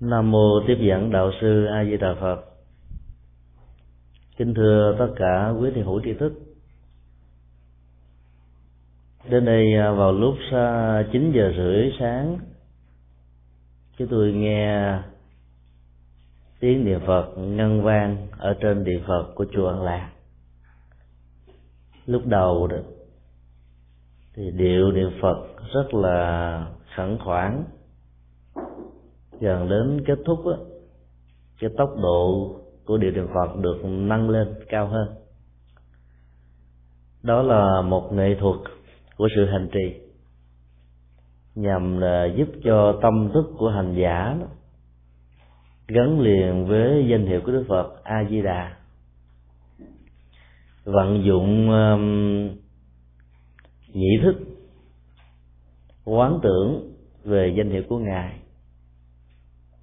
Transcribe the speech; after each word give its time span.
Nam 0.00 0.30
mô 0.30 0.60
tiếp 0.66 0.76
dẫn 0.80 1.10
đạo 1.10 1.30
sư 1.40 1.64
A 1.64 1.84
Di 1.84 1.96
Đà 1.96 2.14
Phật. 2.20 2.44
Kính 4.36 4.54
thưa 4.54 4.96
tất 4.98 5.08
cả 5.16 5.52
quý 5.60 5.70
thiền 5.74 5.84
hữu 5.84 6.00
tri 6.04 6.14
thức. 6.14 6.32
Đến 9.30 9.44
đây 9.44 9.74
à, 9.74 9.90
vào 9.90 10.12
lúc 10.12 10.34
9 11.12 11.32
giờ 11.32 11.52
rưỡi 11.56 11.92
sáng, 11.98 12.38
chúng 13.96 14.08
tôi 14.08 14.32
nghe 14.32 14.98
tiếng 16.60 16.84
niệm 16.84 17.00
Phật 17.06 17.34
ngân 17.36 17.82
vang 17.82 18.26
ở 18.38 18.56
trên 18.60 18.84
điện 18.84 19.02
Phật 19.06 19.32
của 19.34 19.46
chùa 19.52 19.68
An 19.68 19.82
Lạc. 19.82 20.10
Lúc 22.06 22.26
đầu 22.26 22.66
đó, 22.66 22.76
thì 24.34 24.50
điệu 24.50 24.92
niệm 24.92 25.10
Phật 25.22 25.46
rất 25.74 25.94
là 25.94 26.66
khẩn 26.96 27.18
khoản 27.18 27.64
gần 29.40 29.68
đến 29.68 30.04
kết 30.06 30.18
thúc 30.26 30.46
á 30.46 30.56
cái 31.60 31.70
tốc 31.76 31.90
độ 32.02 32.56
của 32.84 32.96
điều 32.96 33.10
niệm 33.10 33.26
phật 33.34 33.56
được 33.60 33.84
nâng 33.84 34.30
lên 34.30 34.54
cao 34.68 34.86
hơn. 34.86 35.08
Đó 37.22 37.42
là 37.42 37.82
một 37.82 38.12
nghệ 38.12 38.36
thuật 38.40 38.60
của 39.16 39.28
sự 39.36 39.46
hành 39.46 39.68
trì 39.72 40.00
nhằm 41.54 42.00
là 42.00 42.26
giúp 42.36 42.48
cho 42.64 42.98
tâm 43.02 43.30
thức 43.34 43.44
của 43.58 43.68
hành 43.68 43.94
giả 43.94 44.36
đó, 44.40 44.46
gắn 45.88 46.20
liền 46.20 46.66
với 46.66 47.06
danh 47.10 47.26
hiệu 47.26 47.40
của 47.46 47.52
đức 47.52 47.64
phật 47.68 48.04
a 48.04 48.24
di 48.30 48.42
đà. 48.42 48.76
Vận 50.84 51.24
dụng 51.24 51.70
um, 51.70 52.48
nhị 53.92 54.18
thức 54.22 54.36
quán 56.04 56.40
tưởng 56.42 56.92
về 57.24 57.54
danh 57.56 57.70
hiệu 57.70 57.82
của 57.88 57.98
ngài 57.98 58.40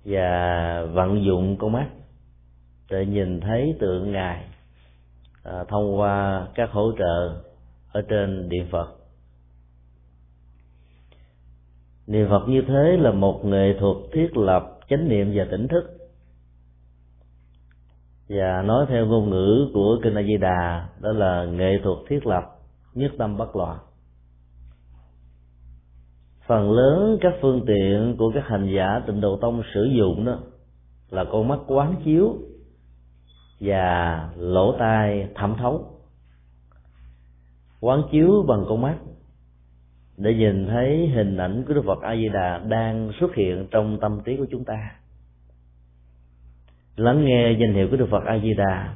và 0.07 0.83
vận 0.93 1.25
dụng 1.25 1.57
con 1.59 1.71
mắt 1.71 1.87
để 2.91 3.05
nhìn 3.05 3.39
thấy 3.39 3.75
tượng 3.79 4.11
ngài 4.11 4.45
à, 5.43 5.63
thông 5.67 5.99
qua 5.99 6.47
các 6.55 6.71
hỗ 6.71 6.91
trợ 6.99 7.41
ở 7.91 8.01
trên 8.01 8.49
điện 8.49 8.67
phật. 8.71 8.87
Niệm 12.07 12.27
phật 12.29 12.47
như 12.47 12.61
thế 12.67 12.97
là 12.99 13.11
một 13.11 13.45
nghệ 13.45 13.75
thuật 13.79 13.97
thiết 14.13 14.37
lập 14.37 14.79
chánh 14.89 15.09
niệm 15.09 15.31
và 15.35 15.45
tỉnh 15.51 15.67
thức. 15.67 15.83
Và 18.29 18.61
nói 18.61 18.85
theo 18.89 19.05
ngôn 19.05 19.29
ngữ 19.29 19.69
của 19.73 19.99
kinh 20.03 20.15
a 20.15 20.23
di 20.23 20.37
đà 20.37 20.89
đó 20.99 21.11
là 21.11 21.45
nghệ 21.45 21.79
thuật 21.83 21.97
thiết 22.09 22.27
lập 22.27 22.43
nhất 22.93 23.11
tâm 23.17 23.37
bất 23.37 23.55
loạn 23.55 23.77
phần 26.47 26.71
lớn 26.71 27.17
các 27.21 27.33
phương 27.41 27.63
tiện 27.67 28.15
của 28.17 28.31
các 28.33 28.43
hành 28.47 28.69
giả 28.75 29.01
tịnh 29.07 29.21
độ 29.21 29.37
tông 29.41 29.61
sử 29.73 29.83
dụng 29.83 30.25
đó 30.25 30.39
là 31.09 31.23
con 31.23 31.47
mắt 31.47 31.59
quán 31.67 31.95
chiếu 32.05 32.37
và 33.59 34.29
lỗ 34.37 34.75
tai 34.79 35.27
thẩm 35.35 35.55
thấu 35.57 35.85
quán 37.81 38.01
chiếu 38.11 38.45
bằng 38.47 38.65
con 38.69 38.81
mắt 38.81 38.97
để 40.17 40.33
nhìn 40.33 40.67
thấy 40.67 41.07
hình 41.07 41.37
ảnh 41.37 41.63
của 41.67 41.73
Đức 41.73 41.81
Phật 41.85 42.01
A 42.01 42.15
Di 42.15 42.29
Đà 42.29 42.57
đang 42.57 43.11
xuất 43.19 43.35
hiện 43.35 43.67
trong 43.71 43.97
tâm 44.01 44.19
trí 44.25 44.37
của 44.37 44.45
chúng 44.51 44.65
ta. 44.65 44.91
Lắng 46.95 47.25
nghe 47.25 47.51
danh 47.59 47.73
hiệu 47.73 47.87
của 47.91 47.97
Đức 47.97 48.07
Phật 48.11 48.23
A 48.25 48.39
Di 48.39 48.53
Đà 48.53 48.95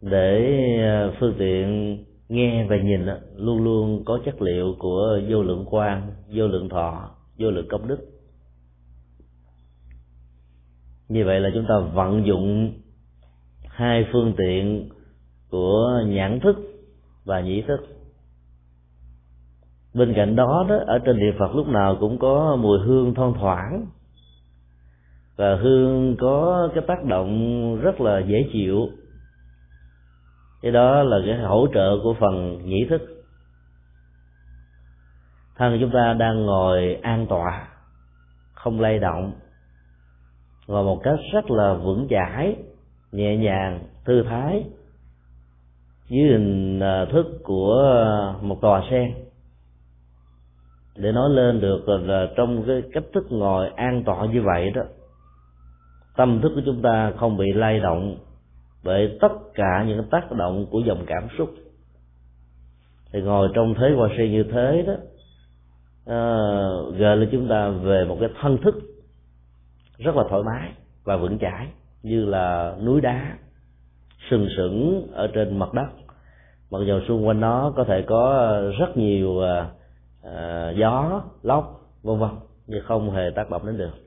để 0.00 0.58
ờ, 0.82 1.14
phương 1.20 1.34
tiện 1.38 1.98
nghe 2.32 2.66
và 2.66 2.76
nhìn 2.76 3.06
luôn 3.36 3.64
luôn 3.64 4.04
có 4.04 4.18
chất 4.24 4.42
liệu 4.42 4.74
của 4.78 5.20
vô 5.28 5.42
lượng 5.42 5.64
quan 5.70 6.12
vô 6.34 6.46
lượng 6.46 6.68
thọ, 6.68 7.10
vô 7.38 7.50
lượng 7.50 7.66
công 7.68 7.88
đức. 7.88 7.98
Như 11.08 11.24
vậy 11.24 11.40
là 11.40 11.50
chúng 11.54 11.64
ta 11.68 11.78
vận 11.78 12.26
dụng 12.26 12.72
hai 13.66 14.06
phương 14.12 14.34
tiện 14.36 14.88
của 15.50 16.02
nhãn 16.06 16.40
thức 16.40 16.56
và 17.24 17.40
nhĩ 17.40 17.62
thức. 17.62 17.80
Bên 19.94 20.12
cạnh 20.16 20.36
đó 20.36 20.66
đó, 20.68 20.76
ở 20.86 20.98
trên 20.98 21.18
địa 21.18 21.32
phật 21.38 21.54
lúc 21.54 21.68
nào 21.68 21.96
cũng 22.00 22.18
có 22.18 22.56
mùi 22.60 22.78
hương 22.78 23.14
thoang 23.14 23.34
thoảng. 23.34 23.86
Và 25.36 25.56
hương 25.56 26.16
có 26.20 26.68
cái 26.74 26.84
tác 26.86 27.04
động 27.04 27.76
rất 27.80 28.00
là 28.00 28.20
dễ 28.20 28.48
chịu 28.52 28.88
cái 30.62 30.72
đó 30.72 31.02
là 31.02 31.18
cái 31.26 31.38
hỗ 31.38 31.66
trợ 31.74 31.98
của 32.02 32.14
phần 32.14 32.58
nhĩ 32.64 32.86
thức. 32.90 33.02
Thân 35.56 35.78
chúng 35.80 35.90
ta 35.90 36.12
đang 36.18 36.46
ngồi 36.46 36.98
an 37.02 37.26
tọa, 37.26 37.68
không 38.54 38.80
lay 38.80 38.98
động 38.98 39.32
ngồi 40.66 40.84
một 40.84 41.00
cách 41.02 41.18
rất 41.32 41.50
là 41.50 41.74
vững 41.74 42.06
chãi, 42.10 42.56
nhẹ 43.12 43.36
nhàng, 43.36 43.80
thư 44.04 44.22
thái 44.22 44.64
dưới 46.08 46.28
hình 46.32 46.80
à, 46.80 47.04
thức 47.12 47.26
của 47.42 47.82
một 48.40 48.58
tòa 48.60 48.82
sen. 48.90 49.14
Để 50.96 51.12
nói 51.12 51.30
lên 51.30 51.60
được 51.60 51.88
là 51.88 52.26
trong 52.36 52.64
cái 52.66 52.82
cách 52.92 53.04
thức 53.14 53.26
ngồi 53.30 53.68
an 53.76 54.02
tọa 54.04 54.26
như 54.26 54.42
vậy 54.42 54.70
đó, 54.70 54.82
tâm 56.16 56.40
thức 56.40 56.52
của 56.54 56.62
chúng 56.66 56.82
ta 56.82 57.12
không 57.18 57.36
bị 57.36 57.52
lay 57.52 57.80
động 57.80 58.16
bởi 58.84 59.18
tất 59.20 59.32
cả 59.54 59.84
những 59.86 60.04
tác 60.10 60.32
động 60.32 60.66
của 60.70 60.80
dòng 60.80 61.04
cảm 61.06 61.28
xúc. 61.38 61.50
Thì 63.12 63.20
ngồi 63.20 63.48
trong 63.54 63.74
thế 63.74 63.94
quan 63.98 64.10
si 64.18 64.28
như 64.28 64.42
thế 64.42 64.84
đó 64.86 64.94
à, 66.06 66.20
gợi 66.98 67.16
lên 67.16 67.28
chúng 67.32 67.48
ta 67.48 67.68
về 67.68 68.04
một 68.04 68.16
cái 68.20 68.28
thân 68.40 68.58
thức 68.62 68.74
rất 69.98 70.16
là 70.16 70.24
thoải 70.30 70.42
mái 70.42 70.72
và 71.04 71.16
vững 71.16 71.38
chãi 71.38 71.66
như 72.02 72.24
là 72.24 72.76
núi 72.84 73.00
đá 73.00 73.36
sừng 74.30 74.48
sững 74.56 75.08
ở 75.12 75.26
trên 75.34 75.58
mặt 75.58 75.74
đất. 75.74 75.86
Mặc 76.70 76.78
dù 76.86 77.00
xung 77.08 77.26
quanh 77.26 77.40
nó 77.40 77.72
có 77.76 77.84
thể 77.84 78.02
có 78.06 78.52
rất 78.78 78.96
nhiều 78.96 79.40
à, 80.22 80.70
gió 80.70 81.22
lốc 81.42 81.80
vân 82.02 82.18
vân 82.18 82.30
nhưng 82.66 82.82
không 82.84 83.10
hề 83.10 83.30
tác 83.34 83.50
động 83.50 83.66
đến 83.66 83.78
được 83.78 84.01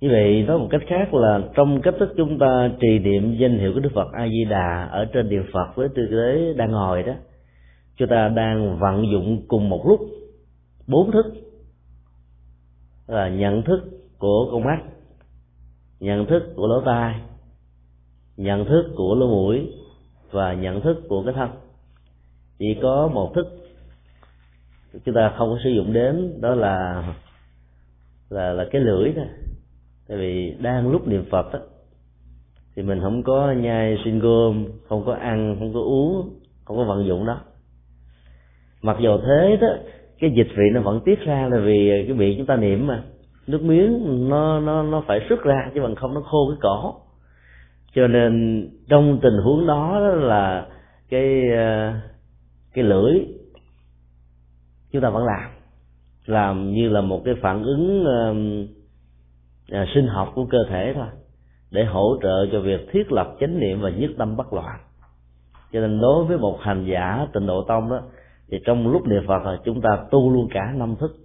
như 0.00 0.08
vậy, 0.10 0.42
nói 0.42 0.58
một 0.58 0.68
cách 0.70 0.82
khác 0.86 1.14
là 1.14 1.40
trong 1.54 1.82
cách 1.82 1.94
thức 1.98 2.14
chúng 2.16 2.38
ta 2.38 2.70
trì 2.80 2.98
niệm 2.98 3.36
danh 3.40 3.58
hiệu 3.58 3.72
của 3.74 3.80
đức 3.80 3.90
phật 3.94 4.12
a 4.12 4.28
di 4.28 4.44
đà 4.44 4.88
ở 4.92 5.04
trên 5.04 5.28
điện 5.28 5.44
phật 5.52 5.66
với 5.74 5.88
tư 5.88 6.02
thế 6.10 6.54
đang 6.56 6.70
ngồi 6.70 7.02
đó, 7.02 7.12
chúng 7.96 8.08
ta 8.08 8.28
đang 8.28 8.78
vận 8.78 9.10
dụng 9.12 9.44
cùng 9.48 9.68
một 9.68 9.86
lúc 9.86 10.00
bốn 10.86 11.10
thức. 11.10 11.26
Là 13.06 13.28
nhận 13.28 13.62
thức 13.62 13.80
của 14.18 14.48
con 14.52 14.64
mắt, 14.64 14.82
nhận 16.00 16.26
thức 16.26 16.42
của 16.56 16.66
lỗ 16.66 16.80
tai, 16.80 17.20
nhận 18.36 18.64
thức 18.64 18.92
của 18.96 19.14
lỗ 19.14 19.26
mũi 19.26 19.72
và 20.30 20.54
nhận 20.54 20.80
thức 20.80 21.02
của 21.08 21.22
cái 21.24 21.34
thân. 21.34 21.50
Chỉ 22.58 22.78
có 22.82 23.10
một 23.14 23.34
thức 23.34 23.46
chúng 25.04 25.14
ta 25.14 25.34
không 25.38 25.50
có 25.50 25.58
sử 25.64 25.70
dụng 25.70 25.92
đến, 25.92 26.40
đó 26.40 26.54
là 26.54 27.04
là 28.30 28.52
là 28.52 28.66
cái 28.70 28.82
lưỡi 28.82 29.12
thôi 29.16 29.26
tại 30.10 30.18
vì 30.18 30.54
đang 30.60 30.90
lúc 30.90 31.08
niệm 31.08 31.24
phật 31.30 31.52
đó, 31.52 31.58
thì 32.76 32.82
mình 32.82 33.00
không 33.00 33.22
có 33.22 33.52
nhai 33.52 33.98
xin 34.04 34.18
gôm 34.18 34.66
không 34.88 35.04
có 35.06 35.14
ăn 35.14 35.56
không 35.58 35.74
có 35.74 35.80
uống 35.80 36.30
không 36.64 36.76
có 36.76 36.84
vận 36.84 37.06
dụng 37.06 37.26
đó. 37.26 37.40
Mặc 38.82 38.96
dù 39.00 39.18
thế 39.18 39.56
đó 39.60 39.68
cái 40.20 40.30
dịch 40.30 40.48
vị 40.56 40.64
nó 40.72 40.80
vẫn 40.80 41.00
tiết 41.04 41.20
ra 41.20 41.48
là 41.50 41.58
vì 41.58 42.04
cái 42.06 42.16
miệng 42.16 42.34
chúng 42.36 42.46
ta 42.46 42.56
niệm 42.56 42.86
mà. 42.86 43.02
Nước 43.46 43.62
miếng 43.62 44.28
nó 44.28 44.60
nó 44.60 44.82
nó 44.82 45.02
phải 45.06 45.20
xuất 45.28 45.42
ra 45.42 45.70
chứ 45.74 45.80
bằng 45.82 45.94
không 45.94 46.14
nó 46.14 46.20
khô 46.20 46.50
cái 46.50 46.58
cỏ. 46.60 46.94
cho 47.94 48.06
nên 48.06 48.64
trong 48.88 49.18
tình 49.22 49.38
huống 49.44 49.66
đó, 49.66 50.00
là 50.00 50.66
cái 51.08 51.50
ờ, 51.56 51.92
cái 52.74 52.84
lưỡi 52.84 53.14
chúng 54.92 55.02
ta 55.02 55.10
vẫn 55.10 55.24
làm. 55.24 55.50
Làm 56.26 56.72
như 56.72 56.88
là 56.88 57.00
một 57.00 57.22
cái 57.24 57.34
phản 57.42 57.62
ứng 57.62 58.04
à, 59.70 59.86
sinh 59.94 60.06
học 60.06 60.32
của 60.34 60.46
cơ 60.50 60.58
thể 60.68 60.92
thôi 60.94 61.06
để 61.70 61.84
hỗ 61.84 62.16
trợ 62.22 62.46
cho 62.52 62.60
việc 62.60 62.88
thiết 62.92 63.12
lập 63.12 63.36
chánh 63.40 63.60
niệm 63.60 63.80
và 63.80 63.90
nhất 63.90 64.10
tâm 64.18 64.36
bất 64.36 64.52
loạn. 64.52 64.80
Cho 65.72 65.80
nên 65.80 66.00
đối 66.00 66.24
với 66.24 66.38
một 66.38 66.58
hành 66.60 66.84
giả 66.84 67.26
tịnh 67.32 67.46
độ 67.46 67.64
tông 67.68 67.90
đó 67.90 68.00
thì 68.48 68.58
trong 68.66 68.88
lúc 68.88 69.06
niệm 69.06 69.22
phật 69.26 69.42
là 69.44 69.58
chúng 69.64 69.80
ta 69.80 69.98
tu 70.10 70.32
luôn 70.32 70.48
cả 70.50 70.72
năm 70.76 70.96
thức. 70.96 71.16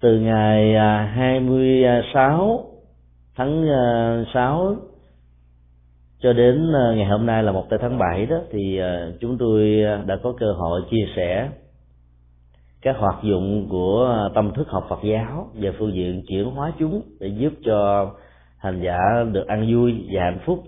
Từ 0.00 0.20
ngày 0.20 0.74
à, 0.74 1.12
26 1.14 2.64
tháng 3.36 3.68
à, 3.68 4.24
6 4.34 4.76
cho 6.20 6.32
đến 6.32 6.72
à, 6.74 6.94
ngày 6.96 7.06
hôm 7.06 7.26
nay 7.26 7.42
là 7.42 7.52
một 7.52 7.66
tháng 7.80 7.98
7 7.98 8.26
đó 8.26 8.36
thì 8.50 8.80
chúng 9.20 9.38
tôi 9.38 9.82
đã 10.06 10.16
có 10.22 10.32
cơ 10.38 10.52
hội 10.52 10.82
chia 10.90 11.06
sẻ 11.16 11.48
các 12.86 12.96
hoạt 12.98 13.22
dụng 13.22 13.66
của 13.68 14.28
tâm 14.34 14.52
thức 14.54 14.68
học 14.68 14.86
Phật 14.88 14.98
giáo 15.02 15.50
về 15.54 15.72
phương 15.78 15.94
diện 15.94 16.22
chuyển 16.28 16.44
hóa 16.44 16.72
chúng 16.78 17.02
để 17.20 17.28
giúp 17.28 17.52
cho 17.64 18.10
hành 18.58 18.80
giả 18.82 18.98
được 19.32 19.46
ăn 19.46 19.72
vui 19.72 20.06
và 20.12 20.22
hạnh 20.22 20.38
phúc. 20.46 20.64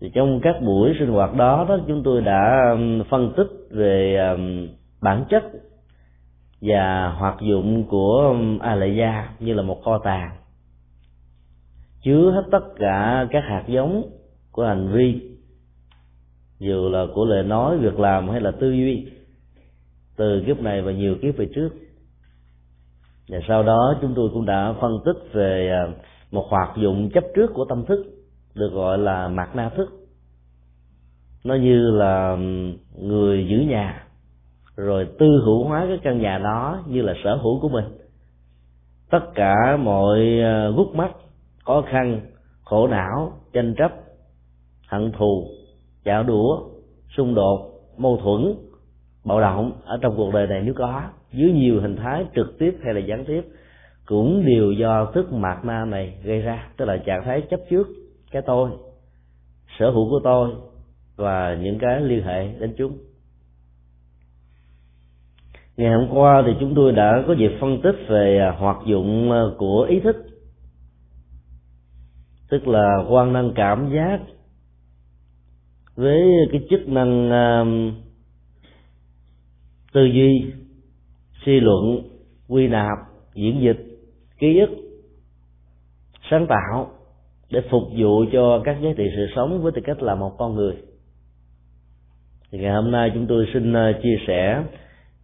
Thì 0.00 0.10
trong 0.14 0.40
các 0.42 0.56
buổi 0.62 0.94
sinh 0.98 1.08
hoạt 1.08 1.34
đó 1.34 1.66
đó, 1.68 1.78
chúng 1.88 2.02
tôi 2.02 2.20
đã 2.22 2.70
um, 2.72 3.02
phân 3.10 3.32
tích 3.36 3.48
về 3.70 4.16
um, 4.16 4.68
bản 5.02 5.24
chất 5.30 5.42
và 6.60 7.08
hoạt 7.18 7.36
dụng 7.40 7.84
của 7.84 8.36
a 8.60 8.74
lệ 8.74 8.88
gia 8.88 9.30
như 9.38 9.54
là 9.54 9.62
một 9.62 9.82
kho 9.84 9.98
tàng. 9.98 10.30
Chứa 12.02 12.30
hết 12.30 12.42
tất 12.50 12.64
cả 12.78 13.26
các 13.30 13.42
hạt 13.48 13.64
giống 13.66 14.02
của 14.52 14.64
hành 14.64 14.92
vi, 14.92 15.20
dù 16.58 16.88
là 16.88 17.06
của 17.14 17.24
lời 17.24 17.42
nói, 17.42 17.78
việc 17.78 17.98
làm 17.98 18.28
hay 18.28 18.40
là 18.40 18.50
tư 18.50 18.70
duy 18.70 19.06
từ 20.20 20.42
kiếp 20.46 20.60
này 20.60 20.82
và 20.82 20.92
nhiều 20.92 21.14
kiếp 21.22 21.36
về 21.36 21.48
trước. 21.54 21.68
Và 23.28 23.38
sau 23.48 23.62
đó 23.62 23.98
chúng 24.00 24.12
tôi 24.16 24.30
cũng 24.32 24.46
đã 24.46 24.74
phân 24.80 24.98
tích 25.04 25.32
về 25.32 25.70
à, 25.70 25.86
một 26.30 26.46
hoạt 26.48 26.76
dụng 26.76 27.10
chấp 27.14 27.24
trước 27.36 27.50
của 27.54 27.64
tâm 27.64 27.84
thức, 27.84 28.06
được 28.54 28.68
gọi 28.72 28.98
là 28.98 29.28
mạt 29.28 29.56
na 29.56 29.68
thức. 29.68 29.88
Nó 31.44 31.54
như 31.54 31.90
là 31.90 32.36
người 32.98 33.46
giữ 33.50 33.56
nhà, 33.56 34.06
rồi 34.76 35.06
tư 35.18 35.26
hữu 35.44 35.64
hóa 35.64 35.86
cái 35.88 35.98
căn 36.02 36.20
nhà 36.20 36.38
đó 36.38 36.82
như 36.86 37.02
là 37.02 37.14
sở 37.24 37.36
hữu 37.36 37.60
của 37.60 37.68
mình. 37.68 37.84
Tất 39.10 39.34
cả 39.34 39.76
mọi 39.76 40.40
à, 40.42 40.68
gút 40.76 40.88
mắt 40.94 41.10
khó 41.64 41.82
khăn, 41.90 42.20
khổ 42.64 42.86
não, 42.86 43.32
tranh 43.52 43.74
chấp, 43.78 43.92
hận 44.88 45.12
thù, 45.12 45.46
chảo 46.04 46.22
đũa, 46.22 46.62
xung 47.16 47.34
đột, 47.34 47.70
mâu 47.98 48.16
thuẫn 48.16 48.69
bạo 49.24 49.40
động 49.40 49.72
ở 49.84 49.98
trong 50.02 50.16
cuộc 50.16 50.34
đời 50.34 50.46
này 50.46 50.62
nếu 50.64 50.74
có 50.74 51.02
dưới 51.32 51.52
nhiều 51.52 51.80
hình 51.80 51.96
thái 51.96 52.24
trực 52.34 52.58
tiếp 52.58 52.78
hay 52.84 52.94
là 52.94 53.00
gián 53.00 53.24
tiếp 53.24 53.42
cũng 54.06 54.46
đều 54.46 54.72
do 54.72 55.04
thức 55.14 55.32
mạt 55.32 55.64
na 55.64 55.84
này 55.84 56.14
gây 56.24 56.40
ra. 56.40 56.68
Tức 56.76 56.84
là 56.84 56.96
trạng 56.96 57.24
thái 57.24 57.42
chấp 57.50 57.60
trước 57.70 57.88
cái 58.30 58.42
tôi 58.46 58.70
sở 59.78 59.90
hữu 59.90 60.10
của 60.10 60.20
tôi 60.24 60.50
và 61.16 61.58
những 61.62 61.78
cái 61.78 62.00
liên 62.00 62.24
hệ 62.24 62.48
đến 62.58 62.74
chúng. 62.78 62.98
Ngày 65.76 65.94
hôm 65.94 66.08
qua 66.18 66.42
thì 66.46 66.52
chúng 66.60 66.74
tôi 66.74 66.92
đã 66.92 67.24
có 67.26 67.32
dịp 67.32 67.50
phân 67.60 67.80
tích 67.82 67.96
về 68.08 68.52
hoạt 68.58 68.76
dụng 68.86 69.30
của 69.58 69.86
ý 69.88 70.00
thức 70.00 70.16
tức 72.50 72.68
là 72.68 73.04
quan 73.08 73.32
năng 73.32 73.52
cảm 73.54 73.90
giác 73.94 74.20
với 75.94 76.22
cái 76.52 76.60
chức 76.70 76.88
năng 76.88 77.26
uh, 77.28 77.94
tư 79.92 80.04
duy, 80.04 80.52
suy 81.44 81.60
luận, 81.60 82.02
quy 82.48 82.68
nạp, 82.68 82.98
diễn 83.34 83.60
dịch, 83.62 83.86
ký 84.38 84.58
ức, 84.58 84.70
sáng 86.30 86.46
tạo 86.46 86.90
để 87.50 87.60
phục 87.70 87.82
vụ 87.98 88.24
cho 88.32 88.62
các 88.64 88.76
giá 88.82 88.90
trị 88.96 89.04
sự 89.16 89.26
sống 89.36 89.62
với 89.62 89.72
tư 89.72 89.82
cách 89.84 90.02
là 90.02 90.14
một 90.14 90.38
con 90.38 90.54
người. 90.54 90.74
Thì 92.50 92.58
ngày 92.58 92.74
hôm 92.74 92.90
nay 92.90 93.10
chúng 93.14 93.26
tôi 93.26 93.46
xin 93.54 93.72
ờ, 93.72 93.92
chia 94.02 94.18
sẻ 94.26 94.64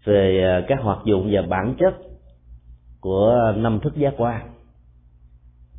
về 0.04 0.42
ờ, 0.42 0.64
các 0.68 0.78
hoạt 0.82 0.98
dụng 1.04 1.28
và 1.32 1.42
bản 1.42 1.74
chất 1.78 1.94
của 3.00 3.54
năm 3.56 3.80
thức 3.82 3.96
giác 3.96 4.14
quan. 4.16 4.50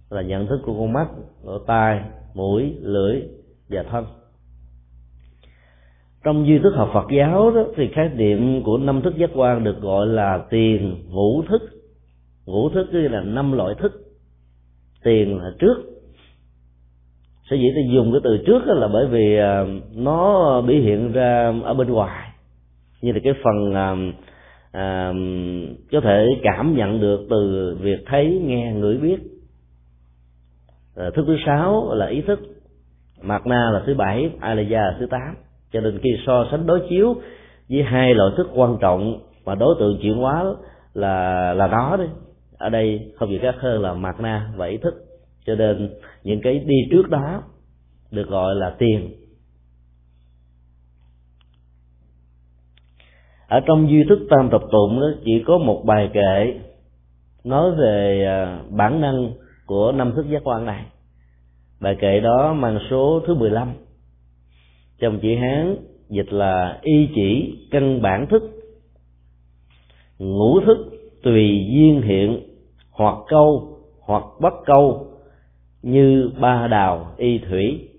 Là 0.09 0.21
nhận 0.21 0.47
thức 0.47 0.59
của 0.65 0.79
con 0.79 0.93
mắt, 0.93 1.07
lỗ 1.43 1.59
tai, 1.59 2.01
mũi, 2.33 2.75
lưỡi 2.81 3.21
và 3.69 3.83
thân 3.83 4.05
trong 6.27 6.47
duy 6.47 6.59
thức 6.59 6.73
học 6.75 6.89
Phật 6.93 7.07
giáo 7.17 7.51
đó 7.51 7.63
thì 7.75 7.87
khái 7.93 8.09
niệm 8.15 8.63
của 8.63 8.77
năm 8.77 9.01
thức 9.01 9.17
giác 9.17 9.29
quan 9.35 9.63
được 9.63 9.81
gọi 9.81 10.07
là 10.07 10.45
tiền 10.49 10.95
ngũ 11.09 11.43
thức. 11.49 11.61
Ngũ 12.45 12.69
thức 12.69 12.87
tức 12.93 12.99
là 12.99 13.21
năm 13.21 13.51
loại 13.51 13.75
thức. 13.79 13.91
Tiền 15.03 15.37
là 15.37 15.51
trước. 15.59 15.75
Sở 17.49 17.55
dĩ 17.55 17.67
ta 17.75 17.93
dùng 17.93 18.11
cái 18.11 18.21
từ 18.23 18.37
trước 18.45 18.61
là 18.65 18.87
bởi 18.87 19.07
vì 19.07 19.37
à, 19.37 19.65
nó 19.95 20.61
biểu 20.61 20.81
hiện 20.81 21.11
ra 21.11 21.53
ở 21.63 21.73
bên 21.73 21.87
ngoài. 21.87 22.29
Như 23.01 23.11
là 23.11 23.19
cái 23.23 23.33
phần 23.43 23.73
à, 23.73 23.95
à 24.71 25.13
có 25.91 26.01
thể 26.01 26.27
cảm 26.43 26.75
nhận 26.75 26.99
được 26.99 27.27
từ 27.29 27.77
việc 27.81 27.99
thấy 28.05 28.41
nghe 28.45 28.73
ngửi 28.73 28.97
biết. 28.97 29.17
À, 30.95 31.09
thức 31.15 31.23
thứ 31.27 31.37
sáu 31.45 31.93
là 31.93 32.05
ý 32.05 32.21
thức. 32.21 32.39
Mạt 33.21 33.47
na 33.47 33.69
là 33.73 33.83
thứ 33.85 33.93
bảy 33.93 34.29
a 34.39 34.53
la 34.53 34.61
gia 34.61 34.79
là 34.79 34.95
thứ 34.99 35.05
tám 35.05 35.35
cho 35.71 35.81
nên 35.81 35.99
khi 36.03 36.09
so 36.25 36.47
sánh 36.51 36.67
đối 36.67 36.81
chiếu 36.89 37.15
với 37.69 37.83
hai 37.83 38.13
loại 38.13 38.31
thức 38.37 38.47
quan 38.55 38.77
trọng 38.81 39.19
mà 39.45 39.55
đối 39.55 39.75
tượng 39.79 39.99
chuyển 40.01 40.17
hóa 40.17 40.45
là 40.93 41.53
là 41.53 41.67
đó 41.67 41.95
đấy 41.99 42.07
ở 42.57 42.69
đây 42.69 43.11
không 43.15 43.29
gì 43.29 43.39
khác 43.41 43.55
hơn 43.59 43.81
là 43.81 43.93
mặt 43.93 44.19
na 44.19 44.51
và 44.55 44.65
ý 44.65 44.77
thức. 44.77 44.93
Cho 45.45 45.55
nên 45.55 45.89
những 46.23 46.41
cái 46.43 46.59
đi 46.59 46.75
trước 46.91 47.09
đó 47.09 47.43
được 48.11 48.29
gọi 48.29 48.55
là 48.55 48.75
tiền. 48.77 49.13
Ở 53.47 53.59
trong 53.67 53.89
duy 53.89 54.03
thức 54.09 54.19
tam 54.29 54.49
tập 54.51 54.61
tụng 54.71 54.99
đó, 54.99 55.07
chỉ 55.25 55.43
có 55.47 55.57
một 55.57 55.83
bài 55.85 56.09
kệ 56.13 56.59
nói 57.43 57.71
về 57.71 58.25
à, 58.25 58.59
bản 58.69 59.01
năng 59.01 59.31
của 59.65 59.91
năm 59.91 60.13
thức 60.15 60.25
giác 60.29 60.41
quan 60.43 60.65
này. 60.65 60.85
Bài 61.81 61.97
kệ 61.99 62.19
đó 62.19 62.53
mang 62.53 62.79
số 62.89 63.21
thứ 63.27 63.35
15 63.35 63.73
trong 64.99 65.19
chữ 65.19 65.35
hán 65.35 65.75
dịch 66.09 66.33
là 66.33 66.79
y 66.81 67.09
chỉ 67.15 67.57
căn 67.71 68.01
bản 68.01 68.27
thức, 68.29 68.43
ngũ 70.19 70.59
thức 70.59 70.77
tùy 71.23 71.65
duyên 71.73 72.01
hiện, 72.01 72.39
hoặc 72.91 73.15
câu 73.27 73.77
hoặc 74.07 74.23
bất 74.41 74.53
câu, 74.65 75.07
như 75.81 76.31
ba 76.39 76.67
đào, 76.67 77.13
y 77.17 77.37
thủy. 77.37 77.89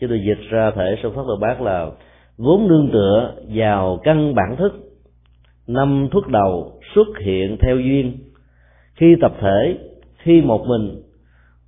Chứ 0.00 0.06
tôi 0.08 0.20
dịch 0.26 0.50
ra 0.50 0.70
thể 0.70 0.96
sâu 1.02 1.12
pháp 1.12 1.22
đồ 1.26 1.36
bác 1.40 1.60
là 1.60 1.90
vốn 2.38 2.68
nương 2.68 2.90
tựa 2.92 3.34
vào 3.54 4.00
căn 4.02 4.34
bản 4.34 4.56
thức. 4.56 4.72
Năm 5.66 6.08
thuốc 6.12 6.28
đầu 6.28 6.80
xuất 6.94 7.06
hiện 7.24 7.56
theo 7.60 7.76
duyên. 7.78 8.18
Khi 8.94 9.16
tập 9.20 9.32
thể, 9.40 9.78
khi 10.16 10.40
một 10.40 10.66
mình, 10.66 11.02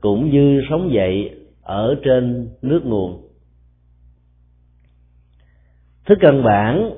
cũng 0.01 0.31
như 0.31 0.63
sống 0.71 0.93
dậy 0.93 1.31
ở 1.63 1.95
trên 2.05 2.49
nước 2.63 2.81
nguồn 2.85 3.24
thức 6.07 6.19
căn 6.21 6.43
bản, 6.45 6.91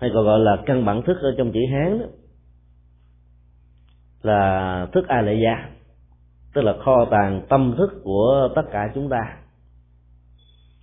hay 0.00 0.10
còn 0.14 0.24
gọi 0.24 0.40
là 0.40 0.56
căn 0.66 0.84
bản 0.84 1.02
thức 1.02 1.16
ở 1.22 1.34
trong 1.38 1.52
chữ 1.52 1.60
hán 1.72 1.98
đó, 1.98 2.06
là 4.22 4.86
thức 4.92 5.08
a 5.08 5.20
lệ 5.20 5.34
gia, 5.44 5.68
tức 6.54 6.62
là 6.62 6.74
kho 6.84 7.04
tàng 7.10 7.42
tâm 7.48 7.74
thức 7.78 8.00
của 8.04 8.48
tất 8.54 8.62
cả 8.72 8.92
chúng 8.94 9.08
ta. 9.08 9.36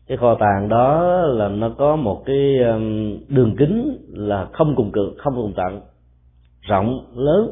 Cái 0.08 0.18
kho 0.18 0.36
tàng 0.36 0.70
đó 0.70 1.22
là 1.22 1.50
nó 1.50 1.70
có 1.78 1.96
một 1.96 2.24
cái 2.26 2.58
um, 2.58 3.18
đường 3.28 3.56
kính 3.58 3.98
là 4.10 4.48
không 4.54 4.74
cùng 4.76 4.92
cực, 4.92 5.14
không 5.18 5.36
cùng 5.36 5.54
tận, 5.56 5.82
rộng, 6.62 7.06
lớn. 7.16 7.52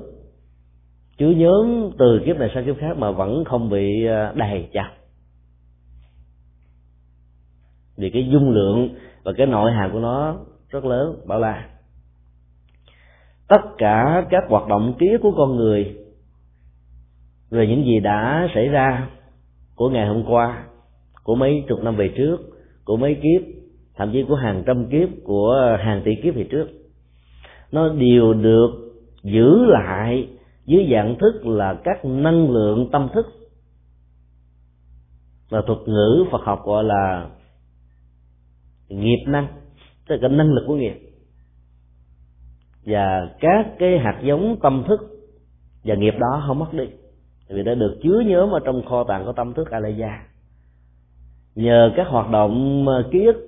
Chứa 1.17 1.29
nhóm 1.29 1.91
từ 1.99 2.21
kiếp 2.25 2.37
này 2.37 2.51
sang 2.53 2.65
kiếp 2.65 2.77
khác 2.79 2.97
mà 2.97 3.11
vẫn 3.11 3.43
không 3.45 3.69
bị 3.69 4.07
uh, 4.07 4.35
đầy 4.35 4.69
chặt. 4.73 4.91
Vì 7.97 8.09
cái 8.09 8.29
dung 8.31 8.51
lượng 8.51 8.89
và 9.27 9.33
cái 9.37 9.47
nội 9.47 9.71
hàm 9.71 9.91
của 9.91 9.99
nó 9.99 10.35
rất 10.69 10.85
lớn, 10.85 11.15
bảo 11.25 11.39
la 11.39 11.69
tất 13.47 13.61
cả 13.77 14.25
các 14.29 14.43
hoạt 14.49 14.67
động 14.67 14.93
ký 14.99 15.07
của 15.21 15.31
con 15.37 15.55
người, 15.55 15.95
về 17.49 17.67
những 17.67 17.85
gì 17.85 17.99
đã 17.99 18.47
xảy 18.55 18.67
ra 18.67 19.09
của 19.75 19.89
ngày 19.89 20.07
hôm 20.07 20.23
qua, 20.27 20.63
của 21.23 21.35
mấy 21.35 21.63
chục 21.67 21.83
năm 21.83 21.95
về 21.95 22.13
trước, 22.17 22.37
của 22.85 22.97
mấy 22.97 23.15
kiếp, 23.15 23.41
thậm 23.95 24.09
chí 24.13 24.23
của 24.27 24.35
hàng 24.35 24.63
trăm 24.67 24.89
kiếp, 24.89 25.09
của 25.23 25.77
hàng 25.79 26.01
tỷ 26.05 26.11
kiếp 26.23 26.35
về 26.35 26.47
trước, 26.51 26.67
nó 27.71 27.89
đều 27.89 28.33
được 28.33 28.69
giữ 29.23 29.65
lại 29.65 30.27
dưới 30.65 30.89
dạng 30.91 31.15
thức 31.19 31.45
là 31.45 31.77
các 31.83 32.05
năng 32.05 32.51
lượng 32.51 32.89
tâm 32.91 33.09
thức. 33.13 33.25
Và 35.49 35.61
thuật 35.67 35.79
ngữ 35.85 36.25
Phật 36.31 36.41
học 36.43 36.61
gọi 36.65 36.83
là 36.83 37.29
nghiệp 38.89 39.23
năng, 39.27 39.47
tức 40.07 40.15
là 40.15 40.17
cái 40.21 40.37
năng 40.37 40.53
lực 40.53 40.63
của 40.67 40.75
nghiệp. 40.75 40.99
Và 42.85 43.29
các 43.39 43.67
cái 43.79 43.99
hạt 43.99 44.19
giống 44.23 44.57
tâm 44.63 44.83
thức 44.87 44.99
và 45.83 45.95
nghiệp 45.95 46.13
đó 46.19 46.43
không 46.47 46.59
mất 46.59 46.73
đi 46.73 46.87
vì 47.49 47.63
đã 47.63 47.75
được 47.75 47.99
chứa 48.03 48.19
nhóm 48.25 48.51
ở 48.51 48.59
trong 48.65 48.85
kho 48.85 49.03
tàng 49.03 49.25
của 49.25 49.33
tâm 49.33 49.53
thức 49.53 49.71
Alaya 49.71 50.23
nhờ 51.55 51.91
các 51.95 52.07
hoạt 52.07 52.29
động 52.29 52.85
ờ, 52.87 53.03
ký 53.11 53.25
ức 53.25 53.47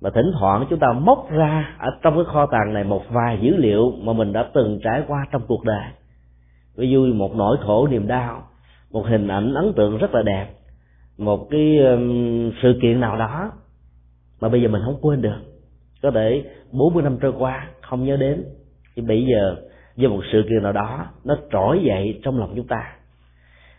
và 0.00 0.10
thỉnh 0.10 0.32
thoảng 0.38 0.66
chúng 0.70 0.78
ta 0.78 0.86
móc 0.92 1.30
ra 1.30 1.76
ở 1.78 1.90
trong 2.02 2.14
cái 2.14 2.24
kho 2.24 2.46
tàng 2.46 2.74
này 2.74 2.84
một 2.84 3.02
vài 3.10 3.38
dữ 3.42 3.56
liệu 3.56 3.92
mà 4.02 4.12
mình 4.12 4.32
đã 4.32 4.50
từng 4.54 4.80
trải 4.84 5.02
qua 5.08 5.26
trong 5.32 5.42
cuộc 5.48 5.64
đời. 5.64 5.84
Ví 6.76 6.90
dụ 6.90 7.12
một 7.14 7.36
nỗi 7.36 7.56
khổ, 7.66 7.88
niềm 7.88 8.06
đau, 8.06 8.42
một 8.90 9.06
hình 9.06 9.28
ảnh 9.28 9.54
ấn 9.54 9.72
tượng 9.76 9.98
rất 9.98 10.14
là 10.14 10.22
đẹp, 10.22 10.46
một 11.18 11.46
cái 11.50 11.78
sự 12.62 12.78
kiện 12.82 13.00
nào 13.00 13.16
đó 13.16 13.52
mà 14.40 14.48
bây 14.48 14.62
giờ 14.62 14.68
mình 14.68 14.82
không 14.84 14.98
quên 15.00 15.22
được. 15.22 15.38
Có 16.02 16.10
thể 16.10 16.44
40 16.72 17.02
năm 17.02 17.18
trôi 17.20 17.32
qua, 17.38 17.68
không 17.80 18.04
nhớ 18.04 18.16
đến. 18.16 18.44
Thì 18.96 19.02
bây 19.02 19.26
giờ 19.26 19.56
do 19.96 20.08
một 20.08 20.20
sự 20.32 20.42
kiện 20.48 20.62
nào 20.62 20.72
đó, 20.72 21.06
nó 21.24 21.36
trỗi 21.52 21.80
dậy 21.84 22.20
trong 22.22 22.38
lòng 22.38 22.52
chúng 22.56 22.66
ta. 22.66 22.92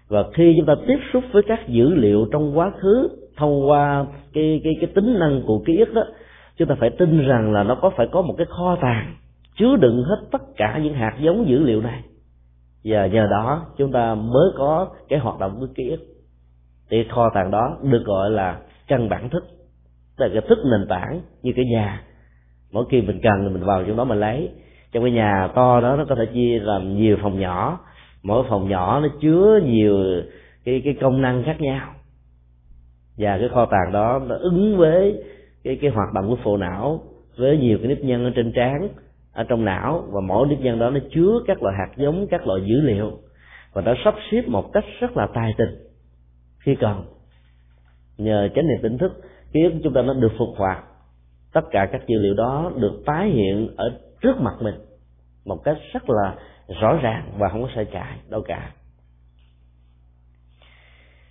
Và 0.08 0.24
khi 0.34 0.54
chúng 0.58 0.66
ta 0.66 0.75
tiếp 0.88 1.00
xúc 1.13 1.24
với 1.32 1.44
các 1.48 1.68
dữ 1.68 1.96
liệu 1.96 2.28
trong 2.32 2.58
quá 2.58 2.72
khứ, 2.80 3.10
thông 3.38 3.70
qua 3.70 4.06
cái 4.34 4.62
cái 4.63 4.74
cái 4.82 4.89
tính 4.96 5.20
năng 5.20 5.42
của 5.48 5.63
ký 5.66 5.78
ức 5.78 5.94
đó, 5.94 6.04
chúng 6.58 6.68
ta 6.68 6.75
phải 6.80 6.89
tin 6.89 7.28
rằng 7.28 7.54
là 7.54 7.63
nó 7.63 7.75
có 7.75 7.89
phải 7.89 8.08
có 8.12 8.22
một 8.22 8.36
cái 8.38 8.48
kho 8.50 8.78
tàng 8.82 9.16
chứa 9.60 9.75
đựng 9.75 10.04
hết 10.04 10.18
tất 10.32 10.42
cả 10.58 10.80
những 10.84 10.94
hạt 10.94 11.18
giống 11.20 11.50
dữ 11.50 11.60
liệu 11.60 11.82
này. 11.82 12.04
Và 12.84 13.08
nhờ 13.08 13.28
đó, 13.32 13.66
chúng 13.78 13.92
ta 13.92 14.16
mới 14.16 14.51
có 14.58 14.88
cái 15.10 15.20
hoạt 15.20 15.39
động 15.39 15.58
của 15.60 15.68
ký 15.75 15.89
ức. 15.89 16.00
Thì 16.89 17.04
kho 17.10 17.30
tàng 17.34 17.51
đó 17.51 17.78
được 17.84 18.04
gọi 18.06 18.30
là 18.30 18.60
căn 18.88 19.10
bản 19.10 19.30
thức 19.30 19.44
tức 20.20 20.26
là 20.26 20.32
cái 20.34 20.50
thức 20.50 20.60
nền 20.72 20.88
tảng 20.90 21.22
như 21.44 21.54
cái 21.56 21.66
nhà. 21.66 22.02
Mỗi 22.72 22.86
khi 22.90 23.02
mình 23.02 23.20
cần 23.24 23.34
thì 23.44 23.50
mình 23.50 23.64
vào 23.64 23.84
trong 23.84 23.98
đó 23.98 24.04
mình 24.04 24.20
lấy. 24.20 24.50
Trong 24.92 25.04
cái 25.04 25.12
nhà 25.12 25.50
to 25.56 25.82
đó, 25.82 25.96
nó 25.96 26.06
có 26.10 26.16
thể 26.16 26.26
chia 26.34 26.60
làm 26.60 26.98
nhiều 26.98 27.18
phòng 27.22 27.40
nhỏ. 27.40 27.80
Mỗi 28.24 28.46
phòng 28.50 28.70
nhỏ 28.70 29.00
nó 29.00 29.08
chứa 29.22 29.60
nhiều 29.66 30.22
cái 30.66 30.82
cái 30.86 30.96
công 31.02 31.22
năng 31.22 31.44
khác 31.44 31.62
nhau. 31.62 31.94
Và 33.18 33.38
cái 33.38 33.50
kho 33.50 33.66
tàng 33.66 33.92
đó 33.92 34.22
nó 34.28 34.36
ứng 34.36 34.78
với 34.78 35.24
cái 35.64 35.78
cái 35.82 35.92
hoạt 35.92 36.14
động 36.14 36.30
của 36.30 36.38
phổ 36.44 36.58
não, 36.58 37.04
với 37.38 37.58
nhiều 37.58 37.78
cái 37.78 37.88
nếp 37.88 38.00
nhân 38.00 38.24
ở 38.24 38.32
trên 38.36 38.52
trán, 38.56 38.90
ở 39.34 39.44
trong 39.44 39.66
não. 39.66 40.04
Và 40.12 40.22
mỗi 40.22 40.48
nếp 40.48 40.60
nhân 40.60 40.80
đó 40.80 40.90
nó 40.90 41.00
chứa 41.16 41.40
các 41.48 41.64
loại 41.64 41.76
hạt 41.80 41.98
giống, 41.98 42.28
các 42.28 42.48
loại 42.48 42.62
dữ 42.62 42.82
liệu. 42.82 43.12
Và 43.74 43.82
nó 43.82 43.94
sắp 44.04 44.16
xếp 44.32 44.42
một 44.48 44.74
cách 44.74 44.86
rất 45.00 45.18
là 45.18 45.28
tài 45.34 45.52
tình 45.58 45.76
khi 46.60 46.76
cần. 46.76 47.04
Nhờ 48.18 48.50
chánh 48.56 48.68
niệm 48.68 48.78
tỉnh 48.82 48.98
thức 48.98 49.12
ký 49.53 49.63
ức 49.63 49.74
chúng 49.84 49.94
ta 49.94 50.01
nó 50.01 50.13
được 50.13 50.32
phục 50.38 50.50
hoạt. 50.58 50.84
Tất 51.53 51.62
cả 51.72 51.89
các 51.91 52.08
dữ 52.08 52.20
liệu 52.20 52.34
đó 52.34 52.72
được 52.75 53.01
tái 53.06 53.29
hiện 53.29 53.70
ở 53.77 54.00
trước 54.22 54.41
mặt 54.41 54.53
mình 54.62 54.75
một 55.46 55.63
cách 55.63 55.77
rất 55.94 56.10
là 56.10 56.36
rõ 56.82 56.98
ràng 57.01 57.32
và 57.38 57.50
không 57.50 57.62
có 57.62 57.70
sai 57.75 57.86
trái 57.86 58.18
đâu 58.29 58.41
cả. 58.41 58.72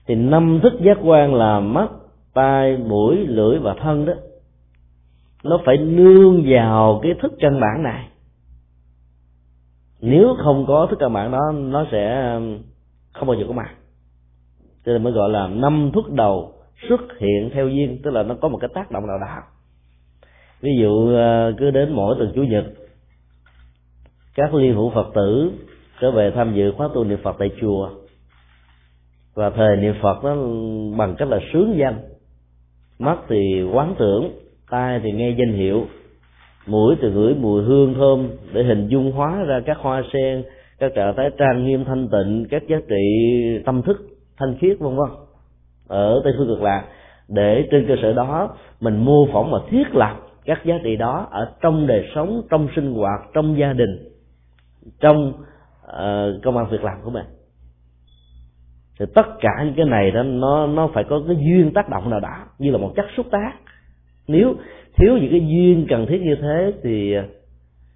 Thì 0.07 0.15
năm 0.15 0.61
thức 0.63 0.73
giác 0.81 0.99
quan 1.03 1.35
là 1.35 1.61
mắt, 1.61 1.91
tai, 2.35 2.77
mũi, 2.77 3.17
lưỡi 3.17 3.59
và 3.59 3.75
thân 3.81 4.05
đó, 4.05 4.13
nó 5.45 5.61
phải 5.65 5.77
nương 5.77 6.45
vào 6.47 7.01
cái 7.03 7.13
thức 7.23 7.33
căn 7.41 7.61
bản 7.61 7.83
này. 7.83 8.09
Nếu 10.01 10.37
không 10.45 10.65
có 10.67 10.87
thức 10.91 10.97
căn 11.01 11.13
bản 11.13 11.33
đó, 11.33 11.53
nó 11.55 11.87
sẽ 11.91 12.33
um, 12.35 12.59
không 13.13 13.29
bao 13.29 13.37
giờ 13.37 13.45
có 13.49 13.53
mặt. 13.53 13.71
Cho 14.85 14.93
nên 14.93 15.03
mới 15.03 15.13
gọi 15.13 15.31
là 15.31 15.49
năm 15.49 15.91
thức 15.95 16.13
đầu 16.13 16.53
xuất 16.89 17.01
hiện 17.19 17.51
theo 17.53 17.69
duyên, 17.69 18.01
tức 18.03 18.11
là 18.11 18.23
nó 18.23 18.35
có 18.41 18.49
một 18.49 18.59
cái 18.61 18.71
tác 18.75 18.91
động 18.91 19.07
nào 19.07 19.19
đó. 19.19 19.43
Ví 20.61 20.71
dụ 20.81 21.09
ờ, 21.15 21.53
cứ 21.59 21.71
đến 21.71 21.93
mỗi 21.93 22.17
tuần 22.19 22.33
chủ 22.35 22.43
nhật, 22.43 22.65
các 24.35 24.55
liên 24.55 24.75
hữu 24.75 24.91
phật 24.91 25.11
tử 25.15 25.53
trở 26.01 26.11
về 26.11 26.31
tham 26.35 26.55
dự 26.55 26.73
khóa 26.73 26.89
tu 26.95 27.05
niệm 27.05 27.19
phật 27.23 27.37
tại 27.39 27.51
chùa. 27.61 27.91
Và 29.35 29.51
thời 29.51 29.77
niệm 29.77 29.95
phật 30.03 30.25
nó 30.25 30.35
bằng 30.99 31.15
cách 31.19 31.29
là 31.29 31.39
sướng 31.53 31.75
danh. 31.79 32.01
Mắt 32.99 33.19
thì 33.29 33.63
quán 33.73 33.95
tưởng, 33.99 34.31
tai 34.71 35.01
thì 35.03 35.13
nghe 35.13 35.31
danh 35.31 35.53
hiệu. 35.53 35.87
Mũi 36.67 36.97
thì 37.03 37.11
ngửi 37.11 37.35
mùi 37.35 37.63
hương 37.63 37.95
thơm 37.95 38.29
để 38.53 38.63
hình 38.63 38.89
dung 38.89 39.13
hóa 39.13 39.45
ra 39.45 39.61
các 39.67 39.79
hoa 39.79 40.03
sen, 40.13 40.45
các 40.79 40.93
trạng 40.95 41.15
thái 41.17 41.31
trang 41.39 41.65
nghiêm 41.65 41.85
thanh 41.85 42.09
tịnh, 42.09 42.47
các 42.51 42.63
giá 42.69 42.77
trị 42.89 43.05
tâm 43.65 43.83
thức, 43.83 43.97
thanh 44.37 44.59
khiết, 44.61 44.79
vân 44.79 44.97
vân 44.97 45.28
ở 45.89 46.21
tây 46.25 46.33
phương 46.39 46.49
cực 46.49 46.63
lạc 46.63 46.85
để 47.29 47.69
trên 47.71 47.87
cơ 47.89 47.95
sở 48.03 48.13
đó 48.13 48.57
mình 48.81 49.05
mô 49.05 49.27
phỏng 49.33 49.51
và 49.51 49.59
thiết 49.71 49.95
lập 49.95 50.17
các 50.45 50.65
giá 50.65 50.75
trị 50.85 50.97
đó 50.97 51.29
ở 51.31 51.53
trong 51.63 51.87
đời 51.87 52.09
sống 52.15 52.43
trong 52.51 52.69
sinh 52.77 52.93
hoạt 52.93 53.21
trong 53.35 53.59
gia 53.59 53.73
đình 53.73 54.09
trong 55.01 55.33
uh, 55.87 56.43
công 56.43 56.57
an 56.57 56.67
việc 56.71 56.85
làm 56.85 56.99
của 57.05 57.11
mình. 57.11 57.25
Thì 59.01 59.07
tất 59.15 59.27
cả 59.41 59.51
những 59.65 59.75
cái 59.77 59.87
này 59.87 60.11
đó 60.11 60.23
nó 60.23 60.67
nó 60.67 60.91
phải 60.95 61.05
có 61.05 61.23
cái 61.27 61.37
duyên 61.37 61.73
tác 61.75 61.89
động 61.89 62.11
nào 62.11 62.21
đó 62.21 62.37
như 62.59 62.71
là 62.71 62.79
một 62.79 62.93
chất 62.97 63.07
xúc 63.17 63.27
tác. 63.31 63.53
Nếu 64.29 64.55
thiếu 64.97 65.17
những 65.17 65.31
cái 65.31 65.41
duyên 65.41 65.87
cần 65.89 66.07
thiết 66.07 66.21
như 66.23 66.35
thế 66.41 66.73
thì 66.83 67.13
ờ, 67.13 67.23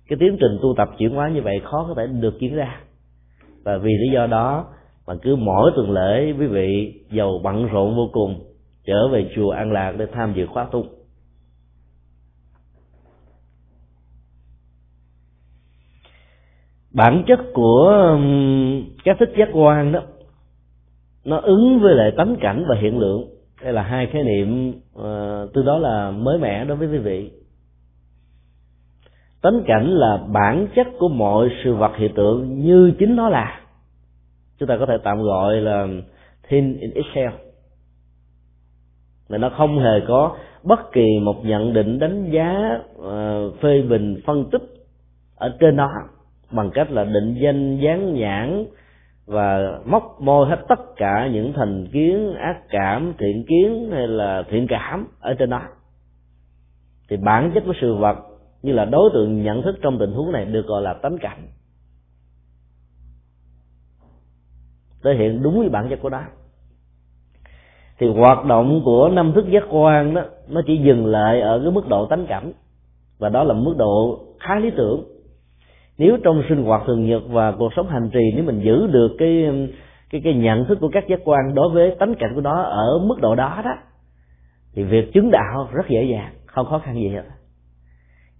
cái 0.08 0.16
tiến 0.20 0.36
trình 0.40 0.58
tu 0.62 0.74
tập 0.76 0.90
chuyển 0.98 1.10
hóa 1.10 1.28
như 1.28 1.42
vậy 1.42 1.60
khó 1.64 1.86
có 1.88 1.94
thể 1.96 2.06
được 2.06 2.38
diễn 2.40 2.54
ra. 2.54 2.80
Và 3.64 3.78
vì 3.78 3.90
lý 4.00 4.12
do 4.14 4.26
đó 4.26 4.66
mà 5.12 5.18
cứ 5.22 5.36
mỗi 5.36 5.72
tuần 5.76 5.90
lễ 5.90 6.32
quý 6.38 6.46
vị 6.46 7.00
giàu 7.10 7.40
bận 7.42 7.66
rộn 7.66 7.96
vô 7.96 8.08
cùng 8.12 8.40
trở 8.86 9.08
về 9.08 9.30
chùa 9.36 9.50
an 9.50 9.72
lạc 9.72 9.94
để 9.98 10.06
tham 10.12 10.32
dự 10.36 10.46
khóa 10.46 10.66
tu. 10.72 10.84
Bản 16.94 17.24
chất 17.26 17.40
của 17.54 18.18
các 19.04 19.16
thích 19.20 19.32
giác 19.38 19.48
quan 19.52 19.92
đó 19.92 20.00
nó 21.24 21.36
ứng 21.36 21.80
với 21.80 21.94
lại 21.94 22.12
tánh 22.16 22.36
cảnh 22.40 22.64
và 22.68 22.76
hiện 22.80 22.98
lượng. 22.98 23.28
Đây 23.62 23.72
là 23.72 23.82
hai 23.82 24.06
khái 24.06 24.22
niệm 24.22 24.68
uh, 24.98 25.66
đó 25.66 25.78
là 25.78 26.10
mới 26.10 26.38
mẻ 26.38 26.64
đối 26.64 26.76
với 26.76 26.88
quý 26.88 26.98
vị. 26.98 27.30
Tánh 29.42 29.62
cảnh 29.66 29.86
là 29.86 30.18
bản 30.32 30.66
chất 30.76 30.86
của 30.98 31.08
mọi 31.08 31.48
sự 31.64 31.74
vật 31.74 31.92
hiện 31.96 32.14
tượng 32.14 32.58
như 32.58 32.92
chính 32.98 33.16
nó 33.16 33.28
là 33.28 33.61
chúng 34.62 34.68
ta 34.68 34.76
có 34.76 34.86
thể 34.86 34.98
tạm 35.04 35.22
gọi 35.22 35.60
là 35.60 35.86
thin 36.48 36.78
in 36.80 36.90
excel. 36.94 37.30
Là 39.28 39.38
nó 39.38 39.50
không 39.56 39.78
hề 39.78 40.00
có 40.08 40.36
bất 40.62 40.92
kỳ 40.92 41.18
một 41.22 41.44
nhận 41.44 41.72
định 41.72 41.98
đánh 41.98 42.30
giá 42.30 42.80
uh, 42.98 43.60
phê 43.60 43.82
bình 43.82 44.20
phân 44.26 44.50
tích 44.52 44.62
ở 45.36 45.56
trên 45.60 45.76
đó 45.76 45.90
bằng 46.50 46.70
cách 46.74 46.90
là 46.90 47.04
định 47.04 47.36
danh 47.42 47.76
dán 47.76 48.14
nhãn 48.14 48.64
và 49.26 49.78
móc 49.84 50.20
môi 50.20 50.48
hết 50.48 50.58
tất 50.68 50.80
cả 50.96 51.28
những 51.32 51.52
thành 51.52 51.86
kiến 51.92 52.34
ác 52.34 52.56
cảm 52.68 53.12
thiện 53.18 53.44
kiến 53.48 53.90
hay 53.92 54.08
là 54.08 54.42
thiện 54.50 54.66
cảm 54.68 55.06
ở 55.20 55.34
trên 55.38 55.50
đó 55.50 55.62
thì 57.08 57.16
bản 57.16 57.50
chất 57.54 57.62
của 57.66 57.74
sự 57.80 57.94
vật 57.94 58.16
như 58.62 58.72
là 58.72 58.84
đối 58.84 59.10
tượng 59.14 59.42
nhận 59.42 59.62
thức 59.62 59.76
trong 59.82 59.98
tình 59.98 60.12
huống 60.12 60.32
này 60.32 60.44
được 60.44 60.66
gọi 60.66 60.82
là 60.82 60.94
tánh 60.94 61.18
cảnh. 61.20 61.48
Thể 65.04 65.14
hiện 65.14 65.42
đúng 65.42 65.58
với 65.58 65.68
bản 65.68 65.88
chất 65.90 65.98
của 66.02 66.10
nó 66.10 66.20
thì 68.02 68.08
hoạt 68.08 68.44
động 68.44 68.82
của 68.84 69.08
năm 69.08 69.32
thức 69.34 69.44
giác 69.48 69.64
quan 69.70 70.14
đó, 70.14 70.22
nó 70.48 70.60
chỉ 70.66 70.76
dừng 70.76 71.06
lại 71.06 71.40
ở 71.40 71.60
cái 71.62 71.70
mức 71.70 71.88
độ 71.88 72.06
tánh 72.06 72.26
cảnh 72.26 72.52
và 73.18 73.28
đó 73.28 73.44
là 73.44 73.54
mức 73.54 73.74
độ 73.78 74.18
khá 74.40 74.58
lý 74.58 74.70
tưởng. 74.70 75.04
Nếu 75.98 76.16
trong 76.24 76.42
sinh 76.48 76.64
hoạt 76.64 76.82
thường 76.86 77.06
nhật 77.06 77.22
và 77.28 77.52
cuộc 77.52 77.72
sống 77.76 77.88
hành 77.88 78.10
trì, 78.12 78.20
nếu 78.34 78.44
mình 78.44 78.60
giữ 78.60 78.86
được 78.86 79.16
cái 79.18 79.46
cái 80.10 80.20
cái 80.24 80.34
nhận 80.34 80.64
thức 80.64 80.78
của 80.80 80.88
các 80.92 81.04
giác 81.08 81.20
quan 81.24 81.54
đối 81.54 81.68
với 81.68 81.96
tánh 81.98 82.14
cảnh 82.14 82.32
của 82.34 82.40
nó 82.40 82.62
ở 82.62 82.98
mức 83.06 83.20
độ 83.20 83.34
đó 83.34 83.62
đó, 83.64 83.74
thì 84.74 84.82
việc 84.82 85.12
chứng 85.12 85.30
đạo 85.30 85.68
rất 85.72 85.88
dễ 85.88 86.04
dàng, 86.04 86.32
không 86.46 86.66
khó 86.66 86.78
khăn 86.78 86.94
gì 86.94 87.08
hết. 87.08 87.22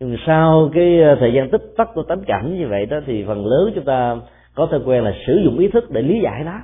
Nhưng 0.01 0.17
sau 0.27 0.71
cái 0.75 1.03
ờ, 1.03 1.17
thời 1.21 1.33
gian 1.33 1.51
tích 1.51 1.63
tắc 1.77 1.89
của 1.95 2.03
tánh 2.03 2.25
cảnh 2.27 2.59
như 2.59 2.69
vậy 2.69 2.87
đó, 2.87 3.01
thì 3.07 3.25
phần 3.27 3.47
lớn 3.47 3.73
chúng 3.75 3.85
ta 3.85 4.17
có 4.55 4.67
thói 4.71 4.81
quen 4.85 5.05
là 5.05 5.13
sử 5.27 5.41
dụng 5.45 5.59
ý 5.59 5.69
thức 5.69 5.91
để 5.91 6.03
lý 6.03 6.21
giải 6.25 6.45
nó. 6.45 6.59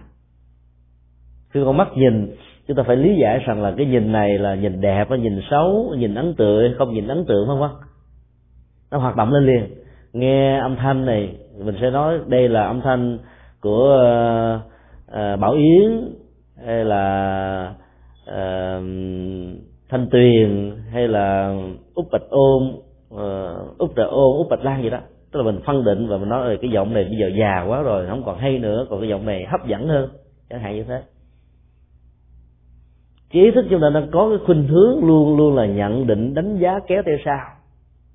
Khi 1.50 1.60
con 1.64 1.76
mắt 1.76 1.88
nhìn 1.96 2.36
chúng 2.68 2.76
ta 2.76 2.82
phải 2.82 2.96
lý 2.96 3.16
giải 3.20 3.38
rằng 3.46 3.62
là 3.62 3.74
cái 3.76 3.86
nhìn 3.86 4.12
này 4.12 4.38
là 4.38 4.54
nhìn 4.54 4.80
đẹp 4.80 5.06
hay 5.10 5.18
nhìn 5.18 5.40
xấu 5.50 5.94
nhìn 5.98 6.14
ấn 6.14 6.34
tượng 6.34 6.74
không 6.78 6.94
nhìn 6.94 7.08
ấn 7.08 7.24
tượng 7.28 7.46
không 7.46 7.58
không 7.58 7.76
nó 8.90 8.98
hoạt 8.98 9.16
động 9.16 9.32
lên 9.32 9.46
liền. 9.46 9.74
Nghe 10.12 10.58
âm 10.58 10.76
thanh 10.76 11.06
này 11.06 11.36
mình 11.64 11.74
sẽ 11.80 11.90
nói 11.90 12.18
đây 12.26 12.48
là 12.48 12.66
âm 12.66 12.80
thanh 12.80 13.18
của 13.60 13.94
uh, 14.56 14.72
uh, 15.10 15.40
bảo 15.40 15.52
yến 15.52 16.14
hay 16.66 16.84
là 16.84 17.74
uh, 18.22 18.82
thanh 19.88 20.08
tuyền 20.10 20.76
hay 20.92 21.08
là 21.08 21.56
út 21.94 22.06
bạch 22.12 22.30
ôm, 22.30 22.72
uh, 23.14 23.78
út 23.78 23.90
trà 23.96 24.02
ôn 24.02 24.36
út 24.36 24.48
bạch 24.50 24.64
lan 24.64 24.82
gì 24.82 24.90
đó 24.90 24.98
tức 25.32 25.40
là 25.40 25.52
mình 25.52 25.60
phân 25.64 25.84
định 25.84 26.08
và 26.08 26.16
mình 26.16 26.28
nói 26.28 26.58
cái 26.62 26.70
giọng 26.70 26.94
này 26.94 27.04
bây 27.04 27.16
giờ 27.18 27.30
già 27.38 27.64
quá 27.68 27.82
rồi 27.82 28.06
không 28.06 28.22
còn 28.24 28.38
hay 28.38 28.58
nữa 28.58 28.86
còn 28.90 29.00
cái 29.00 29.08
giọng 29.08 29.26
này 29.26 29.46
hấp 29.50 29.66
dẫn 29.66 29.88
hơn. 29.88 30.10
Chẳng 30.50 30.60
hạn 30.60 30.74
như 30.74 30.84
thế. 30.84 31.02
Trí 33.30 33.50
thức 33.50 33.66
chúng 33.70 33.80
ta 33.80 33.90
đang 33.94 34.10
có 34.10 34.28
cái 34.28 34.38
khuynh 34.46 34.68
hướng 34.68 35.06
luôn 35.06 35.36
luôn 35.36 35.56
là 35.56 35.66
nhận 35.66 36.06
định 36.06 36.34
đánh 36.34 36.58
giá 36.58 36.78
kéo 36.86 37.02
theo 37.06 37.16
sau. 37.24 37.40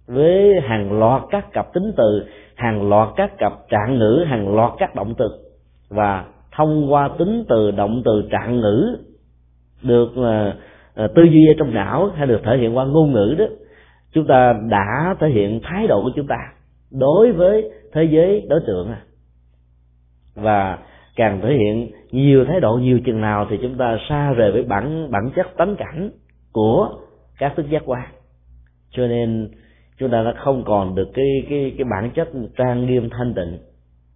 Với 0.07 0.61
hàng 0.61 0.99
loạt 0.99 1.21
các 1.29 1.51
cặp 1.53 1.73
tính 1.73 1.93
từ 1.97 2.25
hàng 2.55 2.89
loạt 2.89 3.09
các 3.15 3.37
cặp 3.37 3.53
trạng 3.69 3.99
ngữ 3.99 4.25
hàng 4.27 4.55
loạt 4.55 4.71
các 4.77 4.95
động 4.95 5.13
từ. 5.17 5.25
Và 5.89 6.25
thông 6.51 6.93
qua 6.93 7.09
tính 7.17 7.45
từ 7.49 7.71
động 7.71 8.01
từ 8.05 8.23
trạng 8.31 8.59
ngữ 8.59 8.97
được 9.83 10.09
uh, 10.09 11.15
tư 11.15 11.23
duy 11.23 11.47
ở 11.47 11.53
trong 11.59 11.73
não 11.73 12.11
hay 12.15 12.27
được 12.27 12.41
thể 12.43 12.57
hiện 12.57 12.77
qua 12.77 12.85
ngôn 12.85 13.11
ngữ 13.11 13.35
đó 13.39 13.45
chúng 14.13 14.27
ta 14.27 14.53
đã 14.69 15.15
thể 15.19 15.29
hiện 15.29 15.59
thái 15.63 15.87
độ 15.87 16.01
của 16.03 16.11
chúng 16.15 16.27
ta 16.27 16.37
đối 16.99 17.31
với 17.31 17.71
thế 17.93 18.03
giới 18.03 18.45
đối 18.49 18.59
tượng 18.67 18.87
à. 18.87 19.01
và 20.35 20.79
càng 21.15 21.41
thể 21.41 21.53
hiện 21.53 21.91
nhiều 22.11 22.45
thái 22.45 22.59
độ 22.59 22.73
nhiều 22.81 22.99
chừng 23.05 23.21
nào 23.21 23.47
thì 23.49 23.57
chúng 23.61 23.77
ta 23.77 23.97
xa 24.09 24.33
rời 24.33 24.51
với 24.51 24.63
bản 24.63 25.11
bản 25.11 25.29
chất 25.35 25.47
tánh 25.57 25.75
cảnh 25.75 26.11
của 26.51 26.89
các 27.37 27.53
thức 27.55 27.65
giác 27.69 27.81
quan. 27.85 28.07
Cho 28.91 29.07
nên 29.07 29.49
chúng 29.97 30.11
ta 30.11 30.23
đã 30.23 30.33
không 30.37 30.63
còn 30.65 30.95
được 30.95 31.11
cái 31.13 31.45
cái 31.49 31.73
cái 31.77 31.85
bản 31.91 32.11
chất 32.15 32.29
trang 32.57 32.85
nghiêm 32.85 33.09
thanh 33.09 33.33
tịnh 33.33 33.57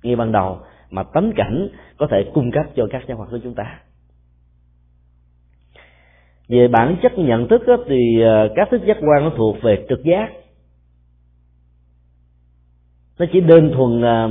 như 0.04 0.16
ban 0.16 0.32
đầu 0.32 0.58
mà 0.90 1.04
tánh 1.04 1.32
cảnh 1.36 1.70
có 1.98 2.08
thể 2.12 2.32
cung 2.34 2.52
cấp 2.52 2.66
cho 2.76 2.88
các 2.92 3.04
giác 3.08 3.16
quan 3.18 3.30
của 3.32 3.40
chúng 3.44 3.56
ta. 3.56 3.80
Về 6.50 6.68
bản 6.68 6.98
chất 7.02 7.12
nhận 7.18 7.48
thức 7.48 7.68
đó, 7.68 7.78
thì 7.88 8.22
à, 8.22 8.48
các 8.56 8.68
thức 8.72 8.82
giác 8.86 8.98
quan 9.02 9.24
nó 9.24 9.32
thuộc 9.38 9.62
về 9.62 9.86
trực 9.90 10.04
giác 10.04 10.30
nó 13.20 13.26
chỉ 13.34 13.42
đơn 13.42 13.72
thuần 13.74 14.02
là 14.02 14.30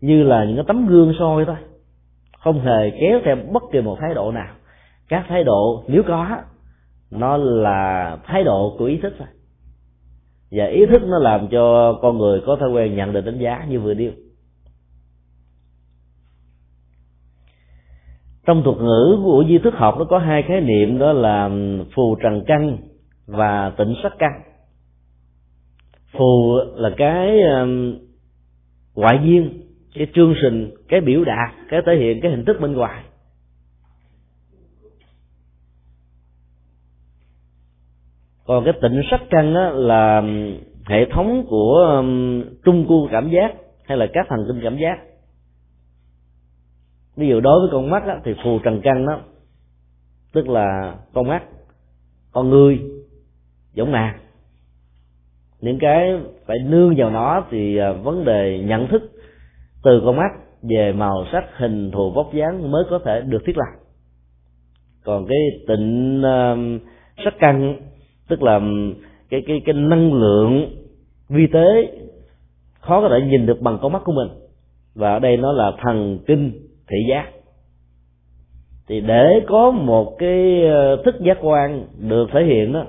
như 0.00 0.22
là 0.22 0.44
những 0.44 0.56
cái 0.56 0.64
tấm 0.68 0.86
gương 0.86 1.12
soi 1.18 1.44
thôi. 1.44 1.56
Không 2.38 2.60
hề 2.60 2.90
kéo 3.00 3.20
theo 3.24 3.36
bất 3.52 3.62
kỳ 3.72 3.80
một 3.80 3.98
thái 4.00 4.14
độ 4.14 4.32
nào. 4.32 4.54
Các 5.08 5.24
thái 5.28 5.44
độ, 5.44 5.84
nếu 5.88 6.02
có, 6.02 6.36
nó 7.10 7.36
là 7.36 8.16
thái 8.24 8.44
độ 8.44 8.76
của 8.78 8.84
ý 8.84 8.96
thức 8.96 9.14
thôi. 9.18 9.28
Và 10.50 10.66
ý 10.66 10.86
thức 10.86 11.02
nó 11.06 11.18
làm 11.18 11.48
cho 11.48 11.92
con 12.02 12.18
người 12.18 12.40
có 12.46 12.56
thói 12.56 12.70
quen 12.70 12.96
nhận 12.96 13.12
định 13.12 13.24
đánh 13.24 13.38
giá 13.38 13.64
như 13.68 13.80
vừa 13.80 13.94
điêu 13.94 14.12
trong 18.46 18.62
thuật 18.62 18.76
ngữ 18.76 19.20
của 19.24 19.44
di 19.48 19.58
thức 19.58 19.74
học, 19.74 19.94
nó 19.98 20.04
có 20.04 20.18
hai 20.18 20.42
khái 20.42 20.60
niệm, 20.60 20.98
đó 20.98 21.12
là 21.12 21.50
phù 21.94 22.16
trần 22.22 22.42
căn 22.46 22.78
và 23.26 23.72
tịnh 23.78 23.94
sắc 24.02 24.12
căn. 24.18 24.42
Phù 26.12 26.58
là 26.74 26.90
cái 26.96 27.42
um, 27.42 27.94
ngoại 28.96 29.18
nhiên 29.18 29.62
cái 29.94 30.06
trương 30.14 30.34
sình 30.42 30.70
cái 30.88 31.00
biểu 31.00 31.24
đạt 31.24 31.50
cái 31.68 31.80
thể 31.86 31.96
hiện 31.96 32.20
cái 32.22 32.30
hình 32.30 32.44
thức 32.44 32.56
bên 32.60 32.72
ngoài. 32.72 33.04
Còn 38.44 38.64
cái 38.64 38.74
tịnh 38.82 39.02
sắc 39.10 39.20
căn 39.30 39.54
đó 39.54 39.70
là 39.70 40.22
hệ 40.86 41.10
thống 41.14 41.46
của 41.48 41.96
um, 41.96 42.42
trung 42.64 42.86
cu 42.88 43.08
cảm 43.12 43.30
giác 43.30 43.54
hay 43.84 43.98
là 43.98 44.06
các 44.12 44.26
thần 44.28 44.38
kinh 44.48 44.60
cảm 44.62 44.76
giác. 44.78 44.98
Ví 47.16 47.28
dụ 47.28 47.40
đối 47.40 47.60
với 47.60 47.68
con 47.72 47.90
mắt 47.90 48.02
á, 48.06 48.20
thì 48.24 48.34
phù 48.44 48.58
trần 48.58 48.80
căn 48.84 49.06
đó 49.06 49.20
tức 50.32 50.48
là 50.48 50.96
con 51.14 51.28
mắt 51.28 51.42
con 52.32 52.50
người 52.50 52.80
giống 53.74 53.92
nàng 53.92 54.18
những 55.60 55.78
cái 55.78 56.14
phải 56.46 56.58
nương 56.58 56.94
vào 56.96 57.10
nó 57.10 57.44
thì 57.50 57.76
à, 57.76 57.92
vấn 57.92 58.24
đề 58.24 58.58
nhận 58.58 58.88
thức 58.88 59.02
từ 59.82 60.02
con 60.04 60.16
mắt 60.16 60.30
về 60.62 60.92
màu 60.92 61.24
sắc 61.32 61.44
hình 61.56 61.90
thù 61.90 62.10
vóc 62.10 62.34
dáng 62.34 62.70
mới 62.70 62.84
có 62.90 62.98
thể 63.04 63.20
được 63.20 63.42
thiết 63.46 63.56
lập. 63.56 63.80
Còn 65.04 65.26
cái 65.26 65.38
tịnh 65.68 66.22
uh, 66.22 66.82
sắc 67.24 67.34
căn 67.38 67.76
tức 68.28 68.42
là 68.42 68.60
cái 69.30 69.42
cái 69.46 69.62
cái 69.66 69.74
năng 69.74 70.14
lượng 70.14 70.68
vi 71.28 71.46
tế 71.46 71.92
khó 72.80 73.00
có 73.00 73.08
thể 73.08 73.26
nhìn 73.26 73.46
được 73.46 73.60
bằng 73.60 73.78
con 73.82 73.92
mắt 73.92 74.02
của 74.04 74.12
mình. 74.12 74.28
Và 74.94 75.12
ở 75.12 75.18
đây 75.18 75.36
nó 75.36 75.52
là 75.52 75.72
thần 75.82 76.18
kinh 76.26 76.52
thị 76.88 76.96
giác. 77.10 77.26
Thì 78.88 79.00
để 79.00 79.40
có 79.46 79.70
một 79.70 80.16
cái 80.18 80.66
à, 80.66 80.96
thức 81.04 81.14
giác 81.20 81.38
quan 81.40 81.86
được 82.08 82.28
thể 82.32 82.44
hiện 82.44 82.72
đó 82.72 82.84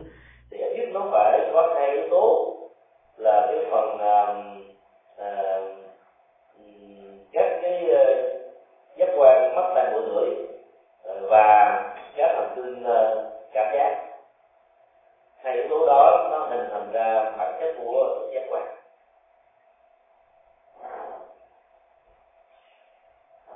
hai 15.48 15.56
yếu 15.56 15.68
tố 15.70 15.86
đó, 15.86 16.28
nó 16.32 16.38
hình 16.50 16.70
thành 16.72 16.92
ra 16.92 17.32
bản 17.38 17.58
chất 17.60 17.76
của 17.78 18.16
sự 18.20 18.32
giác 18.34 18.44
quan. 18.50 18.64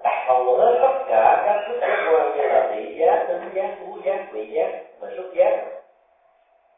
Tại 0.03 0.25
hầu 0.27 0.57
hết 0.57 0.77
tất 0.81 1.03
cả 1.07 1.43
các 1.45 1.65
thứ 1.67 1.79
giác 1.81 2.12
quan 2.12 2.38
như 2.38 2.43
là 2.43 2.71
thị 2.74 2.98
giác, 3.00 3.25
tính 3.27 3.50
giác, 3.53 3.77
thú 3.79 3.98
giác, 4.03 4.25
vị 4.31 4.51
giác 4.51 4.83
và 5.00 5.07
xúc 5.17 5.25
giác 5.36 5.65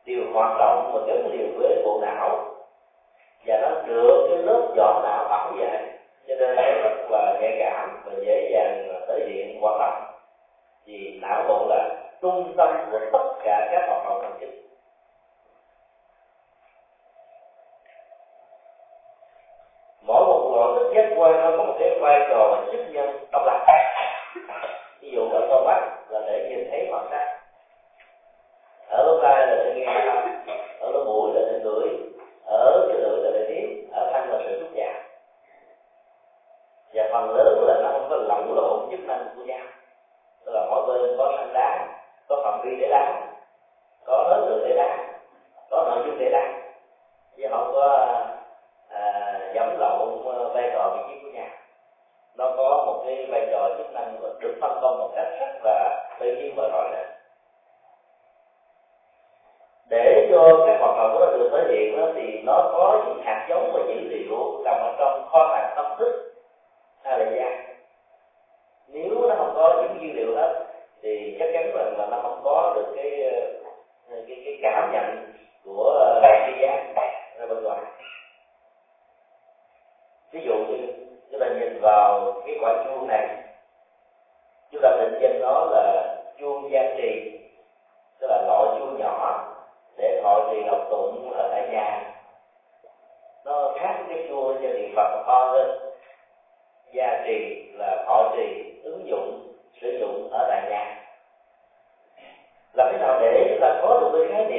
đều 0.06 0.24
hoạt 0.34 0.58
động 0.60 0.92
và 0.94 1.00
gắn 1.08 1.28
liền 1.32 1.60
với 1.60 1.82
bộ 1.86 2.00
não. 2.02 2.46
Và 3.46 3.60
nó 3.62 3.82
được 3.88 4.28
cái 4.30 4.38
lớp 4.38 4.74
vỏ 4.78 5.02
não 5.04 5.26
bảo 5.30 5.52
vệ, 5.58 5.98
cho 6.28 6.36
nên 6.36 6.56
nó 6.56 6.64
rất 6.84 7.12
là 7.12 7.38
nhạy 7.42 7.58
cảm 7.60 8.02
và 8.06 8.12
dễ 8.26 8.50
dàng 8.54 8.88
thể 9.08 9.26
hiện 9.28 9.62
hoạt 9.62 9.80
động. 9.80 10.04
Vì 10.86 11.20
não 11.22 11.44
bộ 11.48 11.66
là 11.70 11.90
trung 12.22 12.54
tâm 12.58 12.92
của 12.92 13.00
tất 13.14 13.34
cả 13.44 13.70
các 13.72 13.86
hoạt 13.88 14.06
động 14.06 14.20
thần 14.22 14.32
kinh. 14.40 14.63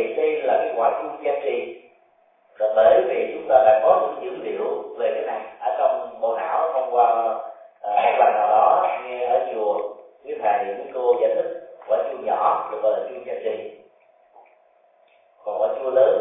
thì 0.05 0.15
đây 0.15 0.43
là 0.43 0.59
cái 0.59 0.73
quả 0.77 1.03
chung 1.03 1.25
giá 1.25 1.33
trị 1.43 1.81
là 2.59 2.73
bởi 2.77 3.03
vì 3.09 3.35
chúng 3.35 3.49
ta 3.49 3.55
đã 3.67 3.81
có 3.85 4.01
những 4.03 4.25
dữ 4.25 4.45
liệu 4.45 4.65
về 4.99 5.11
cái 5.15 5.23
này 5.27 5.41
ở 5.61 5.77
trong 5.79 6.21
bộ 6.21 6.37
não 6.37 6.73
thông 6.73 6.95
qua 6.95 7.07
à, 7.83 8.13
một 8.13 8.25
lần 8.25 8.35
nào 8.35 8.49
đó 8.49 8.89
nghe 9.05 9.27
ở 9.27 9.47
chùa 9.55 9.79
với 10.25 10.39
thầy 10.43 10.65
với 10.65 10.87
cô 10.95 11.15
giải 11.21 11.35
thích 11.35 11.61
quả 11.89 11.99
chua 12.11 12.19
nhỏ 12.19 12.69
được 12.73 12.79
gọi 12.83 13.01
là 13.01 13.09
chua 13.09 13.21
gia 13.27 13.35
trì. 13.45 13.71
Còn 15.45 15.63
quả 15.63 15.69
chua 15.81 15.91
lớn 15.91 16.14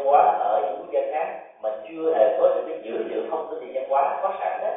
văn 0.00 0.06
hóa 0.06 0.38
ở 0.38 0.62
những 0.62 0.76
quốc 0.78 0.92
gia 0.92 1.00
khác 1.12 1.40
mà 1.62 1.70
chưa 1.88 2.14
hề 2.14 2.38
có 2.40 2.48
được 2.48 2.64
cái 2.68 2.78
dữ 2.82 2.98
liệu 3.08 3.22
thông 3.30 3.48
tin 3.50 3.60
về 3.60 3.80
văn 3.80 3.90
hóa 3.90 4.20
có 4.22 4.32
sẵn 4.40 4.60
đó, 4.62 4.70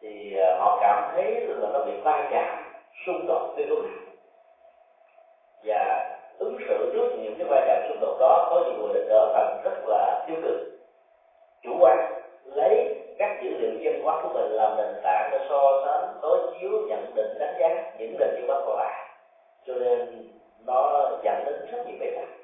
thì 0.00 0.36
ờ, 0.36 0.58
họ 0.58 0.78
cảm 0.80 1.10
thấy 1.14 1.40
là 1.40 1.68
nó 1.72 1.84
bị 1.84 1.92
va 2.04 2.28
chạm, 2.32 2.72
xung 3.06 3.26
đột 3.26 3.52
với 3.56 3.66
lúc 3.66 3.78
và 5.64 6.10
ứng 6.38 6.56
xử 6.68 6.92
trước 6.92 7.08
những 7.18 7.34
cái 7.38 7.46
va 7.50 7.64
chạm 7.66 7.88
xung 7.88 8.00
đột 8.00 8.16
đó 8.20 8.48
có 8.50 8.60
nhiều 8.64 8.78
người 8.78 8.94
đã 8.94 9.00
trở 9.08 9.32
thành 9.34 9.60
rất 9.64 9.88
là 9.88 10.24
tiêu 10.28 10.36
cực, 10.42 10.58
chủ 11.62 11.70
quan, 11.80 12.12
lấy 12.44 12.96
các 13.18 13.40
dữ 13.42 13.50
liệu 13.58 13.70
văn 13.84 14.02
hóa 14.02 14.22
của 14.22 14.28
mình 14.28 14.50
làm 14.52 14.76
nền 14.76 15.00
tảng 15.02 15.28
để 15.32 15.38
so 15.48 15.82
sánh, 15.86 16.14
đối 16.22 16.38
chiếu, 16.60 16.70
nhận 16.88 17.14
định, 17.14 17.38
đánh 17.38 17.54
giá 17.60 17.68
những 17.98 18.16
nền 18.18 18.28
văn 18.34 18.44
hóa 18.48 18.60
còn 18.66 18.76
lại. 18.78 19.08
Cho 19.66 19.74
nên 19.74 20.28
nó 20.66 21.10
dẫn 21.24 21.44
đến 21.44 21.66
rất 21.72 21.86
nhiều 21.86 21.96
bế 22.00 22.10
tắc 22.16 22.39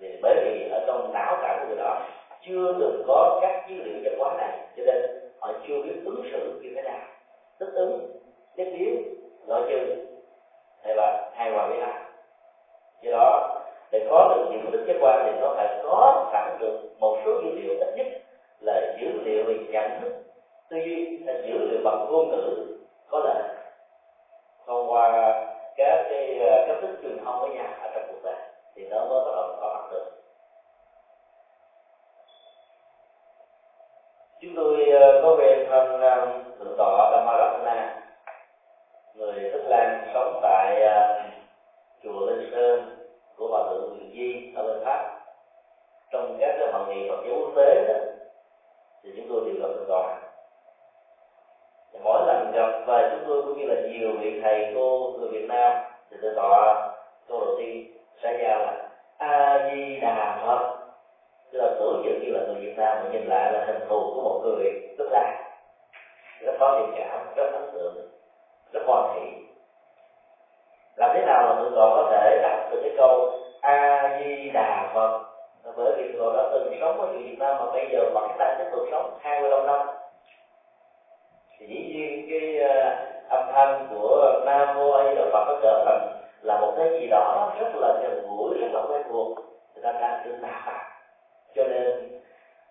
thì 0.00 0.18
bởi 0.22 0.34
vì 0.44 0.68
ở 0.70 0.84
trong 0.86 1.12
não 1.12 1.38
trạng 1.42 1.58
của 1.60 1.66
người 1.68 1.76
đó 1.76 2.02
chưa 2.40 2.76
từng 2.80 3.04
có 3.06 3.38
các 3.42 3.66
dữ 3.68 3.74
liệu 3.84 3.98
văn 4.04 4.18
hóa 4.18 4.34
này, 4.38 4.58
cho 4.76 4.82
nên 4.86 5.20
họ 5.40 5.52
chưa 5.68 5.82
biết 5.82 5.94
ứng 6.04 6.22
xử 6.32 6.60
như 6.62 6.72
thế 6.76 6.82
nào. 6.82 7.00
Thích 7.60 7.72
ứng, 7.74 8.20
tiếp 8.56 8.70
biến, 8.78 9.14
loại 9.46 9.62
trừ, 9.68 10.04
hay 10.84 10.94
là 10.96 11.30
hài 11.34 11.50
hòa 11.50 11.66
với 11.68 11.78
ai 11.78 12.00
do 13.02 13.10
đó, 13.10 13.60
để 13.92 14.06
có 14.10 14.34
được 14.34 14.48
những 14.50 14.70
đức 14.72 14.84
giác 14.86 14.96
quan 15.00 15.22
thì 15.24 15.40
nó 15.40 15.52
phải 15.56 15.78
có 15.82 16.28
sẵn 16.32 16.56
được 16.60 16.80
một 16.98 17.16
số 17.24 17.32
dữ 17.42 17.50
liệu 17.54 17.74
ít 17.80 17.94
nhất 17.96 18.06
là 18.60 18.94
dữ 19.00 19.08
liệu 19.24 19.44
về 19.44 19.54
nhận 19.68 20.00
thức. 20.00 20.12
Tư 20.70 20.76
duy 20.76 21.18
là 21.18 21.32
dữ 21.32 21.58
liệu 21.58 21.80
bằng 21.84 22.06
ngôn 22.10 22.28
ngữ, 22.28 22.66
có 23.10 23.18
lợi 23.18 23.42
thông 24.66 24.90
qua 24.90 25.32
các 25.76 26.06
cái 26.10 26.38
ờ, 26.38 26.64
cách 26.68 26.76
thức 26.82 26.98
truyền 27.02 27.24
thông 27.24 27.40
với 27.40 27.50
nhau 27.50 27.66
ở 27.80 27.90
trong 27.94 28.03
thì 28.76 28.88
nó 28.88 28.98
mới 28.98 29.24
bắt 29.24 29.32
đầu 29.34 29.56
có 29.60 29.74
mặt 29.74 29.90
được 29.90 30.24
chúng 34.44 34.54
tôi 34.56 34.90
ờ, 34.90 35.20
có 35.22 35.36
về 35.36 35.66
thân 35.70 36.00
ờ, 36.00 36.40
thượng 36.58 36.74
tọa 36.78 37.10
Dhammaratna, 37.10 38.02
người 39.14 39.50
Tức 39.52 39.62
Lan 39.66 40.10
sống 40.14 40.40
tại 40.42 40.82
ờ, 40.82 41.22
chùa 42.02 42.26
Linh 42.26 42.50
Sơn 42.52 42.98
của 43.36 43.48
hòa 43.48 43.70
thượng 43.70 43.98
Nguyễn 43.98 44.12
Di 44.12 44.52
ở 44.56 44.62
bên 44.62 44.84
Pháp. 44.84 45.20
Trong 46.12 46.36
các 46.40 46.56
cái 46.58 46.72
hội 46.72 46.94
nghị 46.94 47.08
Phật 47.08 47.22
giáo 47.26 47.36
quốc 47.40 47.52
tế 47.56 47.84
đó, 47.88 47.94
thì 49.02 49.10
chúng 49.16 49.26
tôi 49.28 49.40
đều 49.44 49.54
gặp 49.62 49.74
thượng 49.74 49.88
tọa. 49.88 50.20
Mỗi 52.04 52.26
lần 52.26 52.52
gặp 52.54 52.84
và 52.86 53.08
chúng 53.10 53.28
tôi 53.28 53.42
cũng 53.42 53.58
như 53.58 53.66
là 53.66 53.80
nhiều 53.80 54.10
vị 54.20 54.40
thầy 54.42 54.72
cô 54.74 55.12
người 55.18 55.28
Việt 55.28 55.46
Nam, 55.48 55.72
thì 56.10 56.16
thượng 56.22 56.34
tọa 56.36 56.90
câu 57.28 57.40
đầu 57.40 57.54
tiên 57.58 57.93
sẽ 58.24 58.38
vào 58.42 58.58
là 58.58 58.88
a 59.18 59.70
di 59.70 59.96
đà 60.00 60.42
phật. 60.46 60.76
Tức 61.52 61.58
là 61.58 61.68
tưởng 61.78 62.02
chừng 62.04 62.20
như 62.22 62.30
là 62.30 62.40
người 62.46 62.60
việt 62.60 62.74
nam 62.76 62.98
mà 63.02 63.10
nhìn 63.12 63.26
lại 63.26 63.52
là 63.52 63.64
hình 63.66 63.88
thù 63.88 64.12
của 64.14 64.22
một 64.22 64.40
người 64.44 64.72
rất 64.98 65.04
là 65.10 65.42
rất 66.40 66.52
có 66.60 66.78
tình 66.80 66.94
cảm 66.98 67.34
rất 67.36 67.52
ấn 67.52 67.70
tượng 67.72 67.94
rất 68.72 68.80
hoàn 68.86 69.14
thị. 69.14 69.26
làm 70.96 71.10
thế 71.14 71.26
nào 71.26 71.42
mà 71.48 71.54
tụi 71.60 71.70
con 71.76 71.90
có 71.96 72.08
thể 72.10 72.40
đọc 72.42 72.70
được 72.70 72.80
cái 72.82 72.92
câu 72.96 73.30
a 73.60 74.08
di 74.20 74.50
đà 74.50 74.90
phật 74.94 75.22
bởi 75.76 75.92
vì 75.96 76.12
tụi 76.12 76.22
con 76.22 76.36
đã 76.36 76.42
từng 76.52 76.76
sống 76.80 77.00
ở 77.00 77.06
việt 77.06 77.36
nam 77.38 77.56
mà 77.58 77.72
bây 77.72 77.88
giờ 77.92 78.10
vẫn 78.14 78.30
đang 78.38 78.54
tiếp 78.58 78.64
tục 78.72 78.88
sống 78.90 79.18
25 79.20 79.66
năm. 79.66 79.86
Thì 81.58 81.66
dĩ 81.66 81.94
nhiên 81.94 82.26
cái 82.30 82.70
uh, 82.70 83.30
âm 83.30 83.52
thanh 83.52 83.86
của 83.90 84.42
nam 84.46 84.76
mô 84.76 84.90
a 84.90 85.04
di 85.08 85.14
đà 85.14 85.24
phật 85.32 85.44
nó 85.48 85.58
trở 85.62 85.84
thành 85.86 86.13
là 86.44 86.60
một 86.60 86.74
cái 86.76 87.00
gì 87.00 87.06
đó 87.10 87.52
rất 87.60 87.72
là 87.74 87.98
gần 88.02 88.26
gũi, 88.28 88.58
rất 88.60 88.68
là 88.72 88.80
quen 88.88 89.02
thuộc. 89.10 89.38
Người 89.74 89.82
ta 89.82 89.92
đã 89.92 90.22
được 90.24 90.36
nạp 90.42 90.84
cho 91.56 91.64
nên 91.64 92.20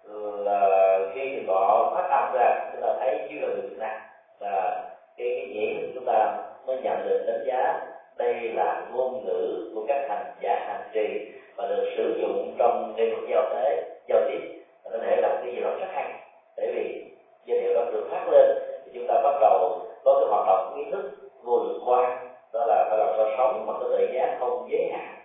ừ, 0.04 0.44
là 0.44 1.00
khi 1.14 1.44
họ 1.48 1.92
phát 1.96 2.10
âm 2.10 2.34
ra, 2.34 2.70
chúng 2.72 2.82
ta 2.82 2.96
thấy 3.00 3.28
như 3.30 3.40
là 3.40 3.48
người 3.48 3.62
Việt 3.62 3.78
Nam. 3.80 4.02
Và 4.40 4.84
cái 5.18 5.28
cái 5.38 5.48
diễn 5.54 5.92
chúng 5.96 6.06
ta 6.06 6.38
mới 6.68 6.78
nhận 6.84 7.08
được 7.08 7.24
đánh 7.28 7.44
giá 7.46 7.80
đây 8.18 8.34
là 8.34 8.86
ngôn 8.92 9.26
ngữ 9.26 9.72
của 9.76 9.86
các 9.88 10.06
hành 10.10 10.34
giả 10.42 10.66
hành 10.68 10.90
trì 10.94 11.32
và 11.56 11.68
được 11.68 11.94
sử 11.98 12.20
dụng 12.22 12.56
trong 12.58 12.94
nghệ 12.96 13.10
thuật 13.10 13.30
giao 13.30 13.44
tế, 13.56 13.84
giao 14.08 14.22
tiếp. 14.28 14.64
Và 14.84 14.92
có 14.92 14.98
thể 15.06 15.22
làm 15.22 15.32
cái 15.44 15.54
gì 15.56 15.62
đó 15.62 15.70
rất 15.80 15.88
hay. 15.92 16.14
Bởi 16.58 16.72
vì 16.76 17.06
danh 17.46 17.62
hiệu 17.62 17.74
đó 17.74 17.82
được 17.92 18.08
phát 18.12 18.28
lên, 18.32 18.58
thì 18.86 18.92
chúng 18.94 19.08
ta 19.08 19.22
bắt 19.24 19.38
đầu 19.42 19.80
có 20.04 20.16
cái 20.20 20.30
hoạt 20.30 20.48
động 20.48 20.74
kiến 20.78 20.92
thức 20.92 21.12
vô 21.44 21.64
lượng 21.64 21.84
quan 21.86 22.33
đó 22.54 22.66
là 22.66 22.86
phải 22.89 22.98
làm 22.98 23.13
sao 23.18 23.26
sống 23.38 23.66
mà 23.68 23.74
cái 23.80 23.89
thời 23.92 24.08
gian 24.13 24.39
không 24.39 24.68
giới 24.70 24.92
hạn 24.92 25.16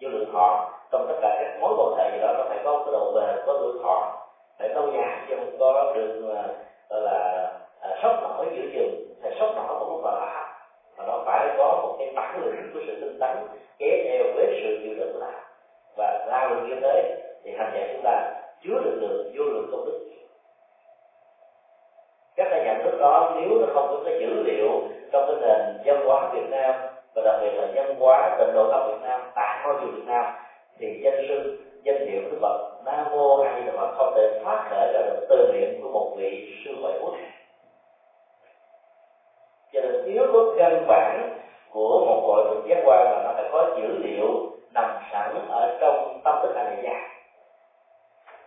vô 0.00 0.08
lượng 0.08 0.32
thọ 0.32 0.70
trong 0.92 1.06
tất 1.08 1.14
cả 1.22 1.36
các 1.40 1.60
mối 1.60 1.74
quan 1.78 1.98
hệ 1.98 2.16
gì 2.16 2.22
đó 2.22 2.34
nó 2.38 2.44
phải 2.48 2.58
có 2.64 2.82
cái 2.84 2.92
độ 2.92 3.12
bền 3.12 3.36
có 3.46 3.58
tuổi 3.60 3.72
thọ. 3.82 4.12
Phải 4.58 4.68
lâu 4.68 4.90
dài 4.96 5.18
chứ 5.28 5.36
không 5.36 5.58
có 5.58 5.92
được 5.94 6.32
ờ, 6.34 6.54
gọi 6.90 7.00
là 7.00 7.48
à, 7.80 7.98
sốc 8.02 8.22
nổi 8.22 8.46
giữa 8.56 8.62
chừng. 8.74 9.16
Thì 9.22 9.30
sốc 9.40 9.50
nổi 9.56 9.76
cũng 9.78 9.88
không 9.88 10.04
nào 10.04 10.14
đó 10.20 10.46
mà 10.98 11.04
nó 11.06 11.22
phải 11.26 11.48
có 11.58 11.80
một 11.82 11.96
cái 11.98 12.12
bản 12.14 12.40
lĩnh 12.44 12.70
của 12.74 12.80
sự 12.86 13.00
tinh 13.00 13.18
tấn 13.20 13.36
kéo 13.78 13.98
theo 14.04 14.24
với 14.34 14.46
sự 14.62 14.78
chịu 14.82 14.94
đựng 14.94 15.16
là 15.20 15.44
và 15.96 16.26
lao 16.28 16.48
được 16.48 16.62
như 16.68 16.80
thế 16.82 17.22
thì 17.44 17.50
hành 17.58 17.72
giả 17.74 17.88
chúng 17.92 18.02
ta 18.04 18.32
chứa 18.64 18.80
được 18.84 18.98
lượng 19.00 19.32
vô 19.36 19.44
lượng 19.44 19.68
công 19.72 19.84
đức. 19.84 20.00
Các 22.36 22.46
cái 22.50 22.64
nhận 22.64 22.84
thức 22.84 22.98
đó 23.00 23.36
nếu 23.40 23.58
nó 23.60 23.66
không 23.74 23.88
có 23.88 24.02
cái 24.04 24.18
dữ 24.20 24.42
liệu 24.42 24.82
trong 25.16 25.40
cái 25.40 25.48
nền 25.48 25.76
văn 25.84 26.06
hóa 26.06 26.30
Việt 26.34 26.50
Nam 26.50 26.74
và 27.14 27.22
đặc 27.24 27.34
biệt 27.42 27.50
là 27.54 27.66
văn 27.74 27.96
hóa 27.98 28.36
tịnh 28.38 28.54
độ 28.54 28.72
tâm 28.72 28.90
Việt 28.90 29.08
Nam, 29.08 29.20
tại 29.34 29.58
ngôi 29.64 29.74
chùa 29.80 29.86
Việt 29.86 30.04
Nam, 30.06 30.24
thì 30.78 31.00
danh 31.04 31.24
sư, 31.28 31.58
danh 31.82 32.06
hiệu 32.06 32.22
Đức 32.22 32.38
Phật 32.42 32.76
Nam 32.84 33.06
mô 33.10 33.40
A 33.40 33.56
Di 33.56 33.66
Đà 33.66 33.72
Phật 33.76 33.94
không 33.96 34.12
thể 34.16 34.40
phát 34.44 34.66
khởi 34.70 34.92
ra 34.92 35.00
được 35.00 35.26
từ 35.28 35.52
miệng 35.52 35.80
của 35.82 35.88
một 35.88 36.14
vị 36.16 36.54
sư 36.64 36.70
ngoại 36.80 36.94
quốc 37.00 37.14
cho 39.72 39.80
nên 39.80 40.04
yếu 40.04 40.26
tố 40.32 40.54
căn 40.58 40.84
bản 40.88 41.38
của 41.70 42.04
một 42.06 42.20
hội 42.22 42.44
được 42.44 42.62
giác 42.66 42.82
quan 42.84 43.10
là 43.10 43.22
nó 43.24 43.32
phải 43.34 43.44
có 43.52 43.76
dữ 43.76 43.98
liệu 43.98 44.26
nằm 44.74 44.98
sẵn 45.12 45.48
ở 45.48 45.76
trong 45.80 46.20
tâm 46.24 46.34
thức 46.42 46.52
hay 46.54 46.64
là 46.64 46.82
giác 46.82 47.00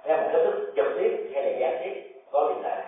theo 0.04 0.18
một 0.18 0.30
cái 0.34 0.44
thức 0.44 0.74
trực 0.76 0.86
tiếp 1.00 1.32
hay 1.34 1.44
là 1.44 1.60
gián 1.60 1.82
tiếp, 1.84 2.12
có 2.32 2.42
liên 2.50 2.64
lạc 2.64 2.86